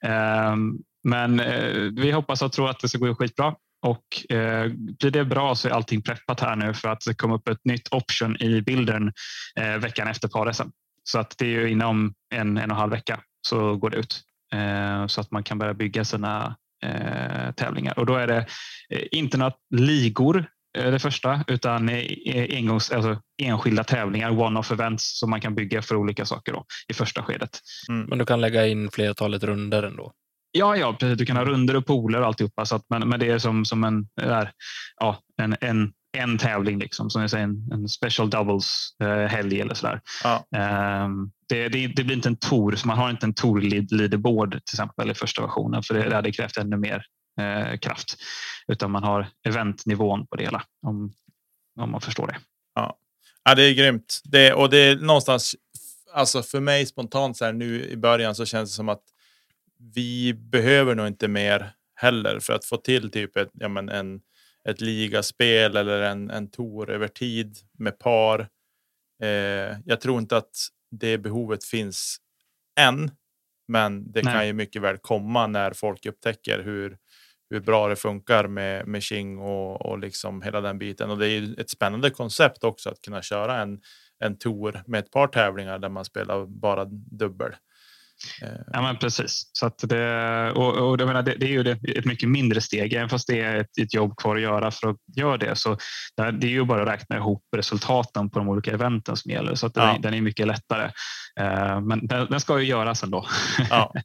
Eh, 0.04 0.56
men 1.04 1.40
eh, 1.40 1.72
vi 1.96 2.10
hoppas 2.10 2.42
och 2.42 2.52
tror 2.52 2.70
att 2.70 2.80
det 2.80 2.88
ska 2.88 2.98
gå 2.98 3.14
skitbra. 3.14 3.54
Och 3.82 4.36
eh, 4.36 4.66
blir 4.72 5.10
det 5.10 5.24
bra 5.24 5.54
så 5.54 5.68
är 5.68 5.72
allting 5.72 6.02
preppat 6.02 6.40
här 6.40 6.56
nu 6.56 6.74
för 6.74 6.88
att 6.88 7.00
det 7.06 7.14
kommer 7.14 7.34
upp 7.34 7.48
ett 7.48 7.64
nytt 7.64 7.92
option 7.92 8.42
i 8.42 8.62
bilden 8.62 9.12
eh, 9.60 9.76
veckan 9.76 10.08
efter 10.08 10.28
par-SM. 10.28 10.68
Så 11.10 11.18
att 11.18 11.38
det 11.38 11.46
är 11.46 11.60
ju 11.60 11.70
inom 11.70 12.14
en, 12.34 12.56
en 12.56 12.70
och 12.70 12.76
en 12.76 12.80
halv 12.80 12.90
vecka 12.92 13.20
så 13.48 13.76
går 13.76 13.90
det 13.90 13.96
ut. 13.96 14.20
Eh, 14.54 15.06
så 15.06 15.20
att 15.20 15.30
man 15.30 15.42
kan 15.42 15.58
börja 15.58 15.74
bygga 15.74 16.04
sina 16.04 16.56
eh, 16.82 17.52
tävlingar. 17.52 17.98
Och 17.98 18.06
då 18.06 18.14
är 18.14 18.26
det 18.26 18.46
eh, 18.90 19.02
inte 19.12 19.38
några 19.38 19.52
ligor 19.74 20.46
eh, 20.78 20.90
det 20.90 20.98
första 20.98 21.44
utan 21.46 21.88
eh, 21.88 22.56
engångs, 22.56 22.90
alltså 22.90 23.22
enskilda 23.42 23.84
tävlingar, 23.84 24.30
one-off 24.30 24.72
events 24.72 25.18
som 25.18 25.30
man 25.30 25.40
kan 25.40 25.54
bygga 25.54 25.82
för 25.82 25.96
olika 25.96 26.24
saker 26.24 26.52
då, 26.52 26.64
i 26.88 26.94
första 26.94 27.22
skedet. 27.22 27.58
Men 27.88 28.18
du 28.18 28.26
kan 28.26 28.40
lägga 28.40 28.66
in 28.66 28.90
flertalet 28.90 29.42
runder 29.42 29.82
ändå. 29.82 30.12
Ja, 30.52 30.76
ja, 30.76 30.96
precis. 31.00 31.18
Du 31.18 31.26
kan 31.26 31.36
ha 31.36 31.44
runder 31.44 31.76
och 31.76 31.86
pooler 31.86 32.20
och 32.20 32.26
alltihopa. 32.26 32.66
Så 32.66 32.76
att, 32.76 32.84
men, 32.88 33.08
men 33.08 33.20
det 33.20 33.30
är 33.30 33.38
som, 33.38 33.64
som 33.64 33.84
en, 33.84 34.08
där, 34.16 34.52
ja, 34.96 35.18
en, 35.42 35.56
en, 35.60 35.92
en 36.12 36.38
tävling, 36.38 36.78
liksom, 36.78 37.10
som 37.10 37.20
jag 37.20 37.30
säger, 37.30 37.44
en, 37.44 37.68
en 37.72 37.88
special 37.88 38.30
doubles 38.30 38.96
eh, 39.02 39.26
helg 39.26 39.60
eller 39.60 39.74
sådär. 39.74 40.00
Ja. 40.24 40.44
Um, 41.04 41.32
det, 41.48 41.68
det, 41.68 41.86
det, 41.86 42.04
blir 42.04 42.16
inte 42.16 42.28
en 42.28 42.36
tour, 42.36 42.76
så 42.76 42.86
man 42.86 42.98
har 42.98 43.10
inte 43.10 43.26
en 43.26 43.34
tour 43.34 43.60
leaderboard 43.90 44.50
till 44.50 44.74
exempel 44.74 45.10
i 45.10 45.14
första 45.14 45.42
versionen, 45.42 45.82
för 45.82 45.94
det, 45.94 46.08
det 46.08 46.14
hade 46.14 46.32
krävt 46.32 46.56
ännu 46.56 46.76
mer 46.76 47.04
eh, 47.40 47.78
kraft. 47.78 48.16
Utan 48.68 48.90
man 48.90 49.02
har 49.02 49.28
eventnivån 49.48 50.26
på 50.26 50.36
det 50.36 50.44
hela, 50.44 50.62
om, 50.86 51.12
om 51.80 51.90
man 51.90 52.00
förstår 52.00 52.26
det. 52.26 52.36
Ja, 53.44 53.54
det 53.54 53.62
är 53.62 53.74
grymt. 53.74 54.20
Det, 54.24 54.52
och 54.52 54.70
det 54.70 54.78
är 54.78 54.96
någonstans, 54.96 55.54
alltså 56.12 56.42
för 56.42 56.60
mig 56.60 56.86
spontant 56.86 57.36
så 57.36 57.44
här 57.44 57.52
nu 57.52 57.84
i 57.84 57.96
början 57.96 58.34
så 58.34 58.44
känns 58.44 58.70
det 58.70 58.74
som 58.74 58.88
att 58.88 59.02
vi 59.94 60.34
behöver 60.34 60.94
nog 60.94 61.06
inte 61.06 61.28
mer 61.28 61.72
heller 61.94 62.40
för 62.40 62.52
att 62.52 62.64
få 62.64 62.76
till 62.76 63.10
typ 63.10 63.36
ett, 63.36 63.50
ja, 63.52 63.68
men 63.68 63.88
en, 63.88 64.20
ett 64.68 64.80
ligaspel 64.80 65.76
eller 65.76 66.02
en, 66.02 66.30
en 66.30 66.50
tour 66.50 66.90
över 66.90 67.08
tid 67.08 67.56
med 67.78 67.98
par. 67.98 68.48
Eh, 69.22 69.78
jag 69.84 70.00
tror 70.00 70.20
inte 70.20 70.36
att 70.36 70.50
det 70.90 71.18
behovet 71.18 71.64
finns 71.64 72.16
än, 72.80 73.10
men 73.68 74.12
det 74.12 74.22
Nej. 74.22 74.34
kan 74.34 74.46
ju 74.46 74.52
mycket 74.52 74.82
väl 74.82 74.98
komma 74.98 75.46
när 75.46 75.72
folk 75.72 76.06
upptäcker 76.06 76.62
hur, 76.62 76.98
hur 77.50 77.60
bra 77.60 77.88
det 77.88 77.96
funkar 77.96 78.46
med, 78.46 78.86
med 78.86 79.02
Qing 79.02 79.38
och, 79.38 79.86
och 79.86 79.98
liksom 79.98 80.42
hela 80.42 80.60
den 80.60 80.78
biten. 80.78 81.10
Och 81.10 81.18
det 81.18 81.26
är 81.26 81.40
ju 81.40 81.54
ett 81.54 81.70
spännande 81.70 82.10
koncept 82.10 82.64
också 82.64 82.90
att 82.90 83.00
kunna 83.00 83.22
köra 83.22 83.62
en, 83.62 83.80
en 84.18 84.38
tour 84.38 84.82
med 84.86 85.00
ett 85.00 85.10
par 85.10 85.26
tävlingar 85.26 85.78
där 85.78 85.88
man 85.88 86.04
spelar 86.04 86.46
bara 86.46 86.84
dubbel. 86.90 87.52
Eh, 88.42 88.48
Ja, 88.72 88.82
men 88.82 88.96
precis. 88.96 89.50
Så 89.52 89.66
att 89.66 89.78
det, 89.88 90.52
och, 90.52 90.76
och 90.76 91.00
jag 91.00 91.06
menar, 91.06 91.22
det, 91.22 91.34
det 91.34 91.46
är 91.46 91.50
ju 91.50 91.70
ett 91.96 92.04
mycket 92.04 92.28
mindre 92.28 92.60
steg, 92.60 92.92
även 92.92 93.08
fast 93.08 93.26
det 93.26 93.40
är 93.40 93.56
ett, 93.56 93.78
ett 93.78 93.94
jobb 93.94 94.16
kvar 94.16 94.36
att 94.36 94.42
göra 94.42 94.70
för 94.70 94.88
att 94.90 94.96
göra 95.16 95.36
det. 95.36 95.56
Så 95.56 95.76
det, 96.16 96.46
är 96.46 96.50
ju 96.50 96.64
bara 96.64 96.82
att 96.82 96.88
räkna 96.88 97.16
ihop 97.16 97.42
resultaten 97.56 98.30
på 98.30 98.38
de 98.38 98.48
olika 98.48 98.72
eventen 98.72 99.16
som 99.16 99.30
gäller, 99.30 99.54
så 99.54 99.66
att 99.66 99.74
den, 99.74 99.84
Ja. 99.84 99.94
är, 99.94 99.98
den 99.98 100.14
är 100.14 100.20
mycket 100.20 100.46
lättare. 100.46 100.90
Eh, 101.40 101.80
men 101.80 102.06
den, 102.06 102.26
den 102.30 102.40
ska 102.40 102.60
ju 102.60 102.66
göras 102.66 103.02
ändå. 103.02 103.26
Ja. 103.70 103.92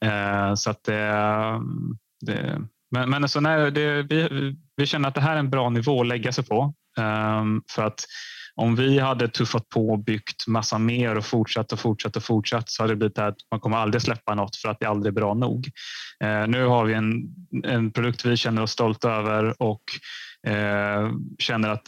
Eh, 0.00 0.54
så 0.54 0.70
att 0.70 0.84
det, 0.84 1.12
det, 2.26 2.60
men, 2.90 3.10
men 3.10 3.22
alltså 3.24 3.40
när 3.40 3.70
det, 3.70 4.02
vi, 4.02 4.28
vi 4.76 4.86
känner 4.86 5.08
att 5.08 5.14
det 5.14 5.20
här 5.20 5.34
är 5.34 5.38
en 5.38 5.50
bra 5.50 5.70
nivå 5.70 6.00
att 6.00 6.06
lägga 6.06 6.32
sig 6.32 6.44
på. 6.44 6.74
För 7.70 7.84
att 7.86 8.04
om 8.56 8.76
vi 8.76 8.98
hade 8.98 9.28
tuffat 9.28 9.68
på 9.68 9.88
och 9.88 9.98
byggt 9.98 10.46
massa 10.46 10.78
mer 10.78 11.16
och 11.16 11.24
fortsatt 11.24 11.72
och 11.72 11.80
fortsatt 11.80 12.16
och 12.16 12.22
fortsatt 12.22 12.70
så 12.70 12.82
hade 12.82 12.92
det 12.92 12.96
blivit 12.96 13.18
att 13.18 13.36
man 13.50 13.60
kommer 13.60 13.76
aldrig 13.76 14.02
släppa 14.02 14.34
något 14.34 14.56
för 14.56 14.68
att 14.68 14.80
det 14.80 14.86
aldrig 14.86 15.10
är 15.10 15.14
bra 15.14 15.34
nog. 15.34 15.70
Eh, 16.24 16.46
nu 16.46 16.64
har 16.64 16.84
vi 16.84 16.94
en, 16.94 17.34
en 17.64 17.92
produkt 17.92 18.24
vi 18.24 18.36
känner 18.36 18.62
oss 18.62 18.70
stolta 18.70 19.10
över 19.10 19.62
och 19.62 19.82
eh, 20.46 21.12
känner 21.38 21.68
att 21.68 21.82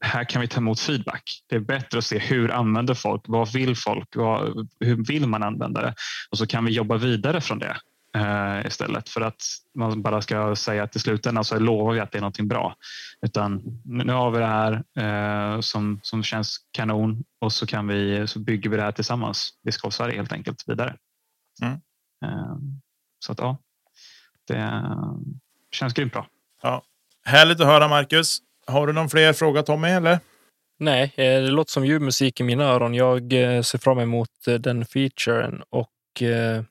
här 0.00 0.24
kan 0.24 0.40
vi 0.40 0.48
ta 0.48 0.60
emot 0.60 0.80
feedback. 0.80 1.22
Det 1.48 1.56
är 1.56 1.60
bättre 1.60 1.98
att 1.98 2.04
se 2.04 2.18
hur 2.18 2.50
använder 2.50 2.94
folk? 2.94 3.22
Vad 3.26 3.52
vill 3.52 3.76
folk? 3.76 4.16
Vad, 4.16 4.68
hur 4.80 5.06
vill 5.06 5.26
man 5.26 5.42
använda 5.42 5.82
det? 5.82 5.94
Och 6.30 6.38
så 6.38 6.46
kan 6.46 6.64
vi 6.64 6.72
jobba 6.72 6.96
vidare 6.96 7.40
från 7.40 7.58
det 7.58 7.76
eh, 8.14 8.66
istället 8.66 9.08
för 9.08 9.20
att 9.20 9.42
man 9.74 10.02
bara 10.02 10.22
ska 10.22 10.56
säga 10.56 10.82
att 10.82 10.96
i 10.96 10.98
slutändan 10.98 11.44
så 11.44 11.58
lovar 11.58 11.92
vi 11.92 12.00
att 12.00 12.12
det 12.12 12.18
är 12.18 12.20
någonting 12.20 12.48
bra. 12.48 12.76
Utan 13.22 13.62
nu 13.84 14.12
har 14.12 14.30
vi 14.30 14.38
det 14.38 14.46
här 14.46 14.82
eh, 14.98 15.60
som, 15.60 16.00
som 16.02 16.22
känns 16.22 16.58
kanon 16.72 17.24
och 17.40 17.52
så, 17.52 17.66
kan 17.66 17.86
vi, 17.86 18.26
så 18.26 18.38
bygger 18.38 18.70
vi 18.70 18.76
det 18.76 18.82
här 18.82 18.92
tillsammans. 18.92 19.50
Disc 19.64 19.80
Golf 19.80 19.94
Sverige 19.94 20.16
helt 20.16 20.32
enkelt 20.32 20.64
vidare. 20.66 20.96
Mm. 21.62 21.74
Eh, 22.24 22.56
så 23.18 23.32
att 23.32 23.38
ja, 23.38 23.58
det 24.46 24.82
känns 25.70 25.94
grymt 25.94 26.12
bra. 26.12 26.26
Härligt 27.24 27.60
att 27.60 27.66
höra 27.66 27.88
Marcus. 27.88 28.38
Har 28.66 28.86
du 28.86 28.92
någon 28.92 29.08
fler 29.08 29.32
fråga 29.32 29.62
Tommy 29.62 29.88
eller? 29.88 30.18
Nej, 30.78 31.02
eh, 31.16 31.42
det 31.42 31.50
låter 31.50 31.70
som 31.70 31.86
ljuv 31.86 32.00
musik 32.00 32.40
i 32.40 32.42
mina 32.42 32.64
öron. 32.64 32.94
Jag 32.94 33.32
eh, 33.32 33.62
ser 33.62 33.78
fram 33.78 33.98
emot 33.98 34.28
eh, 34.46 34.54
den 34.54 34.86
featuren 34.86 35.62
och 35.70 36.22
eh, 36.22 36.62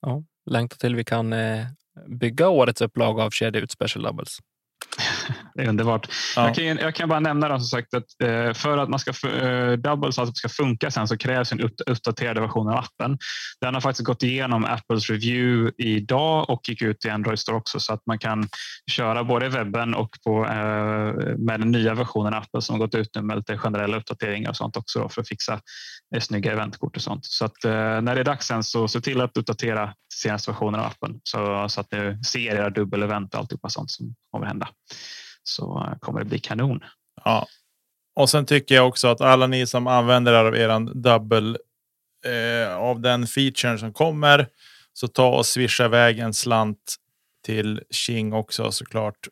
ja, 0.00 0.22
längtar 0.50 0.76
till 0.76 0.96
vi 0.96 1.04
kan 1.04 1.32
eh, 1.32 1.66
bygga 2.08 2.48
årets 2.48 2.80
upplaga 2.80 3.22
av 3.22 3.30
kedja 3.30 3.60
ut 3.60 3.70
Special 3.70 4.04
Doubles. 4.04 4.38
Det 5.54 5.62
är 5.62 5.68
underbart. 5.68 6.08
Ja. 6.36 6.46
Jag, 6.46 6.54
kan, 6.54 6.64
jag 6.64 6.94
kan 6.94 7.08
bara 7.08 7.20
nämna 7.20 7.48
då, 7.48 7.58
som 7.58 7.66
sagt 7.66 7.94
att 7.94 8.22
eh, 8.22 8.52
för 8.52 8.78
att 8.78 8.88
man 8.88 8.98
ska 8.98 9.28
eh, 9.28 9.72
Doubles 9.72 10.18
alltså 10.18 10.34
ska 10.34 10.48
funka 10.48 10.90
sen 10.90 11.08
så 11.08 11.16
krävs 11.16 11.52
en 11.52 11.60
upp, 11.60 11.74
uppdaterad 11.86 12.38
version 12.38 12.68
av 12.68 12.76
appen. 12.76 13.18
Den 13.60 13.74
har 13.74 13.80
faktiskt 13.80 14.06
gått 14.06 14.22
igenom 14.22 14.64
Apples 14.64 15.10
review 15.10 15.72
idag 15.78 16.50
och 16.50 16.68
gick 16.68 16.82
ut 16.82 17.04
i 17.04 17.08
Android 17.08 17.38
Store 17.38 17.56
också 17.56 17.80
så 17.80 17.92
att 17.92 18.02
man 18.06 18.18
kan 18.18 18.48
köra 18.90 19.24
både 19.24 19.46
i 19.46 19.48
webben 19.48 19.94
och 19.94 20.10
på, 20.24 20.44
med 21.38 21.60
den 21.60 21.70
nya 21.70 21.94
versionen 21.94 22.34
av 22.34 22.42
appen 22.42 22.62
som 22.62 22.74
har 22.74 22.86
gått 22.86 22.94
ut 22.94 23.10
nu 23.14 23.22
med 23.22 23.36
lite 23.36 23.58
generella 23.58 23.96
uppdateringar 23.96 24.50
och 24.50 24.56
sånt 24.56 24.76
också 24.76 25.00
då, 25.00 25.08
för 25.08 25.20
att 25.20 25.28
fixa 25.28 25.60
snygga 26.18 26.52
eventkort 26.52 26.96
och 26.96 27.02
sånt. 27.02 27.24
Så 27.24 27.44
att 27.44 27.64
eh, 27.64 28.00
när 28.00 28.14
det 28.14 28.20
är 28.20 28.24
dags 28.24 28.46
sen 28.46 28.62
så 28.64 28.88
se 28.88 29.00
till 29.00 29.20
att 29.20 29.36
uppdatera 29.36 29.94
senaste 30.14 30.50
versionen 30.50 30.80
av 30.80 30.86
appen 30.86 31.20
så, 31.22 31.68
så 31.68 31.80
att 31.80 31.92
ni 31.92 32.24
ser 32.24 32.40
era 32.40 32.70
dubbelevent 32.70 33.34
och 33.34 33.40
alltihopa 33.40 33.68
sånt 33.68 33.90
som 33.90 34.14
kommer 34.30 34.46
hända 34.46 34.68
så 35.42 35.86
eh, 35.86 35.98
kommer 35.98 36.20
det 36.20 36.26
bli 36.26 36.38
kanon. 36.38 36.80
Ja. 37.24 37.46
och 38.16 38.30
sen 38.30 38.46
tycker 38.46 38.74
jag 38.74 38.88
också 38.88 39.08
att 39.08 39.20
alla 39.20 39.46
ni 39.46 39.66
som 39.66 39.86
använder 39.86 40.32
er 40.32 40.44
av 40.44 40.56
eran 40.56 41.02
dubbel 41.02 41.58
eh, 42.24 42.76
av 42.76 43.00
den 43.00 43.26
featuren 43.26 43.78
som 43.78 43.92
kommer 43.92 44.46
så 44.92 45.08
ta 45.08 45.28
och 45.28 45.46
swisha 45.46 45.84
iväg 45.84 46.18
en 46.18 46.34
slant 46.34 46.96
till 47.44 47.82
King 47.90 48.32
också 48.32 48.72
såklart 48.72 49.28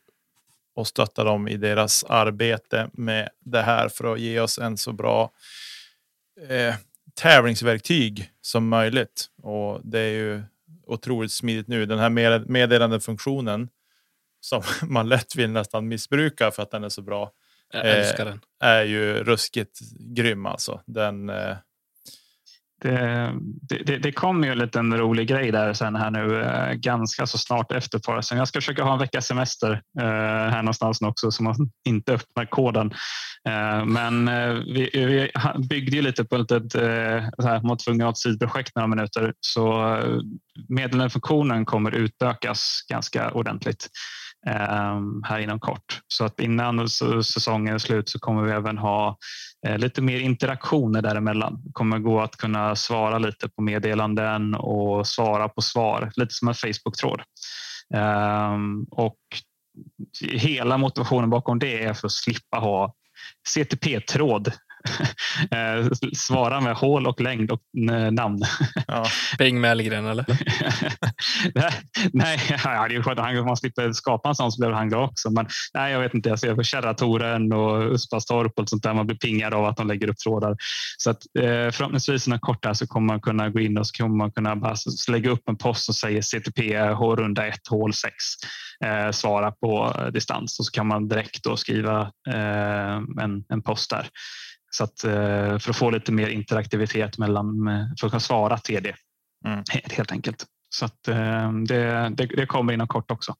och 0.75 0.87
stötta 0.87 1.25
dem 1.25 1.49
i 1.49 1.57
deras 1.57 2.05
arbete 2.05 2.91
med 2.93 3.29
det 3.41 3.62
här 3.62 3.88
för 3.88 4.12
att 4.12 4.21
ge 4.21 4.41
oss 4.41 4.59
en 4.59 4.77
så 4.77 4.93
bra 4.93 5.31
eh, 6.48 6.74
tävlingsverktyg 7.14 8.31
som 8.40 8.68
möjligt. 8.68 9.27
Och 9.42 9.81
det 9.85 9.98
är 9.98 10.11
ju 10.12 10.42
otroligt 10.87 11.33
smidigt 11.33 11.68
nu. 11.68 11.87
Den 11.87 11.98
här 11.98 12.11
med 12.11 12.48
meddelande 12.51 13.01
funktionen 13.01 13.68
som 14.40 14.62
man 14.83 15.09
lätt 15.09 15.37
vill 15.37 15.51
nästan 15.51 15.88
missbruka 15.88 16.51
för 16.51 16.62
att 16.62 16.70
den 16.70 16.85
är 16.85 16.88
så 16.88 17.03
bra. 17.03 17.31
Jag 17.72 17.98
älskar 17.98 18.24
den. 18.24 18.40
Är 18.61 18.83
ju 18.83 19.24
ruskigt 19.24 19.81
grym 19.98 20.46
alltså. 20.46 20.81
Den, 20.87 21.31
eh, 21.31 21.57
det, 22.81 23.33
det, 23.85 23.99
det 23.99 24.12
kommer 24.12 24.47
ju 24.47 24.53
en 24.53 24.59
liten 24.59 24.99
rolig 24.99 25.29
grej 25.29 25.53
där 25.53 25.73
sen 25.73 25.97
här 25.97 26.11
nu 26.11 26.43
eh, 26.43 26.73
ganska 26.73 27.27
så 27.27 27.38
snart 27.38 27.73
efter 27.73 27.99
parasen. 27.99 28.38
Jag 28.38 28.49
ska 28.49 28.61
försöka 28.61 28.83
ha 28.83 28.93
en 28.93 28.99
veckas 28.99 29.27
semester 29.27 29.83
eh, 30.01 30.07
här 30.51 30.62
någonstans 30.62 31.01
nu 31.01 31.09
också 31.09 31.31
så 31.31 31.43
man 31.43 31.55
inte 31.87 32.12
öppnar 32.12 32.45
koden. 32.45 32.95
Eh, 33.49 33.85
men 33.85 34.27
vi, 34.75 34.91
vi 34.93 35.31
byggde 35.69 35.97
ju 35.97 36.03
lite 36.03 36.25
på 36.25 36.37
ett 36.37 36.51
litet, 36.51 36.73
så 37.38 37.49
här, 37.49 37.62
mot 37.62 37.85
tvungna 37.85 38.09
ett 38.09 38.19
sidprojekt 38.19 38.77
några 38.77 38.87
minuter 38.87 39.33
så 39.41 39.99
meddelandefunktionen 40.69 41.64
kommer 41.64 41.95
utökas 41.95 42.85
ganska 42.88 43.31
ordentligt 43.31 43.88
Ehm, 44.46 45.22
här 45.24 45.38
inom 45.38 45.61
kort. 45.61 46.01
Så 46.09 46.24
att 46.24 46.40
innan 46.40 46.88
säsongen 46.88 47.74
är 47.74 47.79
slut 47.79 48.09
så 48.09 48.18
kommer 48.18 48.42
vi 48.42 48.53
även 48.53 48.79
ha 48.79 49.16
eh, 49.66 49.79
lite 49.79 50.03
mer 50.03 50.20
interaktioner 50.20 51.03
däremellan. 51.03 51.62
Det 51.64 51.72
kommer 51.72 51.98
gå 51.98 52.20
att 52.20 52.37
kunna 52.37 52.77
svara 52.77 53.18
lite 53.18 53.48
på 53.48 53.62
meddelanden 53.62 54.55
och 54.55 55.07
svara 55.07 55.48
på 55.48 55.62
svar, 55.62 56.11
lite 56.16 56.35
som 56.35 56.48
en 56.48 56.55
Facebook-tråd. 56.55 57.22
Ehm, 57.94 58.85
och 58.90 59.18
hela 60.33 60.79
motivationen 60.79 61.31
bakom 61.31 61.59
det 61.59 61.85
är 61.85 61.94
för 61.94 62.07
att 62.07 62.12
slippa 62.12 62.59
ha 62.59 62.94
CTP-tråd. 63.48 64.53
Eh, 65.51 65.88
Svara 66.16 66.61
med 66.61 66.74
hål 66.74 67.07
och 67.07 67.20
längd 67.20 67.51
och 67.51 67.61
eh, 67.90 68.11
namn. 68.11 68.42
ja. 68.87 69.07
Ping 69.38 69.61
Mellgren 69.61 70.07
eller? 70.07 70.24
nej, 72.12 72.40
ja, 72.64 72.88
det 72.88 72.94
är 72.94 73.03
skönt 73.03 73.18
att 73.18 73.24
han, 73.24 73.44
man 73.44 73.57
slipper 73.57 73.92
skapa 73.92 74.29
en 74.29 74.35
sån 74.35 74.53
så 74.53 74.61
blir 74.61 74.70
han 74.70 74.88
glad 74.88 75.05
också. 75.05 75.31
Men 75.31 75.46
nej, 75.74 75.92
jag 75.92 76.01
vet 76.01 76.14
inte. 76.14 76.29
Jag 76.29 76.38
ser 76.38 76.55
på 76.55 76.62
Kärratoren 76.62 77.53
och 77.53 77.92
Uspastorp 77.92 78.59
och 78.59 78.68
sånt 78.68 78.83
där. 78.83 78.94
Man 78.94 79.07
blir 79.07 79.16
pingad 79.16 79.55
av 79.55 79.64
att 79.64 79.77
de 79.77 79.87
lägger 79.87 80.09
upp 80.09 80.18
trådar. 80.18 80.57
Så 80.96 81.11
att, 81.11 81.22
eh, 81.38 81.70
förhoppningsvis 81.70 82.27
inom 82.27 82.38
kort 82.38 82.66
så 82.72 82.87
kommer 82.87 83.07
man 83.07 83.20
kunna 83.20 83.48
gå 83.48 83.61
in 83.61 83.79
och 83.79 83.87
så 83.87 84.03
kommer 84.03 84.16
man 84.16 84.33
kunna 84.33 84.57
bara 84.57 84.74
lägga 85.09 85.31
upp 85.31 85.48
en 85.48 85.57
post 85.57 85.85
som 85.85 85.94
säger 85.94 86.22
CTP 86.22 86.79
H-runda 86.79 87.46
1, 87.46 87.68
hål 87.68 87.94
6. 87.94 88.12
Eh, 88.85 89.11
svara 89.11 89.51
på 89.51 89.94
eh, 89.98 90.07
distans 90.07 90.59
och 90.59 90.66
så 90.66 90.72
kan 90.72 90.87
man 90.87 91.09
direkt 91.09 91.44
då 91.44 91.57
skriva 91.57 92.01
eh, 92.29 92.96
en, 92.96 93.44
en 93.48 93.62
post 93.62 93.90
där. 93.90 94.09
Så 94.70 94.85
att, 94.85 95.04
eh, 95.04 95.59
för 95.59 95.70
att 95.70 95.76
få 95.76 95.90
lite 95.90 96.12
mer 96.12 96.28
interaktivitet 96.28 97.18
mellan, 97.18 97.68
eh, 97.68 97.87
för 98.00 98.07
att 98.07 98.11
kunna 98.12 98.20
svara 98.20 98.59
TD 98.59 98.94
Mm. 99.46 99.62
He- 99.62 99.92
helt 99.94 100.12
enkelt. 100.12 100.46
Så 100.68 100.85
att, 100.85 101.09
eh, 101.09 101.52
det, 101.52 102.09
det, 102.16 102.26
det 102.26 102.46
kommer 102.46 102.72
inom 102.72 102.88
kort 102.88 103.11
också. 103.11 103.35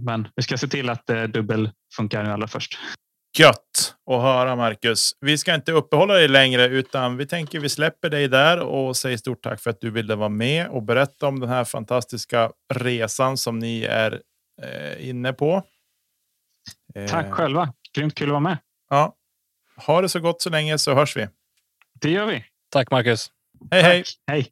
Men 0.00 0.28
vi 0.36 0.42
ska 0.42 0.58
se 0.58 0.68
till 0.68 0.90
att 0.90 1.06
dubbel 1.28 1.70
funkar 1.96 2.24
nu 2.24 2.30
allra 2.32 2.48
först. 2.48 2.78
Gött 3.38 3.94
att 4.10 4.22
höra 4.22 4.56
Marcus. 4.56 5.12
Vi 5.20 5.38
ska 5.38 5.54
inte 5.54 5.72
uppehålla 5.72 6.14
dig 6.14 6.28
längre 6.28 6.64
utan 6.66 7.16
vi 7.16 7.26
tänker 7.26 7.60
vi 7.60 7.68
släpper 7.68 8.10
dig 8.10 8.28
där 8.28 8.60
och 8.60 8.96
säger 8.96 9.16
stort 9.16 9.42
tack 9.42 9.60
för 9.60 9.70
att 9.70 9.80
du 9.80 9.90
ville 9.90 10.14
vara 10.14 10.28
med 10.28 10.68
och 10.68 10.82
berätta 10.82 11.26
om 11.26 11.40
den 11.40 11.48
här 11.48 11.64
fantastiska 11.64 12.50
resan 12.74 13.36
som 13.36 13.58
ni 13.58 13.82
är 13.84 14.20
inne 14.98 15.32
på. 15.32 15.62
Tack 17.08 17.30
själva. 17.32 17.72
Grymt 17.96 18.14
kul 18.14 18.28
att 18.28 18.32
vara 18.32 18.40
med. 18.40 18.58
Ja. 18.90 19.14
Ha 19.86 20.00
det 20.00 20.08
så 20.08 20.20
gott 20.20 20.42
så 20.42 20.50
länge 20.50 20.78
så 20.78 20.94
hörs 20.94 21.16
vi. 21.16 21.28
Det 22.00 22.10
gör 22.10 22.26
vi. 22.26 22.44
Tack 22.72 22.90
Marcus. 22.90 23.30
Hej 23.70 23.82
hej! 23.82 24.02
Tack. 24.02 24.14
Hej. 24.26 24.48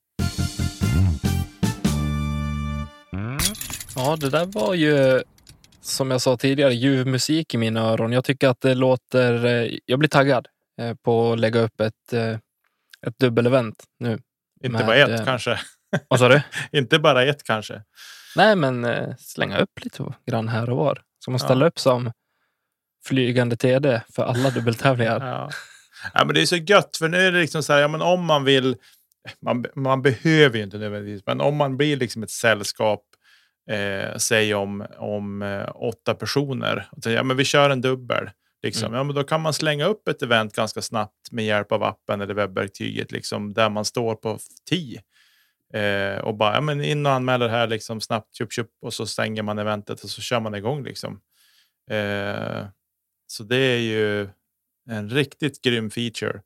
Ja, 3.96 4.16
det 4.16 4.30
där 4.30 4.46
var 4.46 4.74
ju 4.74 5.22
som 5.80 6.10
jag 6.10 6.20
sa 6.20 6.36
tidigare 6.36 6.74
ljuv 6.74 7.06
musik 7.06 7.54
i 7.54 7.58
mina 7.58 7.80
öron. 7.80 8.12
Jag 8.12 8.24
tycker 8.24 8.48
att 8.48 8.60
det 8.60 8.74
låter. 8.74 9.44
eh, 9.46 9.78
Jag 9.86 9.98
blir 9.98 10.08
taggad 10.08 10.48
eh, 10.80 10.94
på 10.94 11.32
att 11.32 11.38
lägga 11.40 11.60
upp 11.60 11.80
ett, 11.80 12.12
eh, 12.12 12.30
ett 13.06 13.18
dubbelevent 13.18 13.84
nu. 14.00 14.12
Inte 14.64 14.68
Med, 14.78 14.86
bara 14.86 14.96
ett 14.96 15.20
eh, 15.20 15.24
kanske. 15.24 15.58
Vad 16.08 16.18
sa 16.20 16.28
du? 16.28 16.42
Inte 16.78 16.98
bara 16.98 17.24
ett 17.24 17.44
kanske. 17.44 17.82
Nej, 18.36 18.56
men 18.56 18.86
slänga 19.18 19.58
upp 19.58 19.84
lite 19.84 20.04
grann 20.26 20.48
här 20.48 20.70
och 20.70 20.76
var. 20.76 21.02
Ska 21.22 21.30
man 21.30 21.40
ställa 21.40 21.66
upp 21.66 21.78
som 21.78 22.12
flygande 23.06 23.56
TD 23.56 24.02
för 24.14 24.22
alla 24.22 24.50
dubbeltävlingar? 24.50 25.26
Ja. 25.26 25.50
ja, 26.14 26.24
men 26.24 26.34
det 26.34 26.42
är 26.42 26.46
så 26.46 26.56
gött 26.56 26.96
för 26.96 27.08
nu 27.08 27.16
är 27.16 27.32
det 27.32 27.40
liksom 27.40 27.62
så 27.62 27.72
här, 27.72 27.80
ja, 27.80 27.88
men 27.88 28.02
om 28.02 28.24
man 28.24 28.44
vill. 28.44 28.76
Man, 29.40 29.64
man 29.74 30.02
behöver 30.02 30.56
ju 30.56 30.64
inte 30.64 30.78
nödvändigtvis, 30.78 31.22
men 31.26 31.40
om 31.40 31.56
man 31.56 31.76
blir 31.76 31.96
liksom 31.96 32.22
ett 32.22 32.30
sällskap, 32.30 33.02
eh, 33.70 34.16
säg 34.16 34.54
om, 34.54 34.86
om 34.98 35.42
eh, 35.42 35.68
åtta 35.74 36.14
personer, 36.14 36.88
och 36.90 37.02
säger, 37.02 37.16
ja, 37.16 37.22
men 37.22 37.36
vi 37.36 37.44
kör 37.44 37.70
en 37.70 37.80
dubbel. 37.80 38.30
Liksom. 38.62 38.86
Mm. 38.86 38.96
Ja, 38.96 39.04
men 39.04 39.14
då 39.14 39.24
kan 39.24 39.40
man 39.40 39.52
slänga 39.52 39.86
upp 39.86 40.08
ett 40.08 40.22
event 40.22 40.54
ganska 40.54 40.82
snabbt 40.82 41.32
med 41.32 41.44
hjälp 41.44 41.72
av 41.72 41.82
appen 41.82 42.20
eller 42.20 42.34
webbverktyget 42.34 43.12
liksom, 43.12 43.54
där 43.54 43.70
man 43.70 43.84
står 43.84 44.14
på 44.14 44.38
10. 44.68 45.02
Eh, 45.74 46.18
och 46.18 46.34
bara 46.34 46.54
ja, 46.54 46.60
men 46.60 46.84
in 46.84 47.06
och 47.06 47.12
anmäler 47.12 47.48
här 47.48 47.66
liksom, 47.66 48.00
snabbt, 48.00 48.34
tjup, 48.34 48.52
tjup, 48.52 48.70
och 48.82 48.94
så 48.94 49.06
stänger 49.06 49.42
man 49.42 49.58
eventet 49.58 50.04
och 50.04 50.10
så 50.10 50.20
kör 50.20 50.40
man 50.40 50.54
igång. 50.54 50.84
Liksom. 50.84 51.20
Eh, 51.90 52.66
så 53.30 53.42
det 53.42 53.56
är 53.56 53.78
ju 53.78 54.28
en 54.90 55.10
riktigt 55.10 55.62
grym 55.62 55.90
feature. 55.90 56.42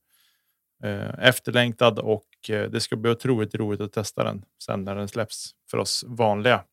Eh, 0.85 1.27
efterlängtad 1.29 1.99
och 1.99 2.51
eh, 2.51 2.71
det 2.71 2.81
ska 2.81 2.97
bli 2.97 3.11
otroligt 3.11 3.55
roligt 3.55 3.81
att 3.81 3.92
testa 3.92 4.25
den 4.25 4.45
sen 4.64 4.85
när 4.85 4.95
den 4.95 5.09
släpps 5.09 5.51
för 5.71 5.79
oss 5.79 6.05
vanliga. 6.07 6.64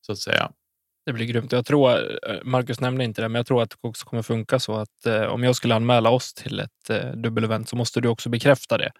Så 0.00 0.12
att 0.12 0.18
säga. 0.18 0.52
Det 1.06 1.12
blir 1.12 1.26
grymt. 1.26 1.52
Jag 1.52 1.66
tror, 1.66 1.90
eh, 2.30 2.38
Marcus 2.44 2.80
nämnde 2.80 3.04
inte 3.04 3.22
det, 3.22 3.28
men 3.28 3.38
jag 3.38 3.46
tror 3.46 3.62
att 3.62 3.70
det 3.70 3.88
också 3.88 4.06
kommer 4.06 4.22
funka 4.22 4.58
så 4.58 4.76
att 4.76 5.06
eh, 5.06 5.22
om 5.22 5.42
jag 5.42 5.56
skulle 5.56 5.74
anmäla 5.74 6.10
oss 6.10 6.34
till 6.34 6.60
ett 6.60 6.90
eh, 6.90 7.10
dubbelevent 7.10 7.68
så 7.68 7.76
måste 7.76 8.00
du 8.00 8.08
också 8.08 8.28
bekräfta 8.28 8.78
det. 8.78 8.92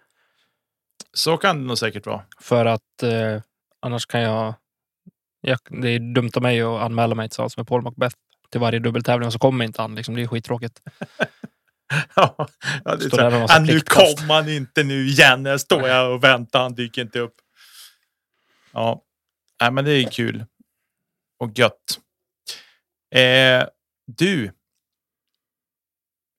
Så 1.13 1.37
kan 1.37 1.61
det 1.61 1.67
nog 1.67 1.77
säkert 1.77 2.05
vara. 2.05 2.23
För 2.41 2.65
att 2.65 3.03
eh, 3.03 3.41
annars 3.79 4.05
kan 4.05 4.21
jag, 4.21 4.53
jag... 5.41 5.59
Det 5.69 5.89
är 5.89 6.13
dumt 6.13 6.31
av 6.35 6.41
mig 6.41 6.61
att 6.61 6.81
anmäla 6.81 7.15
mig 7.15 7.29
tillsammans 7.29 7.57
med 7.57 7.67
Paul 7.67 7.81
Macbeth 7.81 8.15
till 8.55 8.61
varje 8.61 8.79
dubbeltävling 8.79 9.27
och 9.27 9.33
så 9.33 9.39
kommer 9.39 9.65
inte 9.65 9.81
han. 9.81 9.95
Liksom. 9.95 10.15
Det 10.15 10.21
är 10.21 10.27
skittråkigt. 10.27 10.81
ja, 12.15 12.47
det 12.85 12.99
Står 13.07 13.17
där 13.17 13.55
"Ah, 13.55 13.59
nu 13.59 13.67
pliktkast." 13.67 14.19
kommer 14.19 14.33
han 14.33 14.49
inte 14.49 14.83
nu 14.83 15.07
igen. 15.07 15.45
Jag 15.45 15.61
står 15.61 15.87
jag 15.87 16.13
och 16.13 16.23
väntar, 16.23 16.61
han 16.61 16.73
dyker 16.75 17.01
inte 17.01 17.19
upp. 17.19 17.35
Ja, 18.73 19.01
Nej, 19.61 19.71
men 19.71 19.85
det 19.85 19.91
är 19.91 20.11
kul. 20.11 20.45
Och 21.39 21.51
gött. 21.59 21.99
Eh, 23.15 23.67
du. 24.07 24.51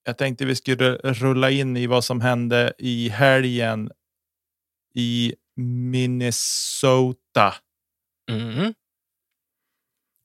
Jag 0.04 0.18
tänkte 0.18 0.44
vi 0.44 0.56
skulle 0.56 0.96
rulla 0.96 1.50
in 1.50 1.76
i 1.76 1.86
vad 1.86 2.04
som 2.04 2.20
hände 2.20 2.72
i 2.78 3.08
helgen 3.08 3.90
i 4.94 5.34
Minnesota. 5.90 7.54
Mhm. 8.30 8.74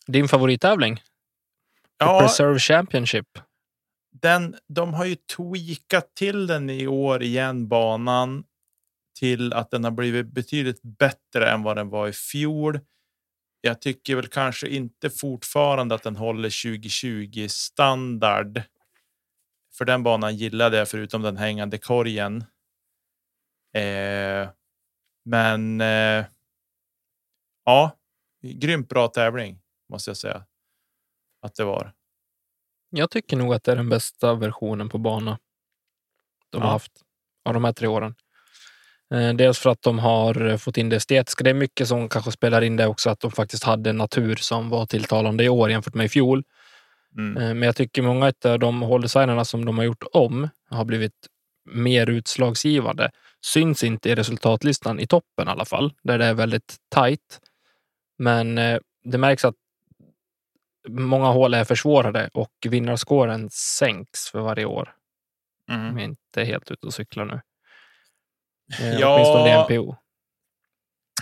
Din 0.07 0.27
favorittävling? 0.27 1.01
Ja, 2.01 2.19
Preserve 2.19 2.59
Championship. 2.59 3.27
den, 4.21 4.55
de 4.67 4.93
har 4.93 5.05
ju 5.05 5.15
tweakat 5.15 6.15
till 6.15 6.47
den 6.47 6.69
i 6.69 6.87
år 6.87 7.23
igen, 7.23 7.67
banan, 7.67 8.43
till 9.19 9.53
att 9.53 9.71
den 9.71 9.83
har 9.83 9.91
blivit 9.91 10.27
betydligt 10.27 10.81
bättre 10.81 11.51
än 11.51 11.63
vad 11.63 11.77
den 11.77 11.89
var 11.89 12.07
i 12.07 12.13
fjol. 12.13 12.79
Jag 13.61 13.81
tycker 13.81 14.15
väl 14.15 14.27
kanske 14.27 14.67
inte 14.67 15.09
fortfarande 15.09 15.95
att 15.95 16.03
den 16.03 16.15
håller 16.15 16.73
2020 16.73 17.47
standard. 17.49 18.61
För 19.77 19.85
den 19.85 20.03
banan 20.03 20.35
gillade 20.35 20.77
jag 20.77 20.89
förutom 20.89 21.21
den 21.21 21.37
hängande 21.37 21.77
korgen. 21.77 22.43
Eh, 23.73 24.49
men 25.25 25.81
eh, 25.81 26.25
ja, 27.65 27.97
grymt 28.43 28.89
bra 28.89 29.07
tävling 29.07 29.59
måste 29.89 30.09
jag 30.09 30.17
säga 30.17 30.45
att 31.41 31.55
det 31.55 31.63
var. 31.63 31.93
Jag 32.89 33.11
tycker 33.11 33.37
nog 33.37 33.53
att 33.53 33.63
det 33.63 33.71
är 33.71 33.75
den 33.75 33.89
bästa 33.89 34.33
versionen 34.35 34.89
på 34.89 34.97
bana 34.97 35.39
de 36.49 36.57
Ja. 36.57 36.63
har 36.65 36.71
haft 36.71 36.91
av 37.45 37.53
de 37.53 37.63
här 37.63 37.73
tre 37.73 37.87
åren. 37.87 38.15
Eh, 39.13 39.33
Dels 39.33 39.59
för 39.59 39.69
att 39.69 39.81
de 39.81 39.99
har 39.99 40.45
eh, 40.45 40.57
fått 40.57 40.77
in 40.77 40.89
det 40.89 40.95
estetiska. 40.95 41.43
Det 41.43 41.49
är 41.49 41.53
mycket 41.53 41.87
som 41.87 42.09
kanske 42.09 42.31
spelar 42.31 42.61
in 42.61 42.75
det 42.77 42.87
också, 42.87 43.09
att 43.09 43.19
de 43.19 43.31
faktiskt 43.31 43.63
hade 43.63 43.89
en 43.89 43.97
natur 43.97 44.35
som 44.35 44.69
var 44.69 44.85
tilltalande 44.85 45.43
i 45.43 45.49
år 45.49 45.71
jämfört 45.71 45.93
med 45.93 46.05
i 46.05 46.09
fjol. 46.09 46.43
Mm. 47.17 47.37
Eh, 47.37 47.47
Men 47.53 47.61
jag 47.61 47.75
tycker 47.75 48.01
många 48.01 48.33
av 48.45 48.59
de 48.59 48.81
håldesignerna 48.81 49.45
som 49.45 49.65
de 49.65 49.77
har 49.77 49.85
gjort 49.85 50.03
om 50.13 50.49
har 50.69 50.85
blivit 50.85 51.13
mer 51.69 52.09
utslagsgivande. 52.09 53.11
Syns 53.45 53.83
inte 53.83 54.09
i 54.09 54.15
resultatlistan 54.15 54.99
i 54.99 55.07
toppen 55.07 55.47
i 55.47 55.51
alla 55.51 55.65
fall, 55.65 55.93
där 56.03 56.17
det 56.17 56.25
är 56.25 56.33
väldigt 56.33 56.75
tajt. 56.89 57.39
Men 58.17 58.55
det 59.03 59.17
märks 59.17 59.45
att 59.45 59.55
många 60.89 61.27
hål 61.27 61.53
är 61.53 61.63
försvårade 61.63 62.29
och 62.33 62.51
vinnarskåren 62.69 63.49
sänks 63.51 64.29
för 64.29 64.39
varje 64.39 64.65
år. 64.65 64.93
Mm. 65.69 65.95
De 65.95 66.01
är 66.01 66.05
inte 66.05 66.43
helt 66.43 66.71
ute 66.71 66.87
och 66.87 66.93
cyklar 66.93 67.25
nu. 67.25 67.41
Eh, 68.79 68.99
Ja. 68.99 69.15
Åtminstone 69.15 69.77
DNPO. 69.77 69.95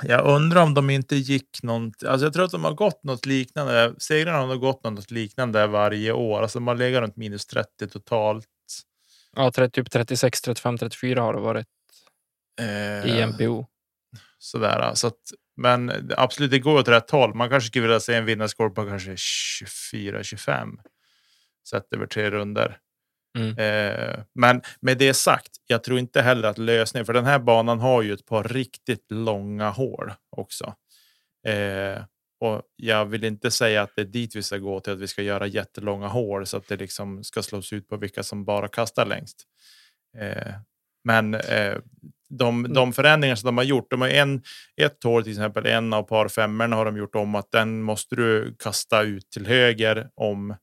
Jag 0.04 0.26
undrar 0.26 0.64
om 0.64 0.74
de 0.74 0.90
inte 0.90 1.16
gick 1.16 1.64
något. 1.64 2.04
Alltså 2.04 2.26
jag 2.26 2.34
tror 2.34 2.46
att 2.46 2.52
de 2.52 2.64
har 2.64 2.74
gått 2.74 3.04
något 3.04 3.26
liknande. 3.26 3.94
Segrarna 3.98 4.38
har 4.38 4.48
nog 4.48 4.60
gått 4.60 4.84
något 4.84 5.12
liknande 5.12 5.68
varje 5.68 6.12
år. 6.12 6.42
Alltså 6.42 6.60
har 6.60 6.76
legat 6.76 7.02
runt 7.02 7.16
minus 7.16 7.46
30 7.46 7.88
totalt. 7.88 8.48
Ja, 9.36 9.52
30, 9.52 9.72
typ 9.72 9.92
36, 9.92 10.42
35, 10.42 10.78
34 10.78 11.22
har 11.22 11.34
det 11.34 11.40
varit 11.40 11.68
Eh, 12.62 13.06
i 13.06 13.26
NPO. 13.26 13.66
Sådär, 14.42 14.92
så 14.94 15.08
att, 15.08 15.20
men 15.58 16.12
absolut, 16.18 16.52
det 16.52 16.60
går 16.60 16.80
åt 16.80 16.88
rätt 16.88 17.12
håll. 17.12 17.36
Man 17.36 17.50
kanske 17.50 17.68
skulle 17.68 17.88
vilja 17.88 18.00
se 18.00 18.16
en 18.16 18.26
vinnarskår 18.26 18.70
på 18.70 18.86
kanske 18.86 19.12
24-25. 19.12 20.78
Sett 21.70 21.94
över 21.94 22.06
tre 22.06 22.32
runder. 22.32 22.78
Mm. 23.38 23.58
Eh, 23.58 24.24
men 24.36 24.62
med 24.82 24.98
det 24.98 25.14
sagt, 25.14 25.52
jag 25.68 25.84
tror 25.84 26.00
inte 26.00 26.22
heller 26.22 26.50
att 26.50 26.58
lösningen, 26.58 27.06
för 27.06 27.14
den 27.14 27.26
här 27.26 27.40
banan 27.40 27.80
har 27.80 28.02
ju 28.02 28.14
ett 28.14 28.26
par 28.26 28.44
riktigt 28.44 29.12
långa 29.12 29.70
hål 29.70 30.14
också. 30.30 30.74
Eh, 31.48 32.04
och 32.40 32.62
jag 32.76 33.06
vill 33.06 33.24
inte 33.24 33.52
säga 33.52 33.82
att 33.82 33.96
det 33.96 34.02
är 34.02 34.06
dit 34.06 34.36
vi 34.36 34.44
ska 34.44 34.58
gå 34.58 34.80
till 34.80 34.94
att 34.94 35.00
vi 35.00 35.08
ska 35.08 35.22
göra 35.22 35.48
jättelånga 35.48 36.08
hål 36.08 36.46
så 36.46 36.58
att 36.58 36.68
det 36.68 36.76
liksom 36.76 37.24
ska 37.24 37.44
slås 37.44 37.74
ut 37.74 37.88
på 37.88 37.98
vilka 37.98 38.24
som 38.24 38.46
bara 38.46 38.68
kastar 38.68 39.06
längst. 39.06 39.44
Eh, 40.18 40.54
men 41.04 41.34
eh, 41.34 41.78
de, 42.30 42.74
de 42.74 42.94
förändringar 42.94 43.36
som 43.36 43.48
de 43.48 43.58
har 43.58 43.64
gjort, 43.66 43.92
de 43.92 44.02
har 44.02 44.08
en, 44.08 44.44
ett 44.82 45.04
hål 45.04 45.24
till 45.24 45.32
exempel, 45.32 45.66
en 45.66 45.94
av 45.94 46.04
par 46.04 46.28
femmorna 46.28 46.76
har 46.76 46.86
de 46.86 46.98
gjort 46.98 47.16
om 47.16 47.36
att 47.36 47.52
den 47.52 47.82
måste 47.82 48.16
du 48.16 48.56
kasta 48.60 49.02
ut 49.02 49.32
till 49.32 49.48
höger 49.48 50.10
om 50.16 50.56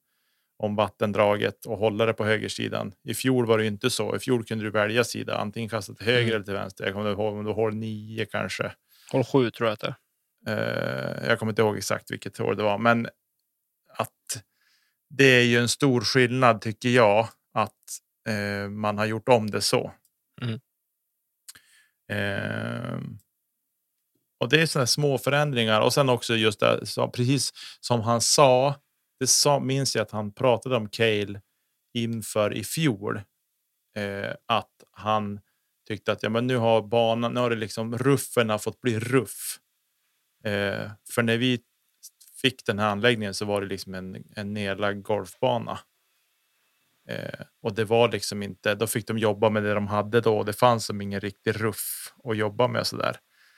om 0.59 0.77
vattendraget 0.77 1.66
och 1.66 1.79
hålla 1.79 2.07
det 2.07 2.12
på 2.12 2.25
högersidan. 2.25 2.92
I 3.05 3.14
fjol 3.14 3.46
var 3.46 3.59
det 3.59 3.66
inte 3.66 3.90
så. 3.90 4.16
I 4.16 4.18
fjol 4.18 4.44
kunde 4.44 4.64
du 4.64 4.70
välja 4.70 5.05
sida, 5.05 5.37
antingen 5.37 5.68
kasta 5.68 5.94
till 5.94 6.07
höger 6.07 6.22
Mm. 6.22 6.35
eller 6.35 6.44
till 6.44 6.55
vänster. 6.55 6.85
Jag 6.85 6.94
kommer 6.94 7.11
inte 7.11 7.22
ihåg 7.22 7.33
om 7.35 7.38
det 7.38 7.49
var 7.49 7.55
hål 7.55 7.75
nio 7.75 8.27
kanske. 8.27 8.72
Håll 9.12 9.25
sju 9.25 9.51
tror 9.51 9.68
jag 9.68 9.72
att 9.72 9.81
det 9.81 9.94
är. 10.53 11.22
Eh, 11.22 11.29
jag 11.29 11.38
kommer 11.38 11.53
inte 11.53 11.62
ihåg 11.62 11.77
exakt 11.77 12.11
vilket 12.11 12.40
år 12.40 12.55
det 12.55 12.62
var, 12.62 12.79
men 12.79 13.09
att 13.88 14.42
det 15.11 15.25
är 15.25 15.42
ju 15.44 15.59
en 15.59 15.68
stor 15.68 16.01
skillnad 16.01 16.61
tycker 16.61 16.88
jag 16.88 17.29
att 17.55 17.72
eh, 18.29 18.68
man 18.70 18.99
har 18.99 19.07
gjort 19.07 19.29
om 19.29 19.51
det 19.51 19.61
så. 19.61 19.92
Mm. 20.42 20.61
Eh, 22.09 22.99
och 24.40 24.49
det 24.49 24.62
är 24.62 24.66
sådana 24.66 24.87
små 24.87 25.18
förändringar 25.18 25.81
och 25.81 25.92
sen 25.92 26.09
också 26.09 26.35
just 26.35 26.61
det, 26.61 26.87
så, 26.87 27.09
precis 27.09 27.53
som 27.81 28.01
han 28.01 28.20
sa, 28.20 28.75
det 29.20 29.27
sa, 29.27 29.61
minns 29.61 29.96
jag 29.96 30.03
att 30.03 30.11
han 30.11 30.33
pratade 30.33 30.77
om 30.77 30.88
Cale 30.88 31.40
inför 31.94 32.55
i 32.55 32.64
fjol. 32.64 33.20
Eh, 33.96 34.35
att 34.46 34.85
han 34.90 35.40
tyckte 35.88 36.12
att 36.12 36.22
ja, 36.22 36.29
men 36.29 36.46
nu 36.46 36.57
har 36.57 36.83
banan, 36.83 37.35
nu 37.35 37.40
har 37.40 37.51
det 37.51 37.57
liksom 37.57 37.99
ruffen 37.99 38.59
fått 38.59 38.81
bli 38.81 38.99
ruff. 38.99 39.59
Eh, 40.44 40.90
för 41.11 41.22
när 41.22 41.37
vi 41.37 41.61
fick 42.42 42.66
den 42.66 42.79
här 42.79 42.88
anläggningen 42.88 43.35
så 43.35 43.44
var 43.44 43.61
det 43.61 43.66
liksom 43.66 43.94
en, 43.94 44.25
en 44.37 44.55
nedlagd 44.55 45.03
golfbana. 45.03 45.79
Eh, 47.09 47.40
och 47.62 47.75
det 47.75 47.85
var 47.85 48.09
liksom 48.09 48.42
inte, 48.42 48.75
då 48.75 48.87
fick 48.87 49.07
de 49.07 49.19
jobba 49.19 49.51
med 49.51 49.62
det 49.62 49.75
de 49.75 49.87
hade 49.87 50.21
då. 50.21 50.42
Det 50.42 50.53
fanns 50.53 50.87
som 50.87 51.01
ingen 51.01 51.21
riktig 51.21 51.62
ruff 51.62 52.14
att 52.25 52.37
jobba 52.37 52.69
med 52.69 52.87
sådär. 52.87 53.16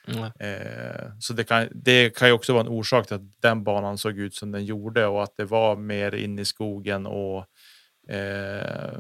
Mm. 0.09 0.25
Eh, 0.25 1.11
så 1.21 1.33
det 1.33 1.45
kan, 1.45 1.69
det 1.71 2.17
kan 2.17 2.29
ju 2.29 2.35
också 2.35 2.53
vara 2.53 2.61
en 2.61 2.69
orsak 2.69 3.07
till 3.07 3.17
att 3.17 3.43
den 3.43 3.65
banan 3.65 3.99
såg 3.99 4.19
ut 4.19 4.35
som 4.35 4.53
den 4.53 4.65
gjorde 4.65 5.07
och 5.07 5.23
att 5.23 5.37
det 5.37 5.45
var 5.45 5.77
mer 5.77 6.15
in 6.15 6.39
i 6.39 6.45
skogen 6.45 7.07
och 7.07 7.47
eh, 8.13 8.99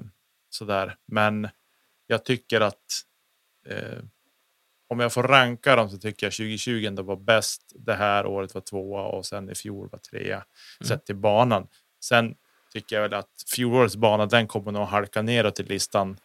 sådär. 0.50 0.96
Men 1.06 1.48
jag 2.06 2.24
tycker 2.24 2.60
att 2.60 2.84
eh, 3.66 3.98
om 4.88 5.00
jag 5.00 5.12
får 5.12 5.22
ranka 5.22 5.76
dem 5.76 5.90
så 5.90 5.98
tycker 5.98 6.26
jag 6.26 6.32
2020 6.32 6.84
ändå 6.86 7.02
var 7.02 7.16
bäst. 7.16 7.72
Det 7.74 7.94
här 7.94 8.26
året 8.26 8.54
var 8.54 8.60
tvåa 8.60 9.02
och 9.02 9.26
sen 9.26 9.50
i 9.50 9.54
fjol 9.54 9.88
var 9.92 9.98
trea 9.98 10.44
sett 10.84 11.06
till 11.06 11.16
banan. 11.16 11.68
Sen 12.00 12.34
tycker 12.72 12.96
jag 12.96 13.02
väl 13.02 13.14
att 13.14 13.44
fjolårets 13.54 13.96
bana, 13.96 14.26
den 14.26 14.46
kommer 14.46 14.72
nog 14.72 14.86
halka 14.86 15.22
neråt 15.22 15.60
i 15.60 15.62
listan. 15.62 16.16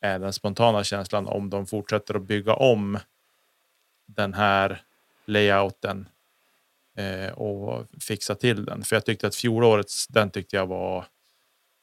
Är 0.00 0.18
den 0.18 0.32
spontana 0.32 0.84
känslan 0.84 1.26
om 1.26 1.50
de 1.50 1.66
fortsätter 1.66 2.14
att 2.14 2.22
bygga 2.22 2.54
om 2.54 2.98
den 4.06 4.34
här 4.34 4.82
layouten 5.26 6.08
eh, 6.96 7.32
och 7.32 7.86
fixa 8.00 8.34
till 8.34 8.64
den. 8.64 8.82
För 8.82 8.96
jag 8.96 9.04
tyckte 9.04 9.26
att 9.26 9.36
fjolårets, 9.36 10.06
den 10.06 10.30
tyckte 10.30 10.56
jag 10.56 10.66
var 10.66 11.04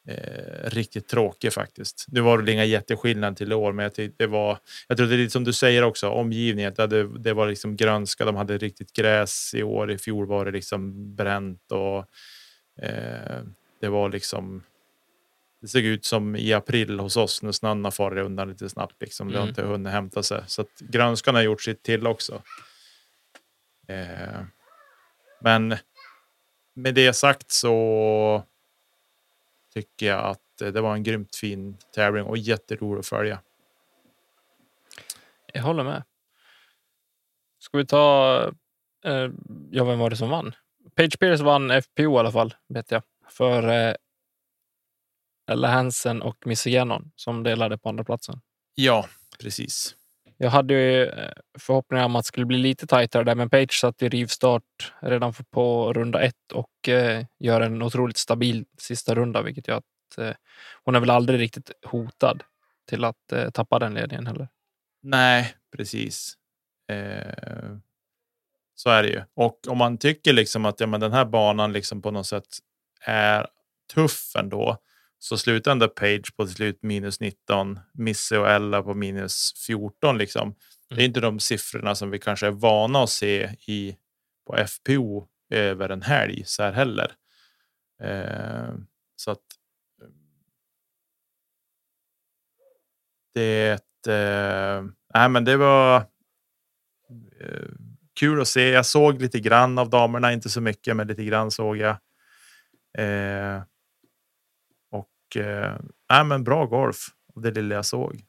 eh, 0.08 0.70
riktigt 0.70 1.08
tråkig 1.08 1.54
faktiskt. 1.54 2.06
Nu 2.08 2.22
var 2.22 2.38
det 2.38 2.44
väl 2.44 2.54
inga 2.54 2.66
jätteskillnad 2.66 3.38
till 3.38 3.52
i 3.52 3.56
år, 3.56 3.72
men 3.72 3.84
jag 3.84 3.94
tyckte 3.94 4.24
det 4.24 4.28
var. 4.28 4.58
Jag 4.88 4.98
tror 4.98 5.08
det 5.08 5.16
är 5.16 5.18
lite 5.18 5.32
som 5.32 5.44
du 5.44 5.54
säger 5.54 5.84
också 5.84 6.10
omgivningen. 6.10 6.74
Det, 6.76 7.08
det 7.18 7.34
var 7.34 7.48
liksom 7.48 7.76
grönska. 7.76 8.26
De 8.26 8.36
hade 8.36 8.58
riktigt 8.58 8.94
gräs 8.94 9.54
i 9.54 9.64
år. 9.64 9.92
I 9.92 9.98
fjol 9.98 10.26
var 10.28 10.46
det 10.46 10.52
liksom 10.52 11.16
bränt 11.16 11.72
och 11.72 12.06
eh, 12.86 13.42
det 13.80 13.88
var 13.90 14.10
liksom. 14.10 14.64
Det 15.62 15.68
såg 15.68 15.82
ut 15.82 16.06
som 16.06 16.36
i 16.36 16.54
april 16.54 17.00
hos 17.00 17.18
oss 17.18 17.44
när 17.44 17.52
snön 17.52 17.84
har 17.84 17.92
farit 17.92 18.26
undan 18.26 18.50
lite 18.50 18.70
snabbt. 18.70 19.02
Liksom. 19.02 19.28
Det 19.28 19.34
har 19.38 19.42
Mm. 19.44 19.50
inte 19.50 19.64
hunnit 19.64 19.92
hämta 19.94 20.24
sig. 20.24 20.44
Så 20.48 20.62
att 20.62 20.80
grönskan 20.80 21.36
har 21.36 21.42
gjort 21.42 21.62
sitt 21.62 21.84
till 21.84 22.08
också. 22.08 22.42
Eh, 23.88 24.42
men 25.42 25.76
med 26.74 26.96
det 26.96 27.14
sagt 27.14 27.52
så 27.52 28.44
tycker 29.74 30.06
jag 30.06 30.26
att 30.26 30.42
det 30.58 30.82
var 30.82 30.94
en 30.94 31.04
grymt 31.04 31.36
fin 31.36 31.78
tävling 31.96 32.24
och 32.24 32.38
jätterolig 32.38 33.00
att 33.00 33.08
följa. 33.08 33.40
Jag 35.54 35.62
håller 35.64 35.84
med. 35.84 36.04
Ska 37.60 37.78
vi 37.78 37.86
ta... 37.86 38.38
Eh, 39.06 39.30
ja, 39.72 39.84
vem 39.84 40.00
var 40.00 40.10
det 40.10 40.16
som 40.16 40.30
vann? 40.30 40.56
Page 40.96 41.20
Pierce 41.20 41.44
vann 41.44 41.82
FPO 41.82 42.16
i 42.16 42.20
alla 42.20 42.32
fall, 42.32 42.54
vet 42.68 42.92
jag. 42.92 43.04
För 43.38 43.70
eh, 43.70 43.96
Ella 45.52 45.68
Hansen 45.68 46.22
och 46.22 46.48
Missy 46.48 46.72
Gannon 46.72 47.12
som 47.16 47.44
delade 47.44 47.78
på 47.78 47.90
andra 47.90 48.04
platsen. 48.04 48.42
Ja, 48.76 49.08
precis. 49.40 49.96
Jag 50.38 50.50
hade 50.50 50.74
ju 50.74 51.06
eh, 51.06 51.32
förhoppningar 51.60 52.06
om 52.06 52.16
att 52.16 52.24
det 52.24 52.28
skulle 52.28 52.46
bli 52.46 52.58
lite 52.58 52.88
tajtare 52.88 53.24
där, 53.24 53.36
men 53.36 53.50
Page 53.50 53.80
satt 53.80 54.02
i 54.02 54.10
rivstart 54.10 54.94
redan 55.00 55.34
på 55.52 55.94
runda 55.94 56.22
ett 56.22 56.52
och 56.54 56.90
eh, 56.90 57.26
gör 57.40 57.62
en 57.62 57.82
otroligt 57.82 58.18
stabil 58.18 58.66
sista 58.78 59.16
runda, 59.16 59.42
vilket 59.42 59.68
gör 59.68 59.78
att 59.78 60.18
eh, 60.18 60.36
hon 60.84 60.96
är 60.96 61.00
väl 61.00 61.10
aldrig 61.10 61.40
riktigt 61.40 61.72
hotad 61.86 62.44
till 62.90 63.04
att 63.04 63.32
eh, 63.32 63.50
tappa 63.50 63.80
den 63.80 63.94
ledningen 63.94 64.28
heller. 64.28 64.48
Nej, 65.02 65.54
precis. 65.78 66.34
Så 68.76 68.90
är 68.90 69.04
det 69.04 69.10
ju. 69.10 69.22
Och 69.34 69.60
om 69.68 69.78
man 69.78 69.98
tycker 69.98 70.34
liksom 70.34 70.66
att 70.66 70.80
ja, 70.80 70.88
men 70.88 71.00
den 71.00 71.14
här 71.14 71.26
banan 71.26 71.74
liksom 71.74 72.02
på 72.02 72.12
något 72.12 72.28
sätt 72.28 72.48
är 73.02 73.48
tuff 73.94 74.36
ändå. 74.36 74.78
Så 75.20 75.38
slutar 75.38 75.72
ändå 75.72 75.88
Page 75.88 76.36
på 76.36 76.46
till 76.46 76.56
slut 76.56 76.80
minus 76.84 77.20
19, 77.20 77.80
Misse 77.94 78.38
och 78.38 78.50
Ella 78.50 78.84
på 78.84 78.94
minus 78.94 79.54
14. 79.68 80.18
Liksom. 80.18 80.56
Det 80.90 80.94
är 80.96 80.98
Mm. 80.98 81.06
inte 81.06 81.20
de 81.20 81.40
siffrorna 81.40 81.96
som 81.96 82.10
vi 82.12 82.20
kanske 82.20 82.48
är 82.48 82.52
vana 82.52 83.04
att 83.04 83.10
se 83.10 83.44
i, 83.68 83.98
på 84.48 84.56
FPO 84.68 85.28
över 85.50 85.90
en 85.90 86.02
helg 86.02 86.44
så 86.46 86.64
här 86.64 86.72
heller. 86.72 87.12
Eh, 88.04 88.74
så 89.16 89.32
att 89.32 89.42
det, 93.34 93.82
eh, 94.08 94.84
nej, 95.14 95.30
men 95.30 95.46
det 95.46 95.58
var 95.58 95.98
eh, 97.40 97.68
kul 98.20 98.42
att 98.42 98.48
se. 98.48 98.70
Jag 98.70 98.86
såg 98.86 99.22
lite 99.22 99.40
grann 99.40 99.78
av 99.78 99.90
damerna, 99.90 100.34
inte 100.34 100.50
så 100.50 100.62
mycket, 100.62 100.96
men 100.96 101.08
lite 101.08 101.24
grann 101.24 101.52
såg 101.52 101.78
jag. 101.78 101.98
Eh, 102.98 103.62
och 104.92 105.38
eh, 105.38 106.24
men 106.26 106.44
bra 106.44 106.66
golf 106.66 106.98
av 107.36 107.42
det 107.42 107.52
lilla 107.52 107.76
jag 107.76 107.86
såg, 107.86 108.26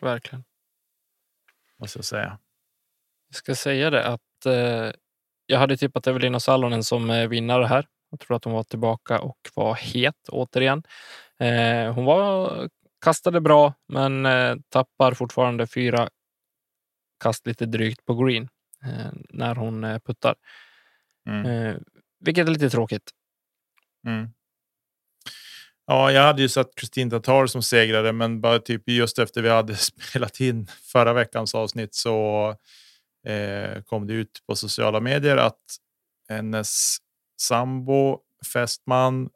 Verkligen. 0.00 0.44
måste 1.78 1.98
jag 1.98 2.04
säga. 2.04 2.38
Jag 3.28 3.36
ska 3.36 3.54
säga 3.54 3.90
det 3.90 4.06
att 4.06 4.46
eh, 4.46 4.90
jag 5.46 5.58
hade 5.58 5.76
tippat 5.76 6.06
Evelina 6.06 6.40
Salonen 6.40 6.84
som 6.84 7.10
eh, 7.10 7.28
vinnare 7.28 7.64
här. 7.64 7.86
Jag 8.10 8.20
tror 8.20 8.36
att 8.36 8.44
hon 8.44 8.52
var 8.52 8.62
tillbaka 8.64 9.20
och 9.20 9.38
var 9.54 9.74
het 9.74 10.28
återigen. 10.28 10.82
Eh, 11.38 11.94
hon 11.94 12.04
var, 12.04 12.68
kastade 13.04 13.40
bra, 13.40 13.74
men 13.88 14.26
eh, 14.26 14.56
tappar 14.68 15.14
fortfarande 15.14 15.66
fyra 15.66 16.08
kast 17.22 17.46
lite 17.46 17.66
drygt 17.66 18.04
på 18.04 18.14
green 18.14 18.48
eh, 18.84 19.12
när 19.30 19.54
hon 19.54 19.84
eh, 19.84 19.98
puttar. 19.98 20.34
Mm. 21.28 21.46
Eh, 21.46 21.76
vilket 22.20 22.48
är 22.48 22.52
lite 22.52 22.70
tråkigt. 22.70 23.10
Mm. 24.06 24.28
Ja, 25.86 26.12
jag 26.12 26.22
hade 26.22 26.42
ju 26.42 26.48
satt 26.48 26.74
Kristin 26.74 27.10
Tatar 27.10 27.46
som 27.46 27.62
segrare, 27.62 28.12
men 28.12 28.40
bara 28.40 28.58
typ 28.58 28.88
just 28.88 29.18
efter 29.18 29.42
vi 29.42 29.48
hade 29.48 29.76
spelat 29.76 30.40
in 30.40 30.66
förra 30.92 31.12
veckans 31.12 31.54
avsnitt 31.54 31.94
så 31.94 32.48
eh, 33.26 33.82
kom 33.82 34.06
det 34.06 34.12
ut 34.12 34.40
på 34.46 34.56
sociala 34.56 35.00
medier 35.00 35.36
att 35.36 35.62
hennes 36.28 36.96
sambo, 37.40 38.20
fästman, 38.52 39.30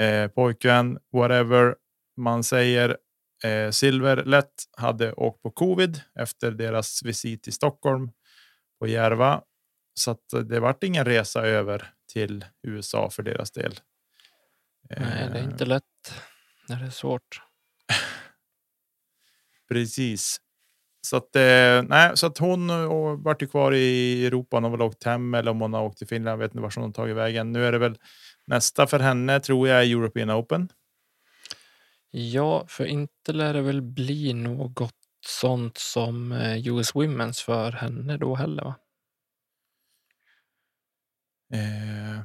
eh, 0.00 0.28
pojkvän, 0.28 0.98
whatever 1.12 1.74
man 2.16 2.44
säger, 2.44 2.96
eh, 3.44 3.70
Silverlätt 3.70 4.54
hade 4.76 5.12
åkt 5.12 5.42
på 5.42 5.50
covid 5.50 6.00
efter 6.18 6.50
deras 6.50 7.02
visit 7.02 7.48
i 7.48 7.52
Stockholm 7.52 8.10
på 8.78 8.86
Järva. 8.86 9.42
Så 9.94 10.10
att 10.10 10.48
det 10.48 10.60
vart 10.60 10.84
ingen 10.84 11.04
resa 11.04 11.42
över 11.42 11.90
till 12.12 12.44
USA 12.62 13.10
för 13.10 13.22
deras 13.22 13.50
del. 13.50 13.80
Nej, 14.90 15.28
det 15.32 15.38
är 15.38 15.42
Eh, 15.42 15.44
inte 15.44 15.64
lätt 15.64 16.14
när 16.68 16.76
det 16.80 16.86
är 16.86 16.90
svårt. 16.90 17.42
Precis. 19.68 20.40
Så 21.06 21.16
att, 21.16 21.36
eh, 21.36 21.82
nej, 21.82 22.10
så 22.14 22.26
att 22.26 22.38
hon 22.38 22.70
eh, 22.70 23.16
vart 23.18 23.42
ju 23.42 23.46
kvar 23.46 23.72
i 23.72 24.26
Europa. 24.26 24.56
Hon 24.56 24.64
har 24.64 24.70
väl 24.70 24.82
åkt 24.82 25.04
hem 25.04 25.34
eller 25.34 25.50
om 25.50 25.60
hon 25.60 25.72
har 25.72 25.82
åkt 25.82 25.98
till 25.98 26.06
Finland. 26.06 26.32
Jag 26.32 26.38
vet 26.38 26.50
inte 26.52 26.62
vart 26.62 26.76
hon 26.76 26.92
tagit 26.92 27.16
vägen. 27.16 27.52
Nu 27.52 27.66
är 27.66 27.72
det 27.72 27.78
väl 27.78 27.98
nästa 28.46 28.86
för 28.86 28.98
henne 28.98 29.40
tror 29.40 29.68
jag 29.68 29.84
är 29.84 29.90
European 29.90 30.30
Open. 30.30 30.68
Ja, 32.10 32.64
för 32.68 32.84
inte 32.84 33.32
lär 33.32 33.54
det 33.54 33.62
väl 33.62 33.82
bli 33.82 34.32
något 34.32 34.94
sånt 35.26 35.78
som 35.78 36.32
eh, 36.32 36.68
US 36.68 36.94
Women's 36.94 37.44
för 37.44 37.72
henne 37.72 38.16
då 38.16 38.34
heller 38.34 38.64
va? 38.64 38.74
Eh, 41.50 42.24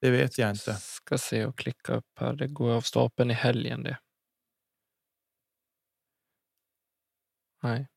det 0.00 0.10
vet 0.10 0.38
jag 0.38 0.50
inte. 0.50 0.74
Ska 0.74 1.18
se 1.18 1.46
och 1.46 1.58
klicka 1.58 1.92
upp 1.94 2.18
här. 2.20 2.32
Det 2.32 2.46
går 2.48 2.70
av 2.70 2.80
stapeln 2.80 3.30
i 3.30 3.34
helgen 3.34 3.82
det. 3.82 3.98
Nej. 7.62 7.88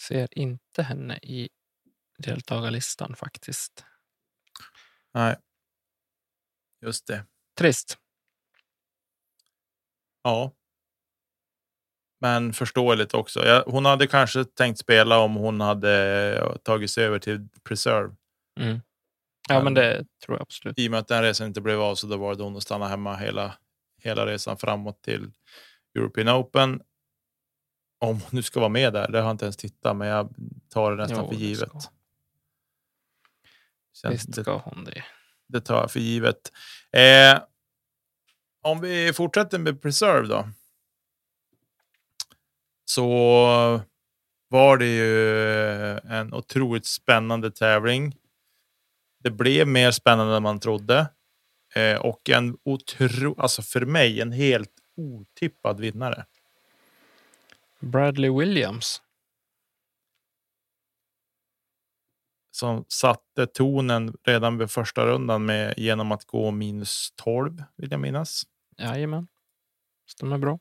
Ser 0.00 0.38
inte 0.38 0.82
henne 0.82 1.18
i 1.22 1.48
deltagarlistan 2.18 3.16
faktiskt. 3.16 3.84
Nej. 5.14 5.36
Just 6.80 7.06
det. 7.06 7.26
Trist. 7.58 7.98
Ja. 10.24 10.52
Men 12.22 12.52
förståeligt 12.52 13.14
också. 13.14 13.46
Jag, 13.46 13.62
hon 13.64 13.84
hade 13.84 14.06
kanske 14.06 14.44
tänkt 14.44 14.78
spela 14.78 15.18
om 15.18 15.34
hon 15.34 15.60
hade 15.60 16.58
tagit 16.62 16.90
sig 16.90 17.04
över 17.04 17.18
till 17.18 17.48
Preserve. 17.64 18.14
Mm. 18.60 18.80
Ja, 19.48 19.54
men 19.54 19.64
Men- 19.64 19.74
det 19.74 19.96
tror 20.24 20.36
jag 20.38 20.42
absolut. 20.42 20.78
I 20.78 20.86
och 20.86 20.90
med 20.90 21.00
att 21.00 21.08
den 21.08 21.22
resan 21.22 21.46
inte 21.46 21.60
blev 21.60 21.80
av 21.80 21.94
så 21.94 22.06
då 22.06 22.16
var 22.16 22.34
det 22.34 22.42
hon 22.42 22.56
att 22.56 22.62
stanna 22.62 22.88
hemma 22.88 23.16
hela, 23.16 23.54
hela 24.02 24.26
resan 24.26 24.56
framåt 24.58 25.02
till 25.02 25.30
European 25.98 26.28
Open. 26.28 26.82
Om 28.00 28.08
hon 28.20 28.20
nu 28.30 28.42
ska 28.42 28.60
vara 28.60 28.68
med 28.68 28.92
där, 28.92 29.08
det 29.12 29.18
har 29.18 29.24
jag 29.26 29.34
inte 29.34 29.44
ens 29.44 29.56
tittat, 29.56 29.96
men 29.96 30.08
jag 30.08 30.34
tar 30.68 30.90
det 30.90 30.96
nästan 31.02 31.18
Jo, 31.24 31.28
för 31.28 31.36
givet. 31.36 31.68
ska. 31.68 31.80
Känns, 34.02 34.14
Visst 34.14 34.34
det, 34.34 34.42
ska 34.42 34.56
hon 34.56 34.84
det. 34.84 35.04
det 35.48 35.60
tar 35.60 35.80
jag 35.80 35.90
för 35.90 36.00
givet. 36.00 36.52
Eh, 36.92 37.42
om 38.62 38.80
vi 38.80 39.12
fortsätter 39.12 39.58
med 39.58 39.82
Preserve 39.82 40.28
då. 40.28 40.48
Så 42.94 43.06
var 44.48 44.76
det 44.76 44.86
ju 44.86 45.98
en 45.98 46.34
otroligt 46.34 46.86
spännande 46.86 47.50
tävling. 47.50 48.16
Det 49.18 49.30
blev 49.30 49.68
mer 49.68 49.90
spännande 49.90 50.36
än 50.36 50.42
man 50.42 50.60
trodde. 50.60 51.06
Eh, 51.74 52.00
och 52.00 52.30
en 52.30 52.58
otro, 52.64 53.40
alltså 53.40 53.62
för 53.62 53.80
mig 53.80 54.20
en 54.20 54.32
helt 54.32 54.70
otippad 54.96 55.80
vinnare. 55.80 56.26
Bradley 57.80 58.30
Williams. 58.30 59.02
Som 62.50 62.84
satte 62.88 63.46
tonen 63.46 64.16
redan 64.22 64.58
vid 64.58 64.70
första 64.70 65.06
rundan 65.06 65.44
med, 65.44 65.74
genom 65.76 66.12
att 66.12 66.24
gå 66.24 66.50
minus 66.50 67.12
12 67.16 67.62
vill 67.76 67.90
jag 67.90 68.00
minnas. 68.00 68.42
Jajamän. 68.78 69.28
Stämmer 70.06 70.38
bra. 70.38 70.58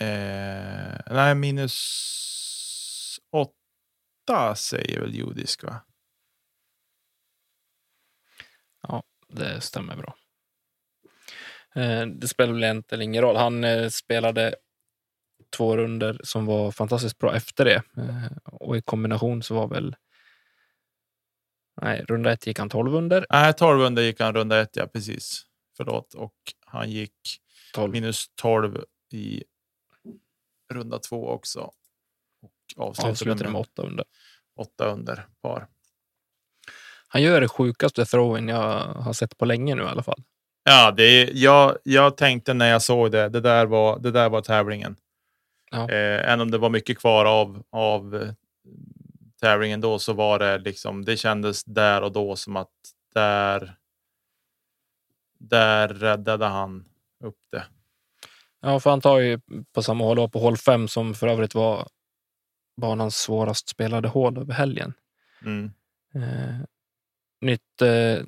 Eh, 0.00 1.00
nej, 1.10 1.34
minus 1.34 3.20
8 3.32 4.54
säger 4.56 5.00
väl 5.00 5.14
judisk 5.14 5.62
va? 5.62 5.80
Det 9.28 9.60
stämmer 9.60 9.96
bra. 9.96 10.14
Eh, 11.74 12.06
Det 12.06 12.28
spelar 12.28 12.52
väl 12.52 12.64
egentligen 12.64 13.02
ingen 13.02 13.22
roll. 13.22 13.36
Han 13.36 13.64
eh, 13.64 13.88
spelade 13.88 14.54
två 15.56 15.76
runder 15.76 16.20
som 16.24 16.46
var 16.46 16.70
fantastiskt 16.72 17.18
bra 17.18 17.36
efter 17.36 17.64
det. 17.64 17.82
Eh, 17.96 18.26
Och 18.44 18.76
i 18.76 18.82
kombination 18.82 19.42
så 19.42 19.54
var 19.54 19.68
väl... 19.68 19.96
Nej, 21.82 22.04
runda 22.08 22.32
ett 22.32 22.46
gick 22.46 22.58
han 22.58 22.68
12 22.68 22.94
under. 22.94 23.26
Nej, 23.30 23.54
12 23.54 23.80
under 23.80 24.02
gick 24.02 24.20
han 24.20 24.34
runda 24.34 24.60
ett, 24.60 24.76
ja 24.76 24.86
precis. 24.86 25.42
Förlåt. 25.76 26.14
Och 26.14 26.34
han 26.66 26.90
gick 26.90 27.14
12. 27.74 27.92
minus 27.92 28.28
12 28.34 28.84
i 29.12 29.44
runda 30.70 30.98
två 30.98 31.28
också. 31.28 31.60
Och 32.42 32.52
avslutade, 32.76 33.10
Avslutade 33.10 33.44
med 33.44 33.52
med 33.52 33.60
8 33.60 33.82
under. 33.82 34.04
åtta 34.56 34.86
under 34.86 35.26
par. 35.42 35.66
Han 37.08 37.22
gör 37.22 37.40
det 37.40 37.48
sjukaste 37.48 38.04
throwen 38.04 38.48
jag 38.48 38.78
har 38.84 39.12
sett 39.12 39.38
på 39.38 39.44
länge 39.44 39.74
nu 39.74 39.82
i 39.82 39.86
alla 39.86 40.02
fall. 40.02 40.22
Ja, 40.64 40.90
det 40.90 41.02
är, 41.02 41.30
jag, 41.34 41.78
jag 41.82 42.16
tänkte 42.16 42.54
när 42.54 42.70
jag 42.70 42.82
såg 42.82 43.12
det, 43.12 43.28
det 43.28 43.40
där 43.40 43.66
var, 43.66 43.98
det 43.98 44.10
där 44.10 44.28
var 44.28 44.40
tävlingen. 44.40 44.96
Ja. 45.70 45.90
Eh, 45.90 46.30
även 46.32 46.40
om 46.40 46.50
det 46.50 46.58
var 46.58 46.70
mycket 46.70 46.98
kvar 46.98 47.24
av, 47.24 47.62
av 47.70 48.14
eh, 48.16 48.32
tävlingen 49.40 49.80
då 49.80 49.98
så 49.98 50.12
var 50.12 50.38
det 50.38 50.58
liksom, 50.58 51.04
det 51.04 51.16
kändes 51.16 51.64
där 51.64 52.02
och 52.02 52.12
då 52.12 52.36
som 52.36 52.56
att 52.56 52.72
där, 53.14 53.74
där 55.38 55.88
räddade 55.88 56.44
han 56.44 56.84
upp 57.24 57.38
det. 57.50 57.64
Ja, 58.60 58.80
för 58.80 58.90
han 58.90 59.00
tar 59.00 59.18
ju 59.18 59.40
på 59.74 59.82
samma 59.82 60.04
hål 60.04 60.30
på 60.30 60.38
hål 60.38 60.56
5 60.56 60.88
som 60.88 61.14
för 61.14 61.28
övrigt 61.28 61.54
var 61.54 61.88
banans 62.80 63.16
svårast 63.16 63.68
spelade 63.68 64.08
hål 64.08 64.38
över 64.38 64.54
helgen. 64.54 64.92
Mm. 65.44 65.70
Eh, 66.14 66.60
nytt 67.40 67.82
eh, 67.82 68.24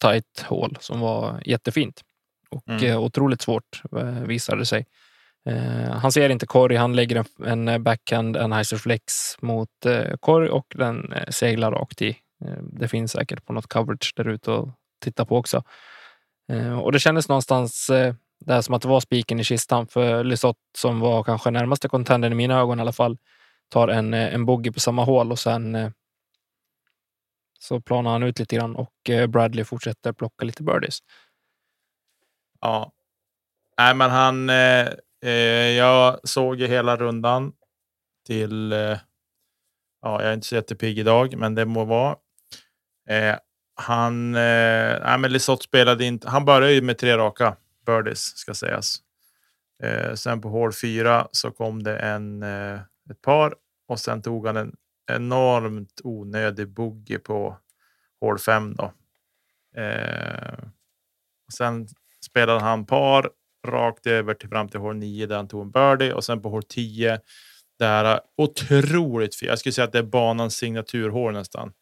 tight 0.00 0.40
hål 0.46 0.76
som 0.80 1.00
var 1.00 1.42
jättefint 1.44 2.00
och 2.50 2.68
Mm. 2.68 2.84
eh, 2.84 2.98
otroligt 3.00 3.42
svårt 3.42 3.82
eh, 3.96 4.04
visade 4.20 4.58
det 4.58 4.66
sig. 4.66 4.86
Eh, 5.48 5.90
han 5.90 6.12
ser 6.12 6.28
inte 6.30 6.46
korg, 6.46 6.76
han 6.76 6.96
lägger 6.96 7.24
en, 7.46 7.68
en 7.68 7.82
backhand, 7.82 8.36
en 8.36 8.64
flex 8.64 9.12
mot 9.42 9.86
eh, 9.86 10.16
korg 10.20 10.50
och 10.50 10.66
den 10.76 11.12
eh, 11.12 11.28
seglar 11.30 11.72
rakt 11.72 12.02
i. 12.02 12.08
Eh, 12.44 12.62
det 12.72 12.88
finns 12.88 13.12
säkert 13.12 13.44
på 13.44 13.52
något 13.52 13.66
coverage 13.66 14.12
där 14.16 14.28
ute 14.28 14.54
att 14.54 14.68
titta 15.04 15.24
på 15.24 15.36
också. 15.36 15.62
Eh, 16.52 16.78
och 16.78 16.92
det 16.92 16.98
kändes 16.98 17.28
någonstans 17.28 17.90
det 18.40 18.52
här 18.52 18.60
som 18.60 18.74
att 18.74 18.82
det 18.82 18.88
var 18.88 19.00
spiken 19.00 19.40
i 19.40 19.44
kistan 19.44 19.86
för 19.86 20.24
Lisotte 20.24 20.60
som 20.78 21.00
var 21.00 21.24
kanske 21.24 21.50
närmaste 21.50 21.88
contendern 21.88 22.32
i 22.32 22.36
mina 22.36 22.60
ögon 22.60 22.78
i 22.78 22.82
alla 22.82 22.92
fall 22.92 23.18
tar 23.68 23.88
en, 23.88 24.14
eh, 24.14 24.34
en 24.34 24.46
bogey 24.46 24.72
på 24.72 24.80
samma 24.80 25.04
hål 25.04 25.32
och 25.32 25.38
sen 25.38 25.74
eh, 25.74 25.90
så 27.58 27.80
planar 27.80 28.10
han 28.10 28.22
ut 28.22 28.38
lite 28.38 28.56
grann 28.56 28.76
och 28.76 29.10
eh, 29.10 29.26
Bradley 29.26 29.64
fortsätter 29.64 30.12
plocka 30.12 30.44
lite 30.44 30.62
birdies. 30.62 30.98
Ja. 32.60 32.92
Nej, 33.78 33.94
men 33.94 34.10
han. 34.10 34.50
Eh, 34.50 34.88
eh, 35.22 35.70
jag 35.76 36.28
såg 36.28 36.60
ju 36.60 36.66
hela 36.66 36.96
rundan 36.96 37.52
till. 38.26 38.72
Eh, 38.72 38.98
ja, 40.02 40.22
jag 40.22 40.22
är 40.22 40.34
inte 40.34 40.46
så 40.46 40.54
jättepigg 40.54 40.98
idag, 40.98 41.36
men 41.36 41.54
det 41.54 41.64
må 41.64 41.84
vara. 41.84 42.16
Eh, 43.08 43.36
han. 43.74 44.34
Eh, 44.34 45.00
nej, 45.04 45.18
men 45.18 45.32
Lisotte 45.32 45.64
spelade 45.64 46.04
inte. 46.04 46.28
Han 46.28 46.44
började 46.44 46.72
ju 46.72 46.82
med 46.82 46.98
tre 46.98 47.16
raka 47.16 47.56
birdies 47.86 48.36
ska 48.36 48.54
sägas. 48.54 48.98
Eh, 49.82 50.14
sen 50.14 50.40
på 50.40 50.48
hål 50.48 50.72
fyra 50.72 51.28
så 51.32 51.50
kom 51.50 51.82
det 51.82 51.98
en 51.98 52.42
eh, 52.42 52.80
ett 53.10 53.22
par 53.22 53.54
och 53.88 54.00
sen 54.00 54.22
tog 54.22 54.46
han 54.46 54.56
en 54.56 54.76
enormt 55.12 56.00
onödig 56.04 56.68
bogey 56.68 57.18
på 57.18 57.56
hål 58.20 58.38
fem 58.38 58.74
då. 58.74 58.92
Eh, 59.80 60.58
och 61.46 61.52
sen 61.52 61.88
spelade 62.26 62.60
han 62.60 62.86
par 62.86 63.30
rakt 63.66 64.06
över 64.06 64.34
till 64.34 64.48
fram 64.48 64.68
till 64.68 64.80
hål 64.80 64.96
nio 64.96 65.26
där 65.26 65.36
han 65.36 65.48
tog 65.48 65.62
en 65.62 65.70
birdie 65.70 66.12
och 66.12 66.24
sen 66.24 66.42
på 66.42 66.48
hål 66.48 66.62
tio 66.62 67.20
där 67.78 68.20
otroligt 68.36 69.34
fint. 69.34 69.48
Jag 69.48 69.58
skulle 69.58 69.72
säga 69.72 69.84
att 69.84 69.92
det 69.92 69.98
är 69.98 70.02
banans 70.02 70.56
signaturhål 70.56 71.32
nästan 71.32 71.72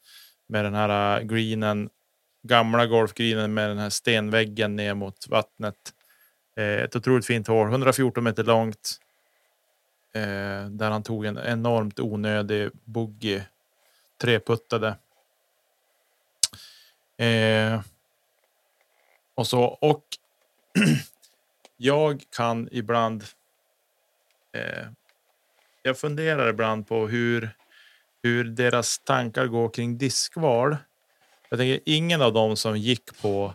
med 0.48 0.64
den 0.64 0.74
här 0.74 1.20
eh, 1.20 1.26
greenen, 1.26 1.88
gamla 2.48 2.86
golfgreenen 2.86 3.54
med 3.54 3.68
den 3.70 3.78
här 3.78 3.90
stenväggen 3.90 4.76
ner 4.76 4.94
mot 4.94 5.28
vattnet. 5.28 5.93
Eh, 6.56 6.82
ett 6.82 6.96
otroligt 6.96 7.26
fint 7.26 7.48
hål, 7.48 7.68
114 7.68 8.24
meter 8.24 8.44
långt. 8.44 9.00
Eh, 10.14 10.66
där 10.70 10.90
han 10.90 11.02
tog 11.02 11.24
en 11.24 11.38
enormt 11.38 12.00
onödig 12.00 12.70
bogey, 12.84 13.42
treputtade. 14.20 14.96
Eh, 17.16 17.80
och 19.34 19.46
så. 19.46 19.62
Och 19.62 20.04
jag 21.76 22.22
kan 22.36 22.68
ibland. 22.72 23.24
Eh, 24.52 24.86
jag 25.82 25.98
funderar 25.98 26.48
ibland 26.48 26.88
på 26.88 27.08
hur, 27.08 27.50
hur 28.22 28.44
deras 28.44 28.98
tankar 28.98 29.46
går 29.46 29.68
kring 29.68 29.98
diskval. 29.98 30.76
Jag 31.48 31.58
tänker 31.58 31.80
ingen 31.84 32.22
av 32.22 32.32
dem 32.32 32.56
som 32.56 32.76
gick 32.76 33.22
på 33.22 33.54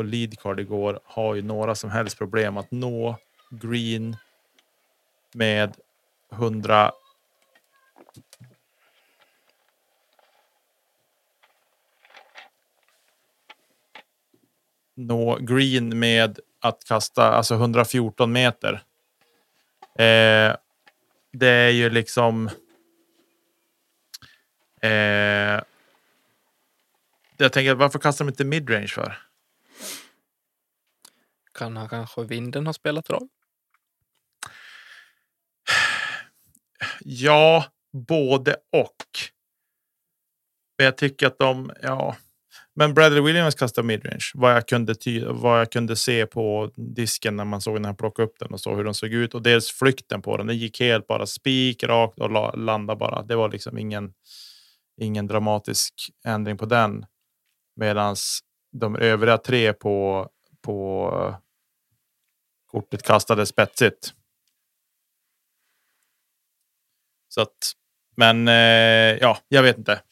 på 0.00 0.04
leadcard 0.04 0.60
igår 0.60 1.00
har 1.04 1.34
ju 1.34 1.42
några 1.42 1.74
som 1.74 1.90
helst 1.90 2.18
problem 2.18 2.56
att 2.56 2.70
nå 2.70 3.16
green 3.50 4.16
med 5.34 5.76
100 6.32 6.92
nå 14.96 15.38
green 15.40 15.98
med 15.98 16.38
att 16.60 16.84
kasta 16.84 17.24
alltså 17.24 17.54
114 17.54 18.32
meter. 18.32 18.72
Eh, 19.98 20.56
det 21.32 21.48
är 21.48 21.70
ju 21.70 21.90
liksom. 21.90 22.50
Eh, 24.82 25.60
jag 27.36 27.52
tänker 27.52 27.74
varför 27.74 27.98
kastar 27.98 28.24
de 28.24 28.28
inte 28.28 28.44
midrange 28.44 28.88
för? 28.88 29.29
Kan 31.60 31.76
han 31.76 31.88
kanske 31.88 32.24
vinden 32.24 32.66
ha 32.66 32.72
spelat 32.72 33.10
roll? 33.10 33.28
Ja, 37.00 37.64
både 37.92 38.52
och. 38.52 39.06
Men 40.78 40.84
jag 40.84 40.96
tycker 40.96 41.26
att 41.26 41.38
de, 41.38 41.72
ja. 41.82 42.16
Men 42.74 42.94
Bradley 42.94 43.20
Williams 43.20 43.54
kastar 43.54 43.82
midrange. 43.82 44.30
Vad 44.34 44.52
jag 44.52 44.68
kunde, 44.68 44.94
ty 44.94 45.24
vad 45.24 45.60
jag 45.60 45.72
kunde 45.72 45.96
se 45.96 46.26
på 46.26 46.70
disken 46.76 47.36
när 47.36 47.44
man 47.44 47.60
såg 47.60 47.80
när 47.80 47.88
han 47.88 47.96
plockade 47.96 48.28
upp 48.28 48.38
den 48.38 48.52
och 48.52 48.60
så 48.60 48.74
hur 48.74 48.84
de 48.84 48.94
såg 48.94 49.10
ut. 49.10 49.34
Och 49.34 49.42
dels 49.42 49.70
flykten 49.70 50.22
på 50.22 50.36
den. 50.36 50.46
Den 50.46 50.58
gick 50.58 50.80
helt 50.80 51.06
bara 51.06 51.26
spik 51.26 51.84
rakt 51.84 52.18
och 52.18 52.58
landade 52.58 52.98
bara. 52.98 53.22
Det 53.22 53.36
var 53.36 53.48
liksom 53.48 53.78
ingen, 53.78 54.12
ingen 55.00 55.26
dramatisk 55.26 55.94
ändring 56.24 56.58
på 56.58 56.66
den. 56.66 57.06
Medan 57.76 58.16
de 58.72 58.96
övriga 58.96 59.38
tre 59.38 59.72
på, 59.72 60.28
på 60.62 61.10
kortet 62.70 63.02
kastades 63.02 63.48
spetsigt. 63.48 64.14
Så 67.28 67.40
att, 67.40 67.72
men 68.16 68.48
eh, 68.48 69.18
ja, 69.20 69.38
jag 69.48 69.62
vet 69.62 69.78
inte. 69.78 70.02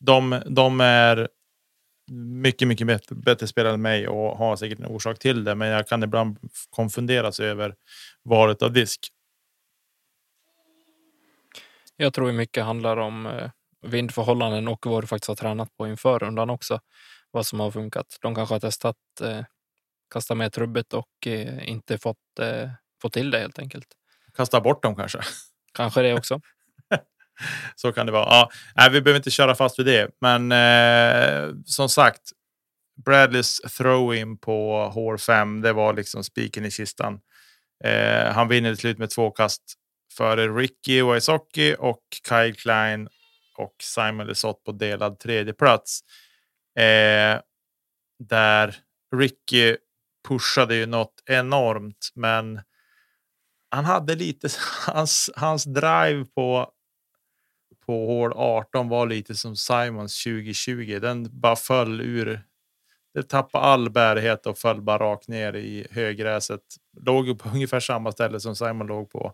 De, 0.00 0.42
de 0.46 0.80
är 0.80 1.28
mycket, 2.10 2.68
mycket 2.68 2.86
bättre, 2.86 3.14
bättre 3.14 3.46
spelare 3.46 3.74
än 3.74 3.82
mig 3.82 4.08
och 4.08 4.38
har 4.38 4.56
säkert 4.56 4.78
en 4.78 4.86
orsak 4.86 5.18
till 5.18 5.44
det. 5.44 5.54
Men 5.54 5.68
jag 5.68 5.88
kan 5.88 6.02
ibland 6.02 6.38
konfunderas 6.70 7.40
över 7.40 7.74
valet 8.22 8.62
av 8.62 8.72
disk. 8.72 9.08
Jag 11.96 12.14
tror 12.14 12.32
mycket 12.32 12.64
handlar 12.64 12.96
om 12.96 13.26
eh, 13.26 13.50
vindförhållanden 13.82 14.68
och 14.68 14.86
vad 14.86 15.02
du 15.02 15.06
faktiskt 15.06 15.28
har 15.28 15.36
tränat 15.36 15.76
på 15.76 15.88
inför 15.88 16.18
rundan 16.18 16.50
också. 16.50 16.80
Vad 17.30 17.46
som 17.46 17.60
har 17.60 17.70
funkat. 17.70 18.18
De 18.22 18.34
kanske 18.34 18.54
har 18.54 18.60
testat 18.60 18.96
eh, 19.22 19.44
eh, 20.08 20.14
kasta 20.14 20.34
med 20.34 20.52
trubbet 20.52 20.92
och 20.92 21.26
eh, 21.26 21.68
inte 21.68 21.98
fått, 21.98 22.38
eh, 22.40 22.70
fått 23.02 23.12
till 23.12 23.30
det 23.30 23.38
helt 23.38 23.58
enkelt. 23.58 23.86
Kasta 24.36 24.60
bort 24.60 24.82
dem 24.82 24.96
kanske. 24.96 25.20
Kanske 25.74 26.02
det 26.02 26.14
också. 26.14 26.40
Så 27.76 27.92
kan 27.92 28.06
det 28.06 28.12
vara. 28.12 28.24
Ja, 28.24 28.50
nej, 28.76 28.90
vi 28.90 29.02
behöver 29.02 29.18
inte 29.18 29.30
köra 29.30 29.54
fast 29.54 29.78
vid 29.78 29.86
det, 29.86 30.10
men 30.20 30.52
eh, 30.52 31.54
som 31.64 31.88
sagt. 31.88 32.22
Bradleys 33.04 33.60
throw-in 33.78 34.38
på 34.38 34.88
hål 34.94 35.18
5, 35.18 35.60
det 35.60 35.72
var 35.72 35.94
liksom 35.94 36.24
spiken 36.24 36.64
i 36.64 36.70
kistan. 36.70 37.20
Eh, 37.84 38.32
han 38.32 38.48
vinner 38.48 38.70
till 38.70 38.80
slut 38.80 38.98
med 38.98 39.10
två 39.10 39.30
kast 39.30 39.62
före 40.16 40.48
Ricky 40.48 41.02
Wysocki 41.02 41.76
och 41.78 42.02
Kyle 42.28 42.54
Klein 42.54 43.08
och 43.56 43.74
Simon 43.82 44.26
Lesoth 44.26 44.64
på 44.64 44.72
delad 44.72 45.18
tredje 45.18 45.52
plats. 45.52 46.00
Eh, 46.78 47.40
där 48.18 48.76
Ricky 49.16 49.76
pushade 50.28 50.74
ju 50.74 50.86
något 50.86 51.22
enormt, 51.26 52.10
men 52.14 52.60
han 53.70 53.84
hade 53.84 54.14
lite 54.14 54.48
hans, 54.86 55.30
hans 55.36 55.64
drive 55.64 56.24
på 56.24 56.72
på 57.88 58.06
hål 58.06 58.32
18 58.36 58.88
var 58.88 59.06
lite 59.06 59.34
som 59.34 59.56
Simons 59.56 60.24
2020. 60.24 60.98
Den 61.02 61.40
bara 61.40 61.56
föll 61.56 62.00
ur. 62.00 62.42
Det 63.14 63.22
tappade 63.22 63.64
all 63.64 63.90
bärighet 63.90 64.46
och 64.46 64.58
föll 64.58 64.82
bara 64.82 64.98
rakt 64.98 65.28
ner 65.28 65.56
i 65.56 65.86
högräset. 65.90 66.60
Låg 67.00 67.38
på 67.38 67.48
ungefär 67.54 67.80
samma 67.80 68.12
ställe 68.12 68.40
som 68.40 68.56
Simon 68.56 68.86
låg 68.86 69.10
på. 69.10 69.32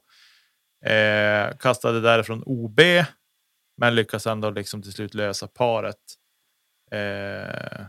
Eh, 0.85 1.57
kastade 1.59 2.01
därifrån 2.01 2.43
OB, 2.47 2.81
men 3.77 3.95
lyckas 3.95 4.27
ändå 4.27 4.51
liksom 4.51 4.83
till 4.83 4.93
slut 4.93 5.15
lösa 5.15 5.49
paret. 5.49 5.97
Eh, 6.91 7.87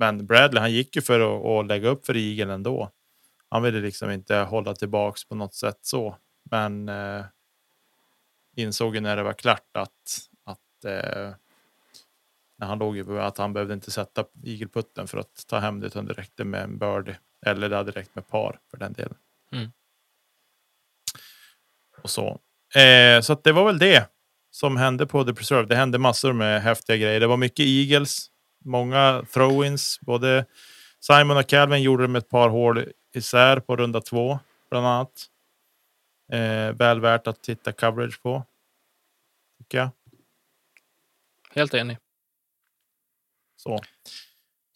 men 0.00 0.26
Bradley, 0.26 0.60
han 0.60 0.72
gick 0.72 0.96
ju 0.96 1.02
för 1.02 1.20
att, 1.20 1.46
att 1.46 1.66
lägga 1.66 1.88
upp 1.88 2.06
för 2.06 2.16
Eagle 2.16 2.54
ändå. 2.54 2.90
Han 3.48 3.62
ville 3.62 3.80
liksom 3.80 4.10
inte 4.10 4.36
hålla 4.36 4.74
tillbaks 4.74 5.24
på 5.24 5.34
något 5.34 5.54
sätt 5.54 5.78
så, 5.82 6.16
men 6.50 6.88
eh, 6.88 7.24
insåg 8.56 8.94
ju 8.94 9.00
när 9.00 9.16
det 9.16 9.22
var 9.22 9.32
klart 9.32 9.76
att 9.76 10.28
att 10.44 10.84
eh, 10.84 11.30
när 12.58 12.66
han 12.66 12.78
låg 12.78 12.96
ju 12.96 13.20
att 13.20 13.38
han 13.38 13.52
behövde 13.52 13.74
inte 13.74 13.90
sätta 13.90 14.24
igelputten 14.42 15.06
för 15.06 15.18
att 15.18 15.46
ta 15.46 15.58
hem 15.58 15.80
det 15.80 15.86
utan 15.86 16.06
det 16.06 16.12
räckte 16.12 16.44
med 16.44 16.62
en 16.62 16.78
birdie 16.78 17.18
eller 17.46 17.68
det 17.68 17.76
hade 17.76 17.92
räckt 17.92 18.14
med 18.14 18.28
par 18.28 18.58
för 18.70 18.76
den 18.76 18.92
delen. 18.92 19.16
Mm. 19.52 19.72
Och 22.02 22.10
så. 22.10 22.40
Eh, 22.80 23.20
så 23.20 23.32
att 23.32 23.44
det 23.44 23.52
var 23.52 23.64
väl 23.64 23.78
det 23.78 24.10
som 24.50 24.76
hände 24.76 25.06
på 25.06 25.24
The 25.24 25.34
Preserve. 25.34 25.66
Det 25.66 25.76
hände 25.76 25.98
massor 25.98 26.32
med 26.32 26.62
häftiga 26.62 26.96
grejer. 26.96 27.20
Det 27.20 27.26
var 27.26 27.36
mycket 27.36 27.66
Eagles 27.66 28.29
många 28.64 29.22
throw-ins. 29.22 29.98
Både 30.00 30.46
Simon 31.00 31.36
och 31.36 31.46
Calvin 31.46 31.82
gjorde 31.82 32.04
det 32.04 32.08
med 32.08 32.18
ett 32.18 32.28
par 32.28 32.48
hål 32.48 32.84
isär 33.14 33.60
på 33.60 33.76
runda 33.76 34.00
två, 34.00 34.38
bland 34.70 34.86
annat. 34.86 35.26
Eh, 36.32 36.72
väl 36.72 37.00
värt 37.00 37.26
att 37.26 37.42
titta 37.42 37.72
coverage 37.72 38.22
på. 38.22 38.44
Tycker 39.58 39.78
jag. 39.78 39.90
Helt 41.54 41.74
enig. 41.74 41.98
Så. 43.56 43.78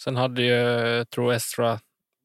Sen 0.03 0.17
hade 0.17 0.43
ju, 0.43 1.05
tror 1.05 1.33
Estra 1.33 1.81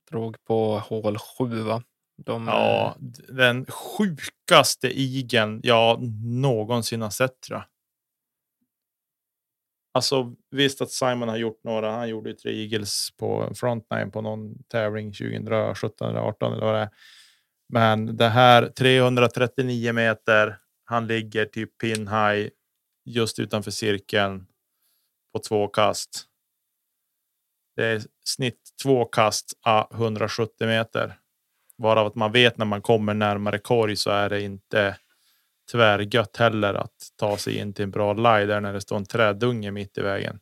drog 0.09 0.43
på 0.43 0.79
hål 0.79 1.17
7 1.17 1.61
va? 1.61 1.83
De, 2.17 2.47
ja, 2.47 2.95
den 3.29 3.65
sjukaste 3.65 4.87
igen 4.87 5.59
jag 5.63 6.01
någonsin 6.23 7.01
har 7.01 7.09
sett 7.09 7.41
tror 7.41 7.59
jag. 7.59 7.65
Alltså 9.99 10.35
visst 10.51 10.81
att 10.81 10.91
Simon 10.91 11.29
har 11.29 11.37
gjort 11.37 11.63
några. 11.63 11.91
Han 11.91 12.09
gjorde 12.09 12.29
ju 12.29 12.35
tre 12.35 12.61
Eagles 12.61 13.09
på 13.17 13.51
frontline 13.55 14.11
på 14.11 14.21
någon 14.21 14.63
tävling 14.63 15.13
2017 15.13 16.09
eller 16.09 16.19
18 16.19 16.53
eller 16.53 16.65
vad 16.65 16.75
det 16.75 16.81
är. 16.81 16.89
Men 17.69 18.17
det 18.17 18.27
här 18.27 18.67
339 18.67 19.93
meter. 19.93 20.57
Han 20.85 21.07
ligger 21.07 21.45
typ 21.45 21.77
pin 21.77 22.07
high 22.07 22.49
just 23.05 23.39
utanför 23.39 23.71
cirkeln 23.71 24.45
på 25.33 25.39
två 25.39 25.67
kast. 25.67 26.25
Det 27.75 27.85
är 27.85 28.01
snitt 28.25 28.61
två 28.83 29.05
kast 29.05 29.53
a 29.61 29.87
170 29.93 30.67
meter. 30.67 31.19
Varav 31.77 32.07
att 32.07 32.15
man 32.15 32.31
vet 32.31 32.57
när 32.57 32.65
man 32.65 32.81
kommer 32.81 33.13
närmare 33.13 33.59
korg 33.59 33.95
så 33.95 34.09
är 34.09 34.29
det 34.29 34.41
inte 34.41 34.97
tvärgött 35.71 36.37
heller 36.37 36.73
att 36.73 36.93
ta 37.15 37.37
sig 37.37 37.57
in 37.57 37.73
till 37.73 37.83
en 37.83 37.91
bra 37.91 38.13
lie 38.13 38.45
där 38.45 38.61
när 38.61 38.73
det 38.73 38.81
står 38.81 38.97
en 38.97 39.05
trädunge 39.05 39.71
mitt 39.71 39.97
i 39.97 40.01
vägen. 40.01 40.39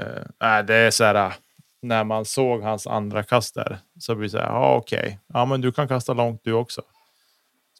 Uh, 0.00 0.66
det 0.66 0.74
är 0.74 0.90
så 0.90 1.04
här. 1.04 1.34
När 1.82 2.04
man 2.04 2.24
såg 2.24 2.62
hans 2.62 2.86
andra 2.86 3.22
kast 3.22 3.54
där 3.54 3.78
så 3.98 4.14
blir 4.14 4.26
det 4.26 4.30
så 4.30 4.38
här. 4.38 4.46
Ja, 4.46 4.76
okej, 4.76 4.98
okay. 4.98 5.16
ja, 5.26 5.44
men 5.44 5.60
du 5.60 5.72
kan 5.72 5.88
kasta 5.88 6.12
långt 6.12 6.40
du 6.44 6.52
också. 6.52 6.82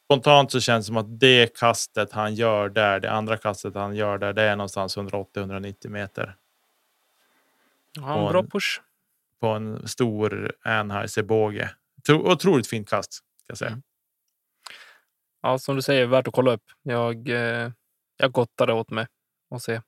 Spontant 0.05 0.53
så 0.53 0.61
känns 0.61 0.87
det 0.87 0.87
som 0.87 0.97
att 0.97 1.21
det 1.21 1.59
kastet 1.59 2.13
han 2.13 2.35
gör 2.35 2.69
där, 2.69 3.01
det 3.01 3.11
andra 3.11 3.37
kastet 3.37 3.75
han 3.75 3.97
gör 3.97 4.19
där, 4.19 4.33
det 4.33 4.43
är 4.43 4.57
någonstans 4.57 4.97
180-190 4.97 5.89
meter. 5.89 6.37
Ja, 7.93 8.27
en 8.27 8.33
bra 8.33 8.43
push. 8.43 8.81
På 9.41 9.49
en 9.49 9.89
stor 9.89 10.53
Anheuser 10.63 11.23
båge. 11.23 11.71
Otroligt 12.09 12.67
fint 12.67 12.89
kast. 12.89 13.13
Ska 13.13 13.23
jag 13.49 13.59
säga. 13.59 13.71
Mm 13.71 13.83
ja, 15.47 15.59
som 15.59 15.77
du 15.77 15.83
säger, 15.83 16.07
värt 16.07 16.29
att 16.29 16.35
kolla 16.35 16.53
upp. 16.53 16.65
Jag, 16.83 17.29
eh, 17.29 17.71
jag 18.17 18.33
gottade 18.33 18.73
åt 18.73 18.91
mig 18.91 19.07
och 19.51 19.63
se. 19.63 19.81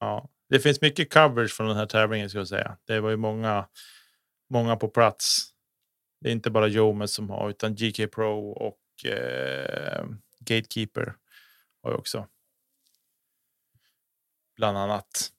Ja, 0.00 0.28
det 0.48 0.60
finns 0.60 0.80
mycket 0.80 1.12
coverage 1.12 1.50
från 1.50 1.68
den 1.68 1.76
här 1.76 1.86
tävlingen 1.86 2.30
ska 2.30 2.38
jag 2.38 2.48
säga. 2.48 2.76
Det 2.84 3.00
var 3.00 3.10
ju 3.10 3.16
många, 3.16 3.68
många 4.50 4.76
på 4.76 4.88
plats. 4.88 5.50
Det 6.20 6.28
är 6.28 6.32
inte 6.32 6.50
bara 6.50 6.66
Jomes 6.66 7.14
som 7.14 7.30
har, 7.30 7.50
utan 7.50 7.74
GK 7.74 8.06
Pro 8.06 8.50
och 8.50 9.10
eh, 9.10 10.04
Gatekeeper 10.40 11.14
har 11.82 11.90
ju 11.90 11.96
också. 11.96 12.26
Bland 14.56 14.78
annat. 14.78 15.30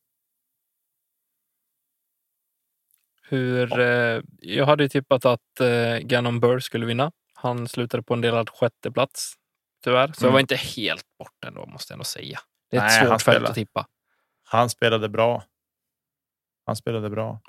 Hur, 3.24 3.80
eh, 3.80 4.22
jag 4.40 4.66
hade 4.66 4.90
tippat 4.90 5.26
att 5.26 5.60
eh, 5.60 5.98
Gannon 5.98 6.40
Burr 6.40 6.60
skulle 6.60 6.86
vinna. 6.86 7.12
Han 7.34 7.68
slutade 7.68 8.04
på 8.04 8.14
en 8.14 8.22
delad 8.22 8.50
sjätte 8.50 8.92
plats 8.92 9.38
tyvärr. 9.84 10.08
Så 10.08 10.14
jag 10.18 10.24
Mm. 10.24 10.34
var 10.34 10.40
inte 10.40 10.56
helt 10.56 11.06
bort 11.20 11.46
ändå, 11.46 11.66
måste 11.66 11.94
jag 11.94 11.98
nog 11.98 12.06
säga. 12.06 12.40
Det 12.70 12.78
är 12.78 12.82
ett 12.82 12.88
Nej, 12.88 13.08
svårt 13.08 13.22
fält 13.22 13.50
att 13.50 13.56
tippa. 13.56 13.88
Han 14.44 14.70
spelade 14.70 15.10
bra. 15.10 15.44
Han 16.66 16.76
spelade 16.76 17.10
bra. 17.10 17.42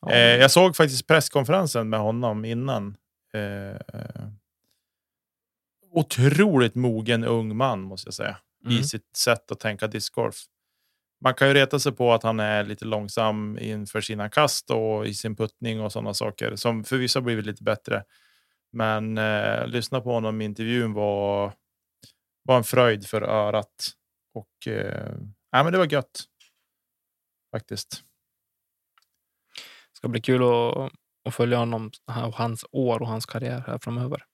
Ja, 0.00 0.10
Eh, 0.12 0.36
jag 0.36 0.50
såg 0.50 0.76
faktiskt 0.76 1.06
presskonferensen 1.06 1.88
med 1.88 2.00
honom 2.00 2.44
innan. 2.44 2.96
Eh, 3.34 3.76
otroligt 5.90 6.74
mogen 6.74 7.24
ung 7.24 7.56
man 7.56 7.80
måste 7.80 8.06
jag 8.06 8.14
säga. 8.14 8.36
mm. 8.64 8.78
I 8.78 8.84
sitt 8.84 9.16
sätt 9.16 9.50
att 9.52 9.60
tänka 9.60 9.86
discgolf. 9.86 10.36
Man 11.20 11.34
kan 11.34 11.48
ju 11.48 11.54
reta 11.54 11.78
sig 11.78 11.92
på 11.92 12.12
att 12.12 12.22
han 12.22 12.40
är 12.40 12.64
lite 12.64 12.84
långsam 12.84 13.58
inför 13.58 14.00
sina 14.00 14.28
kast 14.30 14.70
och 14.70 15.06
i 15.06 15.14
sin 15.14 15.36
puttning 15.36 15.80
och 15.80 15.92
sådana 15.92 16.14
saker 16.14 16.56
som 16.56 16.84
förvisso 16.84 17.20
blivit 17.20 17.46
lite 17.46 17.62
bättre. 17.62 18.04
Men 18.72 19.18
eh, 19.18 19.66
lyssna 19.66 20.00
på 20.00 20.12
honom 20.12 20.40
i 20.40 20.44
intervjun 20.44 20.92
var, 20.92 21.52
var 22.48 22.56
en 22.56 22.64
fröjd 22.64 23.06
för 23.06 23.22
örat. 23.22 23.90
Och 24.34 24.66
eh, 24.66 25.16
nej, 25.52 25.64
men 25.64 25.72
det 25.72 25.78
var 25.78 25.92
gött. 25.92 26.24
Faktiskt. 27.50 28.02
ska 29.92 30.08
bli 30.08 30.20
kul 30.20 30.42
att, 30.42 30.92
att 31.24 31.34
följa 31.34 31.58
honom 31.58 31.90
och 32.06 32.34
hans 32.34 32.64
år 32.70 33.02
och 33.02 33.08
hans 33.08 33.26
karriär 33.26 33.64
här 33.66 33.78
framöver. 33.78 34.24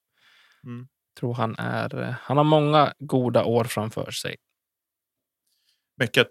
Mm. 0.65 0.89
Tror 1.21 1.35
han 1.35 1.55
är. 1.59 2.17
Han 2.21 2.37
har 2.37 2.45
många 2.45 2.95
goda 2.99 3.45
år 3.45 3.65
framför 3.65 4.11
sig. 4.11 4.37
Mycket. 5.97 6.31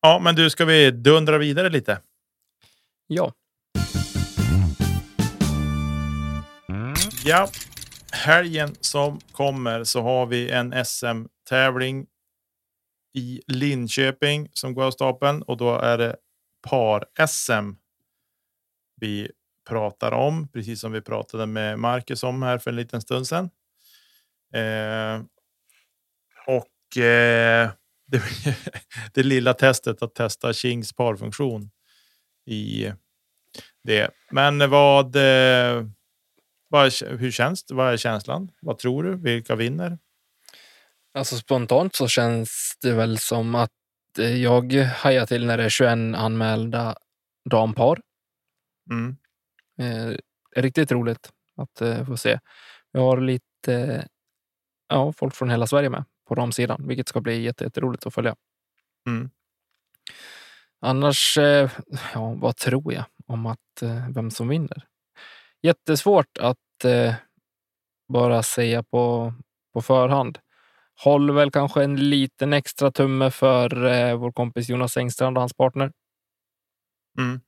Ja, 0.00 0.20
men 0.24 0.34
du, 0.34 0.50
ska 0.50 0.64
vi 0.64 0.90
dundra 0.90 1.38
vidare 1.38 1.68
lite? 1.68 2.02
Ja, 3.06 3.32
Ja, 7.24 7.48
helgen 8.18 8.74
som 8.80 9.20
kommer 9.32 9.84
så 9.84 10.02
har 10.02 10.26
vi 10.26 10.50
en 10.50 10.84
SM-tävling 10.84 12.06
i 13.14 13.40
Linköping 13.46 14.50
som 14.52 14.74
går 14.74 14.84
av 14.84 14.90
stapeln 14.90 15.42
och 15.42 15.56
då 15.56 15.78
är 15.78 15.98
det 15.98 16.16
par-SM 16.68 17.74
vi 19.00 19.30
pratar 19.68 20.12
om, 20.12 20.48
precis 20.48 20.80
som 20.80 20.92
vi 20.92 21.00
pratade 21.00 21.46
med 21.46 21.78
Marcus 21.78 22.22
om 22.22 22.42
här 22.42 22.58
för 22.58 22.70
en 22.70 22.76
liten 22.76 23.00
stund 23.00 23.26
sedan. 23.26 23.50
Eh, 24.54 25.22
och 26.46 27.02
eh, 27.02 27.70
det, 28.06 28.22
det 29.14 29.22
lilla 29.22 29.54
testet 29.54 30.02
att 30.02 30.14
testa 30.14 30.52
Kings 30.52 30.92
parfunktion 30.92 31.70
i 32.46 32.92
det. 33.84 34.10
Men 34.30 34.70
vad, 34.70 35.16
eh, 35.16 35.84
vad, 36.68 36.92
hur 37.02 37.30
känns 37.30 37.64
det? 37.64 37.74
Vad 37.74 37.92
är 37.92 37.96
känslan? 37.96 38.50
Vad 38.60 38.78
tror 38.78 39.02
du? 39.02 39.16
Vilka 39.16 39.56
vinner? 39.56 39.98
alltså 41.14 41.36
spontant 41.36 41.94
så 41.96 42.08
känns 42.08 42.78
det 42.82 42.92
väl 42.92 43.18
som 43.18 43.54
att 43.54 43.70
eh, 44.18 44.36
jag 44.42 44.72
hajar 44.72 45.26
till 45.26 45.46
när 45.46 45.56
det 45.58 45.64
är 45.64 45.68
21 45.68 45.92
anmälda 46.16 46.96
dampar. 47.50 48.00
Mm. 48.90 49.16
Eh, 49.78 50.16
riktigt 50.56 50.92
roligt 50.92 51.32
att 51.56 51.80
eh, 51.80 52.04
få 52.04 52.16
se. 52.16 52.38
Vi 52.92 53.00
har 53.00 53.20
lite 53.20 53.74
eh, 53.74 54.04
ja, 54.88 55.12
folk 55.12 55.34
från 55.34 55.50
hela 55.50 55.66
Sverige 55.66 55.90
med 55.90 56.04
på 56.28 56.34
damsidan, 56.34 56.86
vilket 56.88 57.08
ska 57.08 57.20
bli 57.20 57.42
jätte- 57.42 57.64
jätteroligt 57.64 58.06
att 58.06 58.14
följa. 58.14 58.36
Mm. 59.06 59.30
Annars, 60.80 61.38
eh, 61.38 61.70
ja, 62.14 62.34
vad 62.40 62.56
tror 62.56 62.92
jag 62.92 63.04
om 63.26 63.46
att 63.46 63.82
eh, 63.82 64.08
vem 64.14 64.30
som 64.30 64.48
vinner? 64.48 64.86
Jättesvårt 65.62 66.38
att 66.38 66.84
eh, 66.84 67.14
bara 68.12 68.42
säga 68.42 68.82
på, 68.82 69.34
på 69.74 69.82
förhand. 69.82 70.38
Håller 71.04 71.32
väl 71.32 71.50
kanske 71.50 71.84
en 71.84 72.10
liten 72.10 72.52
extra 72.52 72.90
tumme 72.90 73.30
för 73.30 73.86
eh, 73.86 74.16
vår 74.16 74.32
kompis 74.32 74.68
Jonas 74.68 74.96
Engstrand 74.96 75.36
och 75.36 75.42
hans 75.42 75.54
partner. 75.54 75.92
Mm. 77.18 77.40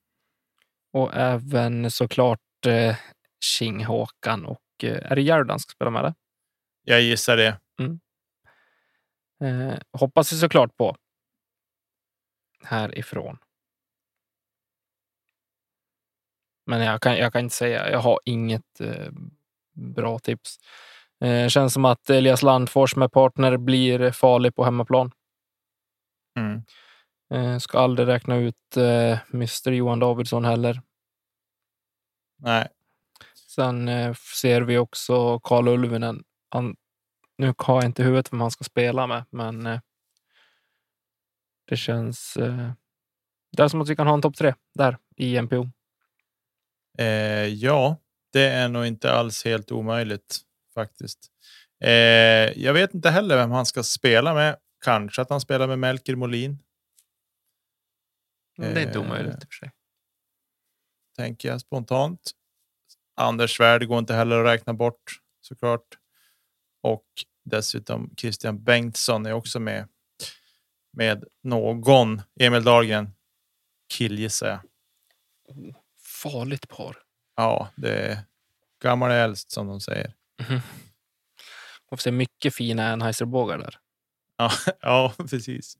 Och 0.93 1.15
även 1.15 1.91
såklart 1.91 2.67
eh, 2.67 2.97
King 3.45 3.85
Håkan 3.85 4.47
och 4.47 4.61
eh, 4.83 5.13
är 5.13 5.17
det 5.17 5.23
Järdan 5.23 5.59
ska 5.59 5.71
spela 5.71 5.91
med 5.91 6.05
det? 6.05 6.15
Jag 6.85 7.03
gissar 7.03 7.37
det. 7.37 7.61
Eh, 9.45 9.79
hoppas 9.93 10.33
vi 10.33 10.37
såklart 10.37 10.77
på. 10.77 10.97
Härifrån. 12.65 13.39
Men 16.71 16.81
jag 16.81 17.01
kan, 17.01 17.17
jag 17.17 17.33
kan 17.33 17.43
inte 17.43 17.55
säga, 17.55 17.91
jag 17.91 17.99
har 17.99 18.21
inget 18.25 18.81
eh, 18.81 19.13
bra 19.73 20.19
tips. 20.19 20.59
Eh, 21.21 21.49
känns 21.49 21.73
som 21.73 21.85
att 21.85 22.11
Elias 22.11 22.43
Landfors 22.43 22.97
med 22.97 23.13
partner 23.13 23.57
blir 23.57 24.11
farlig 24.11 24.55
på 24.55 24.65
hemmaplan. 24.65 25.11
Mm. 26.39 26.63
Eh, 27.35 27.59
ska 27.59 27.79
aldrig 27.79 28.09
räkna 28.09 28.37
ut 28.37 28.77
eh, 28.77 29.19
Mr 29.35 29.71
Johan 29.71 29.99
Davidsson 29.99 30.45
heller. 30.45 30.83
Nej, 32.39 32.69
Sen 33.35 33.89
eh, 33.89 34.15
ser 34.15 34.61
vi 34.63 34.79
också 34.79 35.41
Karl 35.41 35.69
Ulvinen. 35.69 36.25
Han, 36.49 36.77
nu 37.39 37.55
har 37.59 37.75
jag 37.75 37.85
inte 37.85 38.03
huvudet 38.03 38.33
vem 38.33 38.41
han 38.41 38.51
ska 38.51 38.65
spela 38.65 39.07
med, 39.07 39.25
men 39.31 39.81
det 41.69 41.77
känns... 41.77 42.35
Det 43.53 43.63
är 43.63 43.69
som 43.69 43.81
att 43.81 43.89
vi 43.89 43.97
kan 43.97 44.07
ha 44.07 44.15
en 44.15 44.23
topp 44.23 44.37
tre 44.37 44.55
där 44.75 44.99
i 45.17 45.43
MPO. 45.43 45.71
Eh, 47.01 47.47
ja, 47.47 47.97
det 48.33 48.49
är 48.49 48.69
nog 48.69 48.87
inte 48.87 49.13
alls 49.13 49.45
helt 49.45 49.73
omöjligt 49.73 50.41
faktiskt. 50.75 51.19
Eh, 51.85 51.91
jag 52.63 52.73
vet 52.73 52.95
inte 52.95 53.11
heller 53.11 53.37
vem 53.37 53.51
han 53.51 53.67
ska 53.67 53.83
spela 53.83 54.35
med. 54.35 54.57
Kanske 54.85 55.23
att 55.23 55.31
han 55.31 55.41
spelar 55.41 55.67
med 55.69 55.79
Melker 55.79 56.17
Molin, 56.17 56.59
Det 58.57 58.67
är 58.67 58.79
inte 58.87 58.99
Eh, 58.99 59.05
omöjligt 59.05 59.35
i 59.35 59.39
och 59.39 59.53
för 59.53 59.67
sig. 59.67 59.71
tänker 61.17 61.49
jag 61.49 61.61
spontant. 61.61 62.31
Anders 63.17 63.57
Svärd 63.57 63.87
går 63.89 63.99
inte 63.99 64.15
heller 64.15 64.39
att 64.39 64.47
räkna 64.47 64.75
bort 64.75 65.21
såklart. 65.41 65.99
Och 66.83 67.07
dessutom 67.45 68.15
Christian 68.17 68.63
Bengtsson 68.65 69.27
är 69.27 69.33
också 69.33 69.61
med. 69.61 69.89
Med 70.93 71.25
någon. 71.43 72.23
Emil 72.41 72.65
Dahlgren. 72.65 73.11
Killgissar 73.95 74.49
jag. 74.49 74.61
Farligt 76.23 76.69
par. 76.69 76.97
Ja, 77.37 77.69
det 77.77 77.95
är 77.95 78.19
gammal 78.83 79.11
är 79.11 79.25
äldst 79.25 79.51
som 79.51 79.67
de 79.67 79.81
säger. 79.81 80.15
Man 81.91 81.99
får 81.99 82.03
se 82.03 82.11
mycket 82.11 82.55
fina 82.55 82.93
Anheuser-bågar 82.93 83.59
där. 83.59 83.79
Ja, 84.37 84.51
ja 84.81 85.15
precis. 85.19 85.77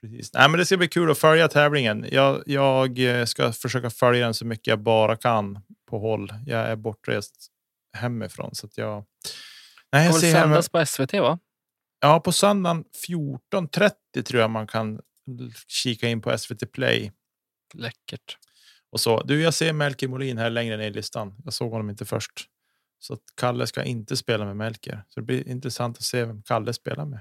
precis. 0.00 0.32
Nej, 0.32 0.48
men 0.48 0.58
det 0.58 0.66
ska 0.66 0.76
bli 0.76 0.88
kul 0.88 1.10
att 1.10 1.18
följa 1.18 1.48
tävlingen. 1.48 2.06
Jag, 2.10 2.42
jag 2.46 2.98
eh, 2.98 3.24
ska 3.24 3.52
försöka 3.52 3.90
följa 3.90 4.24
den 4.24 4.34
så 4.34 4.46
mycket 4.46 4.66
jag 4.66 4.78
bara 4.78 5.16
kan 5.16 5.62
på 5.90 5.98
håll. 5.98 6.34
Jag 6.46 6.60
är 6.60 6.76
bortrest 6.76 7.48
hemifrån 7.92 8.54
så 8.54 8.66
att 8.66 8.78
jag. 8.78 9.04
Nej, 9.92 10.06
jag 10.06 10.14
ser 10.14 10.32
sändas 10.32 10.68
på 10.68 10.86
SVT 10.86 11.12
va? 11.12 11.38
Ja, 12.00 12.20
på 12.20 12.32
söndagen 12.32 12.84
14.30 13.08 14.22
tror 14.22 14.40
jag 14.40 14.50
man 14.50 14.66
kan 14.66 15.00
kika 15.66 16.08
in 16.08 16.20
på 16.20 16.38
SVT 16.38 16.72
Play. 16.72 17.12
Läckert. 17.74 18.38
Och 18.90 19.00
sa 19.00 19.22
Du, 19.22 19.42
jag 19.42 19.54
ser 19.54 19.72
Melker 19.72 20.08
Molin 20.08 20.38
här 20.38 20.50
längre 20.50 20.76
ner 20.76 20.86
i 20.86 20.90
listan. 20.90 21.34
Jag 21.44 21.52
såg 21.52 21.70
honom 21.70 21.90
inte 21.90 22.04
först. 22.04 22.46
Så 22.98 23.14
att 23.14 23.22
Kalle 23.36 23.66
ska 23.66 23.84
inte 23.84 24.16
spela 24.16 24.44
med 24.44 24.56
Melker. 24.56 25.04
Så 25.08 25.20
det 25.20 25.26
blir 25.26 25.48
intressant 25.48 25.96
att 25.96 26.02
se 26.02 26.24
vem 26.24 26.42
Kalle 26.42 26.72
spelar 26.72 27.04
med. 27.04 27.20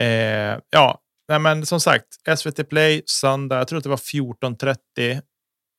Eh, 0.00 0.60
ja, 0.70 1.00
nej, 1.28 1.38
men 1.38 1.66
som 1.66 1.80
sagt, 1.80 2.38
SVT 2.38 2.68
Play 2.68 3.02
söndag. 3.06 3.58
Jag 3.58 3.68
tror 3.68 3.76
att 3.76 3.84
det 3.84 3.90
var 3.90 3.96
14.30. 3.96 5.22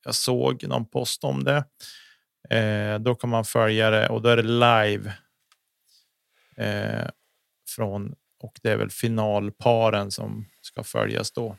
Jag 0.05 0.15
såg 0.15 0.67
någon 0.67 0.85
post 0.85 1.23
om 1.23 1.43
det. 1.43 1.63
Eh, 2.49 2.99
då 2.99 3.15
kan 3.15 3.29
man 3.29 3.45
följa 3.45 3.89
det 3.89 4.09
och 4.09 4.21
då 4.21 4.29
är 4.29 4.37
det 4.37 4.43
live. 4.43 5.13
Eh, 6.57 7.09
från 7.75 8.15
och 8.39 8.59
det 8.63 8.71
är 8.71 8.77
väl 8.77 8.89
finalparen 8.89 10.11
som 10.11 10.45
ska 10.61 10.83
följas 10.83 11.31
då. 11.31 11.57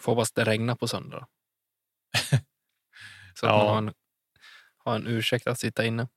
Får 0.00 0.12
hoppas 0.14 0.32
det 0.32 0.44
regnar 0.44 0.74
på 0.74 0.88
söndag. 0.88 1.26
Så 3.34 3.46
att 3.46 3.52
Ja. 3.52 3.56
man 3.58 3.66
har 3.68 3.78
en, 3.78 3.92
har 4.84 4.94
en 4.94 5.06
ursäkt 5.06 5.46
att 5.46 5.58
sitta 5.58 5.84
inne. 5.84 6.08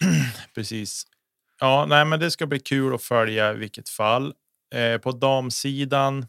Precis. 0.54 1.04
Ja, 1.60 1.86
nej, 1.88 2.04
men 2.04 2.20
det 2.20 2.30
ska 2.30 2.46
bli 2.46 2.60
kul 2.60 2.94
att 2.94 3.02
följa 3.02 3.52
i 3.52 3.56
vilket 3.56 3.88
fall. 3.88 4.34
Eh, 4.74 4.98
på 4.98 5.12
damsidan. 5.12 6.26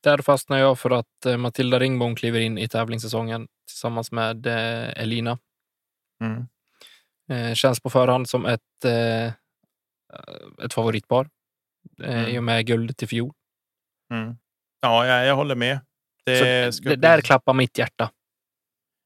Där 0.00 0.18
fastnar 0.18 0.58
jag 0.58 0.78
för 0.78 0.90
att 0.90 1.26
eh, 1.26 1.36
Matilda 1.36 1.78
Ringbom 1.78 2.16
kliver 2.16 2.40
in 2.40 2.58
i 2.58 2.68
tävlingssäsongen 2.68 3.48
tillsammans 3.66 4.12
med 4.12 4.46
eh, 4.46 5.02
Elina. 5.02 5.38
Mm. 6.22 6.46
Eh, 7.30 7.54
känns 7.54 7.80
på 7.80 7.90
förhand 7.90 8.28
som 8.28 8.46
ett, 8.46 8.84
eh, 8.84 9.32
ett 10.64 10.74
favoritpar 10.74 11.28
eh, 12.02 12.18
Mm. 12.18 12.30
i 12.34 12.38
och 12.38 12.44
med 12.44 12.66
guldet 12.66 13.02
i 13.02 13.06
fjol. 13.06 13.32
Mm. 14.12 14.36
Ja, 14.80 15.06
jag, 15.06 15.26
jag 15.26 15.36
håller 15.36 15.54
med. 15.54 15.80
Det, 16.24 16.70
det 16.84 16.96
där 16.96 17.20
klappar 17.20 17.54
mitt 17.54 17.78
hjärta. 17.78 18.10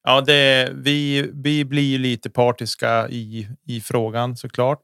Ja, 0.04 0.20
det, 0.20 0.70
vi, 0.74 1.30
vi 1.34 1.64
blir 1.64 1.98
lite 1.98 2.30
partiska 2.30 3.08
i, 3.08 3.48
i 3.66 3.80
frågan 3.80 4.36
såklart. 4.36 4.82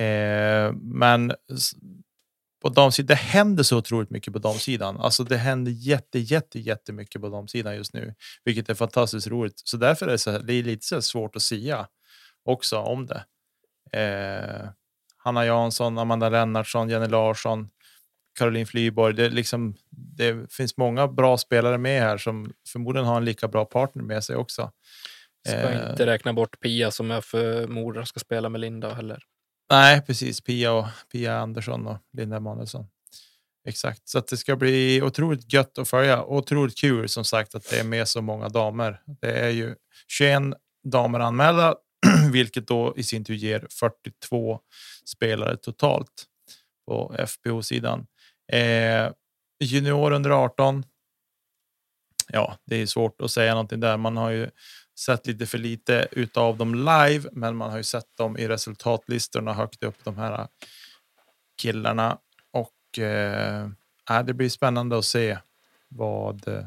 Eh, 0.00 0.72
men 0.72 1.32
på 2.62 2.68
damsidan, 2.68 3.06
det 3.06 3.14
händer 3.14 3.62
så 3.62 3.78
otroligt 3.78 4.10
mycket 4.10 4.32
på 4.32 4.38
damsidan. 4.38 5.00
Alltså 5.00 5.24
det 5.24 5.36
händer 5.36 5.72
jätte, 5.72 6.18
jätte, 6.18 6.58
jättemycket 6.58 7.20
på 7.20 7.28
damsidan 7.28 7.76
just 7.76 7.94
nu, 7.94 8.14
vilket 8.44 8.68
är 8.68 8.74
fantastiskt 8.74 9.26
roligt. 9.26 9.62
Så 9.64 9.76
därför 9.76 10.06
är 10.06 10.10
det, 10.10 10.18
så 10.18 10.38
det 10.38 10.52
är 10.52 10.62
lite 10.62 10.86
så 10.86 11.02
svårt 11.02 11.36
att 11.36 11.42
sia 11.42 11.86
också 12.44 12.78
om 12.78 13.06
det. 13.06 13.24
Eh, 13.92 14.68
Hanna 15.16 15.46
Jansson, 15.46 15.98
Amanda 15.98 16.28
Lennartsson, 16.28 16.88
Jenny 16.88 17.08
Larsson, 17.08 17.68
Caroline 18.38 18.66
Flyborg. 18.66 19.14
Det, 19.14 19.28
liksom, 19.28 19.74
det 19.90 20.52
finns 20.52 20.76
många 20.76 21.08
bra 21.08 21.38
spelare 21.38 21.78
med 21.78 22.02
här 22.02 22.18
som 22.18 22.52
förmodligen 22.68 23.06
har 23.06 23.16
en 23.16 23.24
lika 23.24 23.48
bra 23.48 23.64
partner 23.64 24.02
med 24.02 24.24
sig 24.24 24.36
också. 24.36 24.70
Ska 25.48 25.56
Eh. 25.56 25.90
inte 25.90 26.06
räkna 26.06 26.32
bort 26.32 26.60
Pia 26.60 26.90
som 26.90 27.10
jag 27.10 27.24
förmodar 27.24 28.04
ska 28.04 28.20
spela 28.20 28.48
med 28.48 28.60
Linda 28.60 28.94
heller. 28.94 29.22
Nej, 29.70 30.02
precis. 30.06 30.40
Pia, 30.40 30.72
och, 30.72 30.86
Pia 31.12 31.38
Andersson 31.38 31.86
och 31.86 31.98
Linda 32.16 32.36
Emanuelsson. 32.36 32.86
Exakt, 33.68 34.08
så 34.08 34.18
att 34.18 34.28
det 34.28 34.36
ska 34.36 34.56
bli 34.56 35.02
otroligt 35.02 35.52
gött 35.52 35.78
att 35.78 35.88
följa. 35.88 36.24
Otroligt 36.24 36.78
kul 36.78 37.08
som 37.08 37.24
sagt 37.24 37.54
att 37.54 37.70
det 37.70 37.80
är 37.80 37.84
med 37.84 38.08
så 38.08 38.22
många 38.22 38.48
damer. 38.48 39.00
Det 39.20 39.32
är 39.32 39.48
ju 39.48 39.74
21 40.08 40.42
damer 40.84 41.20
anmälda, 41.20 41.74
vilket 42.32 42.66
då 42.68 42.94
i 42.96 43.02
sin 43.02 43.24
tur 43.24 43.34
ger 43.34 43.66
42 43.70 44.60
spelare 45.04 45.56
totalt 45.56 46.26
på 46.86 47.14
FBO-sidan. 47.26 48.06
Eh, 48.52 49.12
junior 49.60 50.12
under 50.12 50.30
18. 50.30 50.84
Ja, 52.28 52.56
det 52.64 52.76
är 52.76 52.86
svårt 52.86 53.20
att 53.20 53.30
säga 53.30 53.52
någonting 53.52 53.80
där. 53.80 53.96
Man 53.96 54.16
har 54.16 54.30
ju 54.30 54.50
sett 54.98 55.26
lite 55.26 55.46
för 55.46 55.58
lite 55.58 56.08
utav 56.10 56.56
dem 56.56 56.74
live, 56.74 57.28
men 57.32 57.56
man 57.56 57.70
har 57.70 57.76
ju 57.76 57.82
sett 57.84 58.16
dem 58.16 58.38
i 58.38 58.48
resultatlistorna 58.48 59.52
högt 59.52 59.82
upp 59.82 60.04
de 60.04 60.18
här 60.18 60.48
killarna 61.62 62.18
och 62.50 62.98
eh, 62.98 63.68
äh, 64.10 64.22
det 64.24 64.34
blir 64.34 64.48
spännande 64.48 64.98
att 64.98 65.04
se 65.04 65.38
vad 65.88 66.48
eh, 66.48 66.64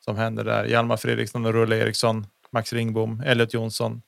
som 0.00 0.16
händer 0.16 0.44
där. 0.44 0.64
Hjalmar 0.64 0.96
Fredriksson 0.96 1.46
och 1.46 1.52
Rulle 1.52 1.76
Eriksson, 1.76 2.26
Max 2.50 2.72
Ringbom, 2.72 3.20
Elliot 3.20 3.54
Jonsson, 3.54 4.02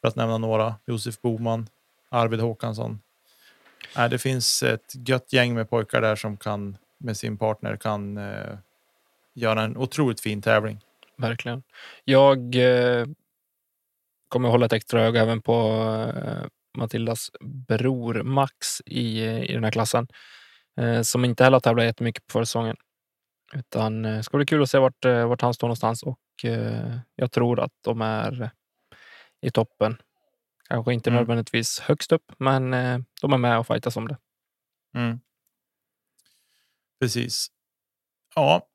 för 0.00 0.08
att 0.08 0.16
nämna 0.16 0.38
några. 0.38 0.74
Josef 0.86 1.20
Boman, 1.20 1.68
Arvid 2.08 2.40
Håkansson. 2.40 3.00
Nej, 3.96 4.10
det 4.10 4.18
finns 4.18 4.62
ett 4.62 5.08
gött 5.08 5.32
gäng 5.32 5.54
med 5.54 5.70
pojkar 5.70 6.00
där 6.00 6.16
som 6.16 6.36
kan 6.36 6.76
med 6.98 7.16
sin 7.16 7.38
partner 7.38 7.76
kan 7.76 8.16
eh, 8.16 8.58
göra 9.34 9.62
en 9.62 9.76
otroligt 9.76 10.20
fin 10.20 10.42
tävling. 10.42 10.80
Verkligen. 11.16 11.62
Jag 12.04 12.54
eh, 12.54 13.06
kommer 14.28 14.48
hålla 14.48 14.66
ett 14.66 14.72
extra 14.72 15.02
öga 15.02 15.20
även 15.20 15.42
på 15.42 15.52
eh, 16.16 16.46
Matildas 16.78 17.30
bror 17.68 18.22
Max 18.22 18.80
i, 18.86 19.20
i 19.22 19.52
den 19.52 19.64
här 19.64 19.70
klassen. 19.70 20.08
Eh, 20.80 21.02
som 21.02 21.24
inte 21.24 21.44
heller 21.44 21.54
har 21.54 21.60
tävlat 21.60 21.84
jättemycket 21.84 22.26
på 22.26 22.32
försäsongen. 22.32 22.76
Utan 23.54 24.02
Det 24.02 24.22
ska 24.22 24.36
bli 24.36 24.46
kul 24.46 24.62
att 24.62 24.70
se 24.70 24.78
vart, 24.78 25.04
eh, 25.04 25.28
vart 25.28 25.40
han 25.42 25.54
står 25.54 25.68
någonstans 25.68 26.02
och 26.02 26.44
eh, 26.44 26.98
jag 27.16 27.32
tror 27.32 27.60
att 27.60 27.72
de 27.84 28.02
är 28.02 28.50
i 29.42 29.50
toppen. 29.50 29.96
Kanske 30.70 30.94
inte 30.94 31.10
Mm. 31.10 31.18
nödvändigtvis 31.20 31.80
högst 31.80 32.12
upp, 32.12 32.32
men 32.38 32.74
eh, 32.74 32.98
de 33.20 33.32
är 33.32 33.38
med 33.38 33.58
och 33.58 33.66
fightas 33.66 33.96
om 33.96 34.08
det. 34.08 34.18
Mm. 34.94 35.20
Precis. 37.00 37.46
Ja, 38.34 38.66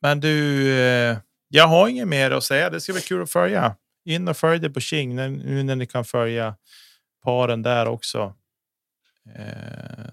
men 0.00 0.20
du, 0.20 0.68
eh, 0.78 1.18
jag 1.48 1.66
har 1.68 1.88
inget 1.88 2.08
mer 2.08 2.30
att 2.30 2.44
säga. 2.44 2.70
Det 2.70 2.80
ska 2.80 2.92
bli 2.92 3.02
kul 3.02 3.22
att 3.22 3.30
följa. 3.30 3.76
In 4.04 4.28
och 4.28 4.36
följ 4.36 4.60
det 4.60 4.70
på 4.70 4.80
King 4.80 5.16
nu 5.16 5.62
när 5.62 5.76
ni 5.76 5.86
kan 5.86 6.04
följa 6.04 6.56
paren 7.24 7.62
där 7.62 7.86
också. 7.86 8.34
Eh, 9.34 10.12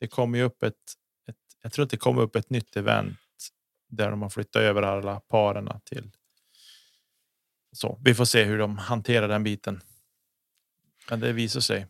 det 0.00 0.06
kommer 0.08 0.38
ju 0.38 0.44
upp 0.44 0.62
ett, 0.62 0.74
ett, 1.28 1.36
jag 1.62 1.72
tror 1.72 1.84
att 1.84 1.90
det 1.90 1.96
kommer 1.96 2.22
upp 2.22 2.36
ett 2.36 2.50
nytt 2.50 2.76
event 2.76 3.18
där 3.88 4.10
de 4.10 4.22
har 4.22 4.30
flyttat 4.30 4.62
över 4.62 4.82
alla 4.82 5.20
parerna 5.20 5.80
till. 5.84 6.10
Så 7.74 7.98
vi 8.04 8.14
får 8.14 8.24
se 8.24 8.44
hur 8.44 8.58
de 8.58 8.78
hanterar 8.78 9.28
den 9.28 9.44
biten. 9.44 9.80
Men 11.10 11.20
det 11.20 11.32
visar 11.32 11.60
sig. 11.60 11.86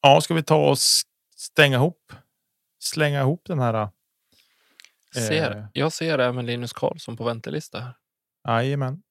Ja, 0.00 0.20
ska 0.20 0.34
vi 0.34 0.42
ta 0.42 0.66
och 0.66 0.72
s- 0.72 1.02
stänga 1.36 1.76
ihop? 1.76 2.12
Slänga 2.78 3.20
ihop 3.20 3.42
den 3.44 3.58
här. 3.58 3.90
Ser, 5.14 5.56
Eh. 5.56 5.66
jag 5.72 5.92
ser 5.92 6.18
även 6.18 6.46
Linus 6.46 6.72
Karlsson 6.72 7.16
på 7.16 7.24
väntelista 7.24 7.80
här. 7.80 7.94
Jajamän. 8.48 9.02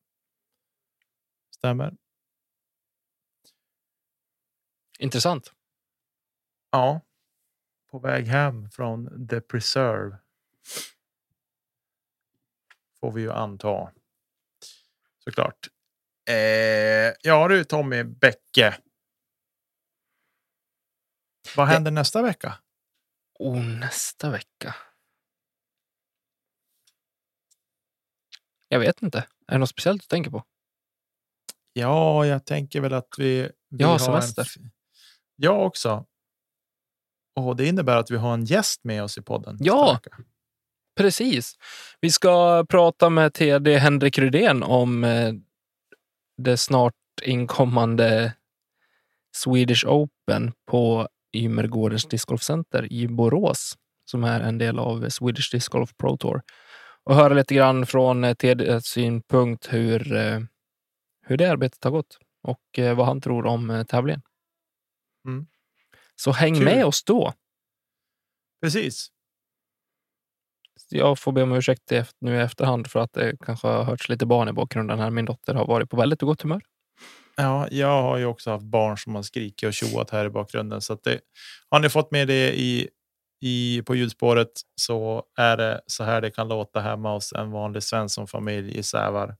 Stämmer. 1.56 1.94
Intressant. 5.00 5.54
Ja. 6.72 7.02
På 7.92 8.00
väg 8.00 8.26
hem 8.28 8.70
från 8.70 9.28
The 9.28 9.42
Preserve. 9.42 10.18
Får 13.00 13.12
vi 13.12 13.22
ju 13.22 13.32
anta. 13.32 13.92
Såklart. 15.28 15.68
Eh, 16.30 17.14
ja 17.22 17.48
du 17.48 17.64
Tommy 17.64 18.04
Bäcke. 18.04 18.78
Vad 21.56 21.68
Det- 21.68 21.72
händer 21.74 21.92
nästa 21.92 22.22
vecka? 22.22 22.58
Oh, 23.40 23.64
nästa 23.66 24.30
vecka. 24.32 24.76
Jag 28.68 28.80
vet 28.80 29.02
inte. 29.02 29.18
Är 29.48 29.52
det 29.52 29.58
något 29.58 29.70
speciellt 29.70 30.02
du 30.02 30.08
tänker 30.08 30.32
på? 30.32 30.44
Ja, 31.74 32.26
jag 32.26 32.46
tänker 32.46 32.82
väl 32.82 32.94
att 32.94 33.08
vi. 33.18 33.42
vi 33.42 33.52
Jag 33.70 33.88
har 33.88 33.94
en 33.94 34.00
semester. 34.00 34.42
f- 34.42 34.72
Jag 35.36 35.66
också. 35.66 36.06
Och 37.36 37.56
det 37.56 37.68
innebär 37.68 37.96
att 37.98 38.12
vi 38.12 38.18
har 38.18 38.34
en 38.34 38.46
gäst 38.46 38.84
med 38.84 39.04
oss 39.04 39.18
i 39.18 39.22
podden. 39.22 39.58
Ja. 39.60 40.00
Precis. 40.98 41.56
Vi 42.02 42.12
ska 42.12 42.66
prata 42.70 43.10
med 43.10 43.34
TD 43.34 43.78
Henrik 43.78 44.20
Rydén 44.20 44.64
om 44.64 45.04
eh, 45.04 45.34
det 46.38 46.58
snart 46.58 46.94
inkommande 47.22 48.34
Swedish 49.36 49.86
Open 49.88 50.52
på 50.72 51.08
Ymergårdens 51.36 52.06
Disc 52.06 52.26
Golf 52.26 52.44
Center 52.44 52.94
i 52.94 53.08
Borås 53.08 53.78
som 54.06 54.24
är 54.24 54.40
en 54.40 54.58
del 54.58 54.80
av 54.80 55.10
Swedish 55.10 55.52
Disc 55.52 55.68
Golf 55.68 55.98
Pro 55.98 56.18
Tour. 56.18 56.42
Och 57.04 57.16
höra 57.16 57.34
lite 57.34 57.56
grann 57.56 57.86
från 57.86 58.24
eh, 58.24 58.34
TDs 58.34 58.86
synpunkt 58.86 59.74
hur, 59.74 60.16
eh, 60.16 60.40
hur 61.26 61.38
det 61.38 61.52
arbetet 61.52 61.84
har 61.84 61.92
gått 61.92 62.18
och 62.44 62.80
vad 62.96 63.06
han 63.06 63.22
tror 63.22 63.46
om 63.46 63.86
tävlingen. 63.88 64.22
Mm. 65.28 65.48
Så 66.16 66.32
häng 66.32 66.56
Kul. 66.56 66.64
med 66.66 66.86
oss 66.86 67.04
då. 67.04 67.34
Precis. 68.62 69.12
Jag 70.90 71.20
får 71.20 71.32
be 71.32 71.44
om 71.44 71.52
ursäkt 71.52 71.92
nu 72.20 72.36
i 72.36 72.40
efterhand 72.40 72.88
för 72.88 73.00
att 73.00 73.14
det 73.14 73.38
kanske 73.46 73.68
har 73.68 73.84
hörts 73.84 74.10
lite 74.10 74.26
barn 74.26 74.50
i 74.50 74.54
bakgrunden 74.54 75.00
här. 75.00 75.10
Min 75.10 75.26
dotter 75.26 75.54
har 75.54 75.68
varit 75.68 75.90
på 75.90 75.98
väldigt 75.98 76.22
gott 76.22 76.42
humör. 76.42 76.62
Ja, 77.36 77.68
jag 77.72 78.02
har 78.02 78.18
ju 78.18 78.26
också 78.26 78.52
haft 78.52 78.66
barn 78.66 78.98
som 78.98 79.16
har 79.16 79.22
skrikit 79.22 79.68
och 79.68 79.74
tjoat 79.74 80.10
här 80.10 80.26
i 80.26 80.30
bakgrunden. 80.30 80.82
Så 80.82 80.94
att 80.94 81.04
det, 81.04 81.20
har 81.70 81.80
ni 81.80 81.90
fått 81.90 82.12
med 82.12 82.28
det 82.28 82.60
i, 82.60 82.90
i, 83.42 83.82
på 83.82 83.96
ljudspåret 83.96 84.52
så 84.76 85.24
är 85.38 85.58
det 85.58 85.82
så 85.88 86.04
här 86.04 86.22
det 86.22 86.32
kan 86.32 86.48
låta 86.48 86.80
hemma 86.80 87.14
hos 87.14 87.34
en 87.34 87.52
vanlig 87.52 87.84
Svensson-familj 87.84 88.78
i 88.78 88.84
Sävar. 88.84 89.36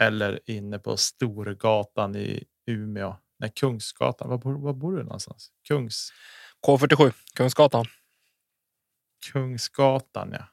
Eller 0.00 0.40
inne 0.46 0.78
på 0.78 0.96
Storgatan 0.96 2.16
i 2.16 2.44
Umeå. 2.66 3.16
Nej, 3.38 3.52
Kungsgatan. 3.54 4.28
Var 4.28 4.38
bor, 4.38 4.54
var 4.54 4.72
bor 4.72 4.96
du 4.96 5.02
någonstans? 5.02 5.50
Kungs, 5.68 6.12
K47, 6.66 7.12
Kungsgatan. 7.34 7.86
Kungsgatan, 9.32 10.32
ja. 10.32 10.44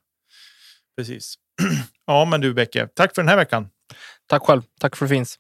Precis. 0.97 1.35
ja, 2.05 2.25
men 2.25 2.41
du 2.41 2.53
Bäcke, 2.53 2.87
tack 2.95 3.15
för 3.15 3.21
den 3.21 3.29
här 3.29 3.37
veckan. 3.37 3.69
Tack 4.27 4.41
själv. 4.41 4.61
Tack 4.79 4.95
för 4.95 5.05
att 5.05 5.09
det 5.09 5.15
finns. 5.15 5.39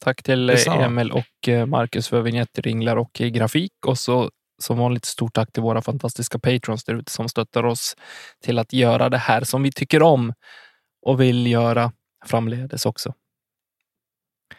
Tack 0.00 0.22
till 0.22 0.50
eh. 0.50 0.66
Emil 0.66 1.12
och 1.12 1.48
eh, 1.48 1.66
Marcus 1.66 2.08
för 2.08 2.20
vignetter, 2.20 2.62
ringlar 2.62 2.96
och 2.96 3.20
eh, 3.20 3.28
grafik. 3.28 3.72
Och 3.86 3.98
så 3.98 4.30
som 4.62 4.78
vanligt 4.78 5.04
stort 5.04 5.34
tack 5.34 5.52
till 5.52 5.62
våra 5.62 5.82
fantastiska 5.82 6.38
patrons 6.38 6.84
där 6.84 6.94
ute 6.94 7.12
som 7.12 7.28
stöttar 7.28 7.64
oss 7.64 7.96
till 8.42 8.58
att 8.58 8.72
göra 8.72 9.08
det 9.08 9.18
här 9.18 9.44
som 9.44 9.62
vi 9.62 9.72
tycker 9.72 10.02
om 10.02 10.34
och 11.02 11.20
vill 11.20 11.46
göra 11.46 11.92
framledes 12.26 12.86
också. 12.86 13.14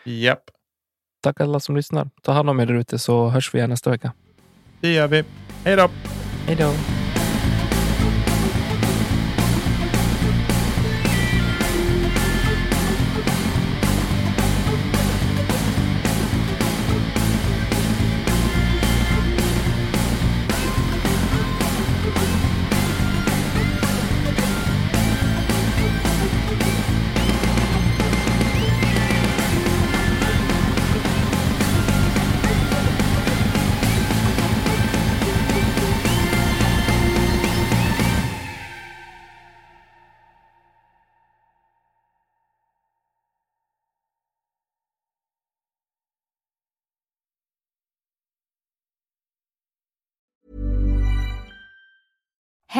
Japp, 0.03 0.43
Tack 1.21 1.41
alla 1.41 1.59
som 1.59 1.75
lyssnar. 1.75 2.09
Ta 2.21 2.31
hand 2.31 2.49
om 2.49 2.59
er 2.59 2.65
där 2.65 2.73
ute 2.73 2.99
så 2.99 3.29
hörs 3.29 3.53
vi 3.53 3.57
igen 3.57 3.69
nästa 3.69 3.89
vecka. 3.89 4.13
det 4.81 4.93
gör 4.93 5.07
vi. 5.07 5.23
Hej 5.63 5.75
då! 5.75 5.89
Hej 6.47 6.55
då! 6.55 6.98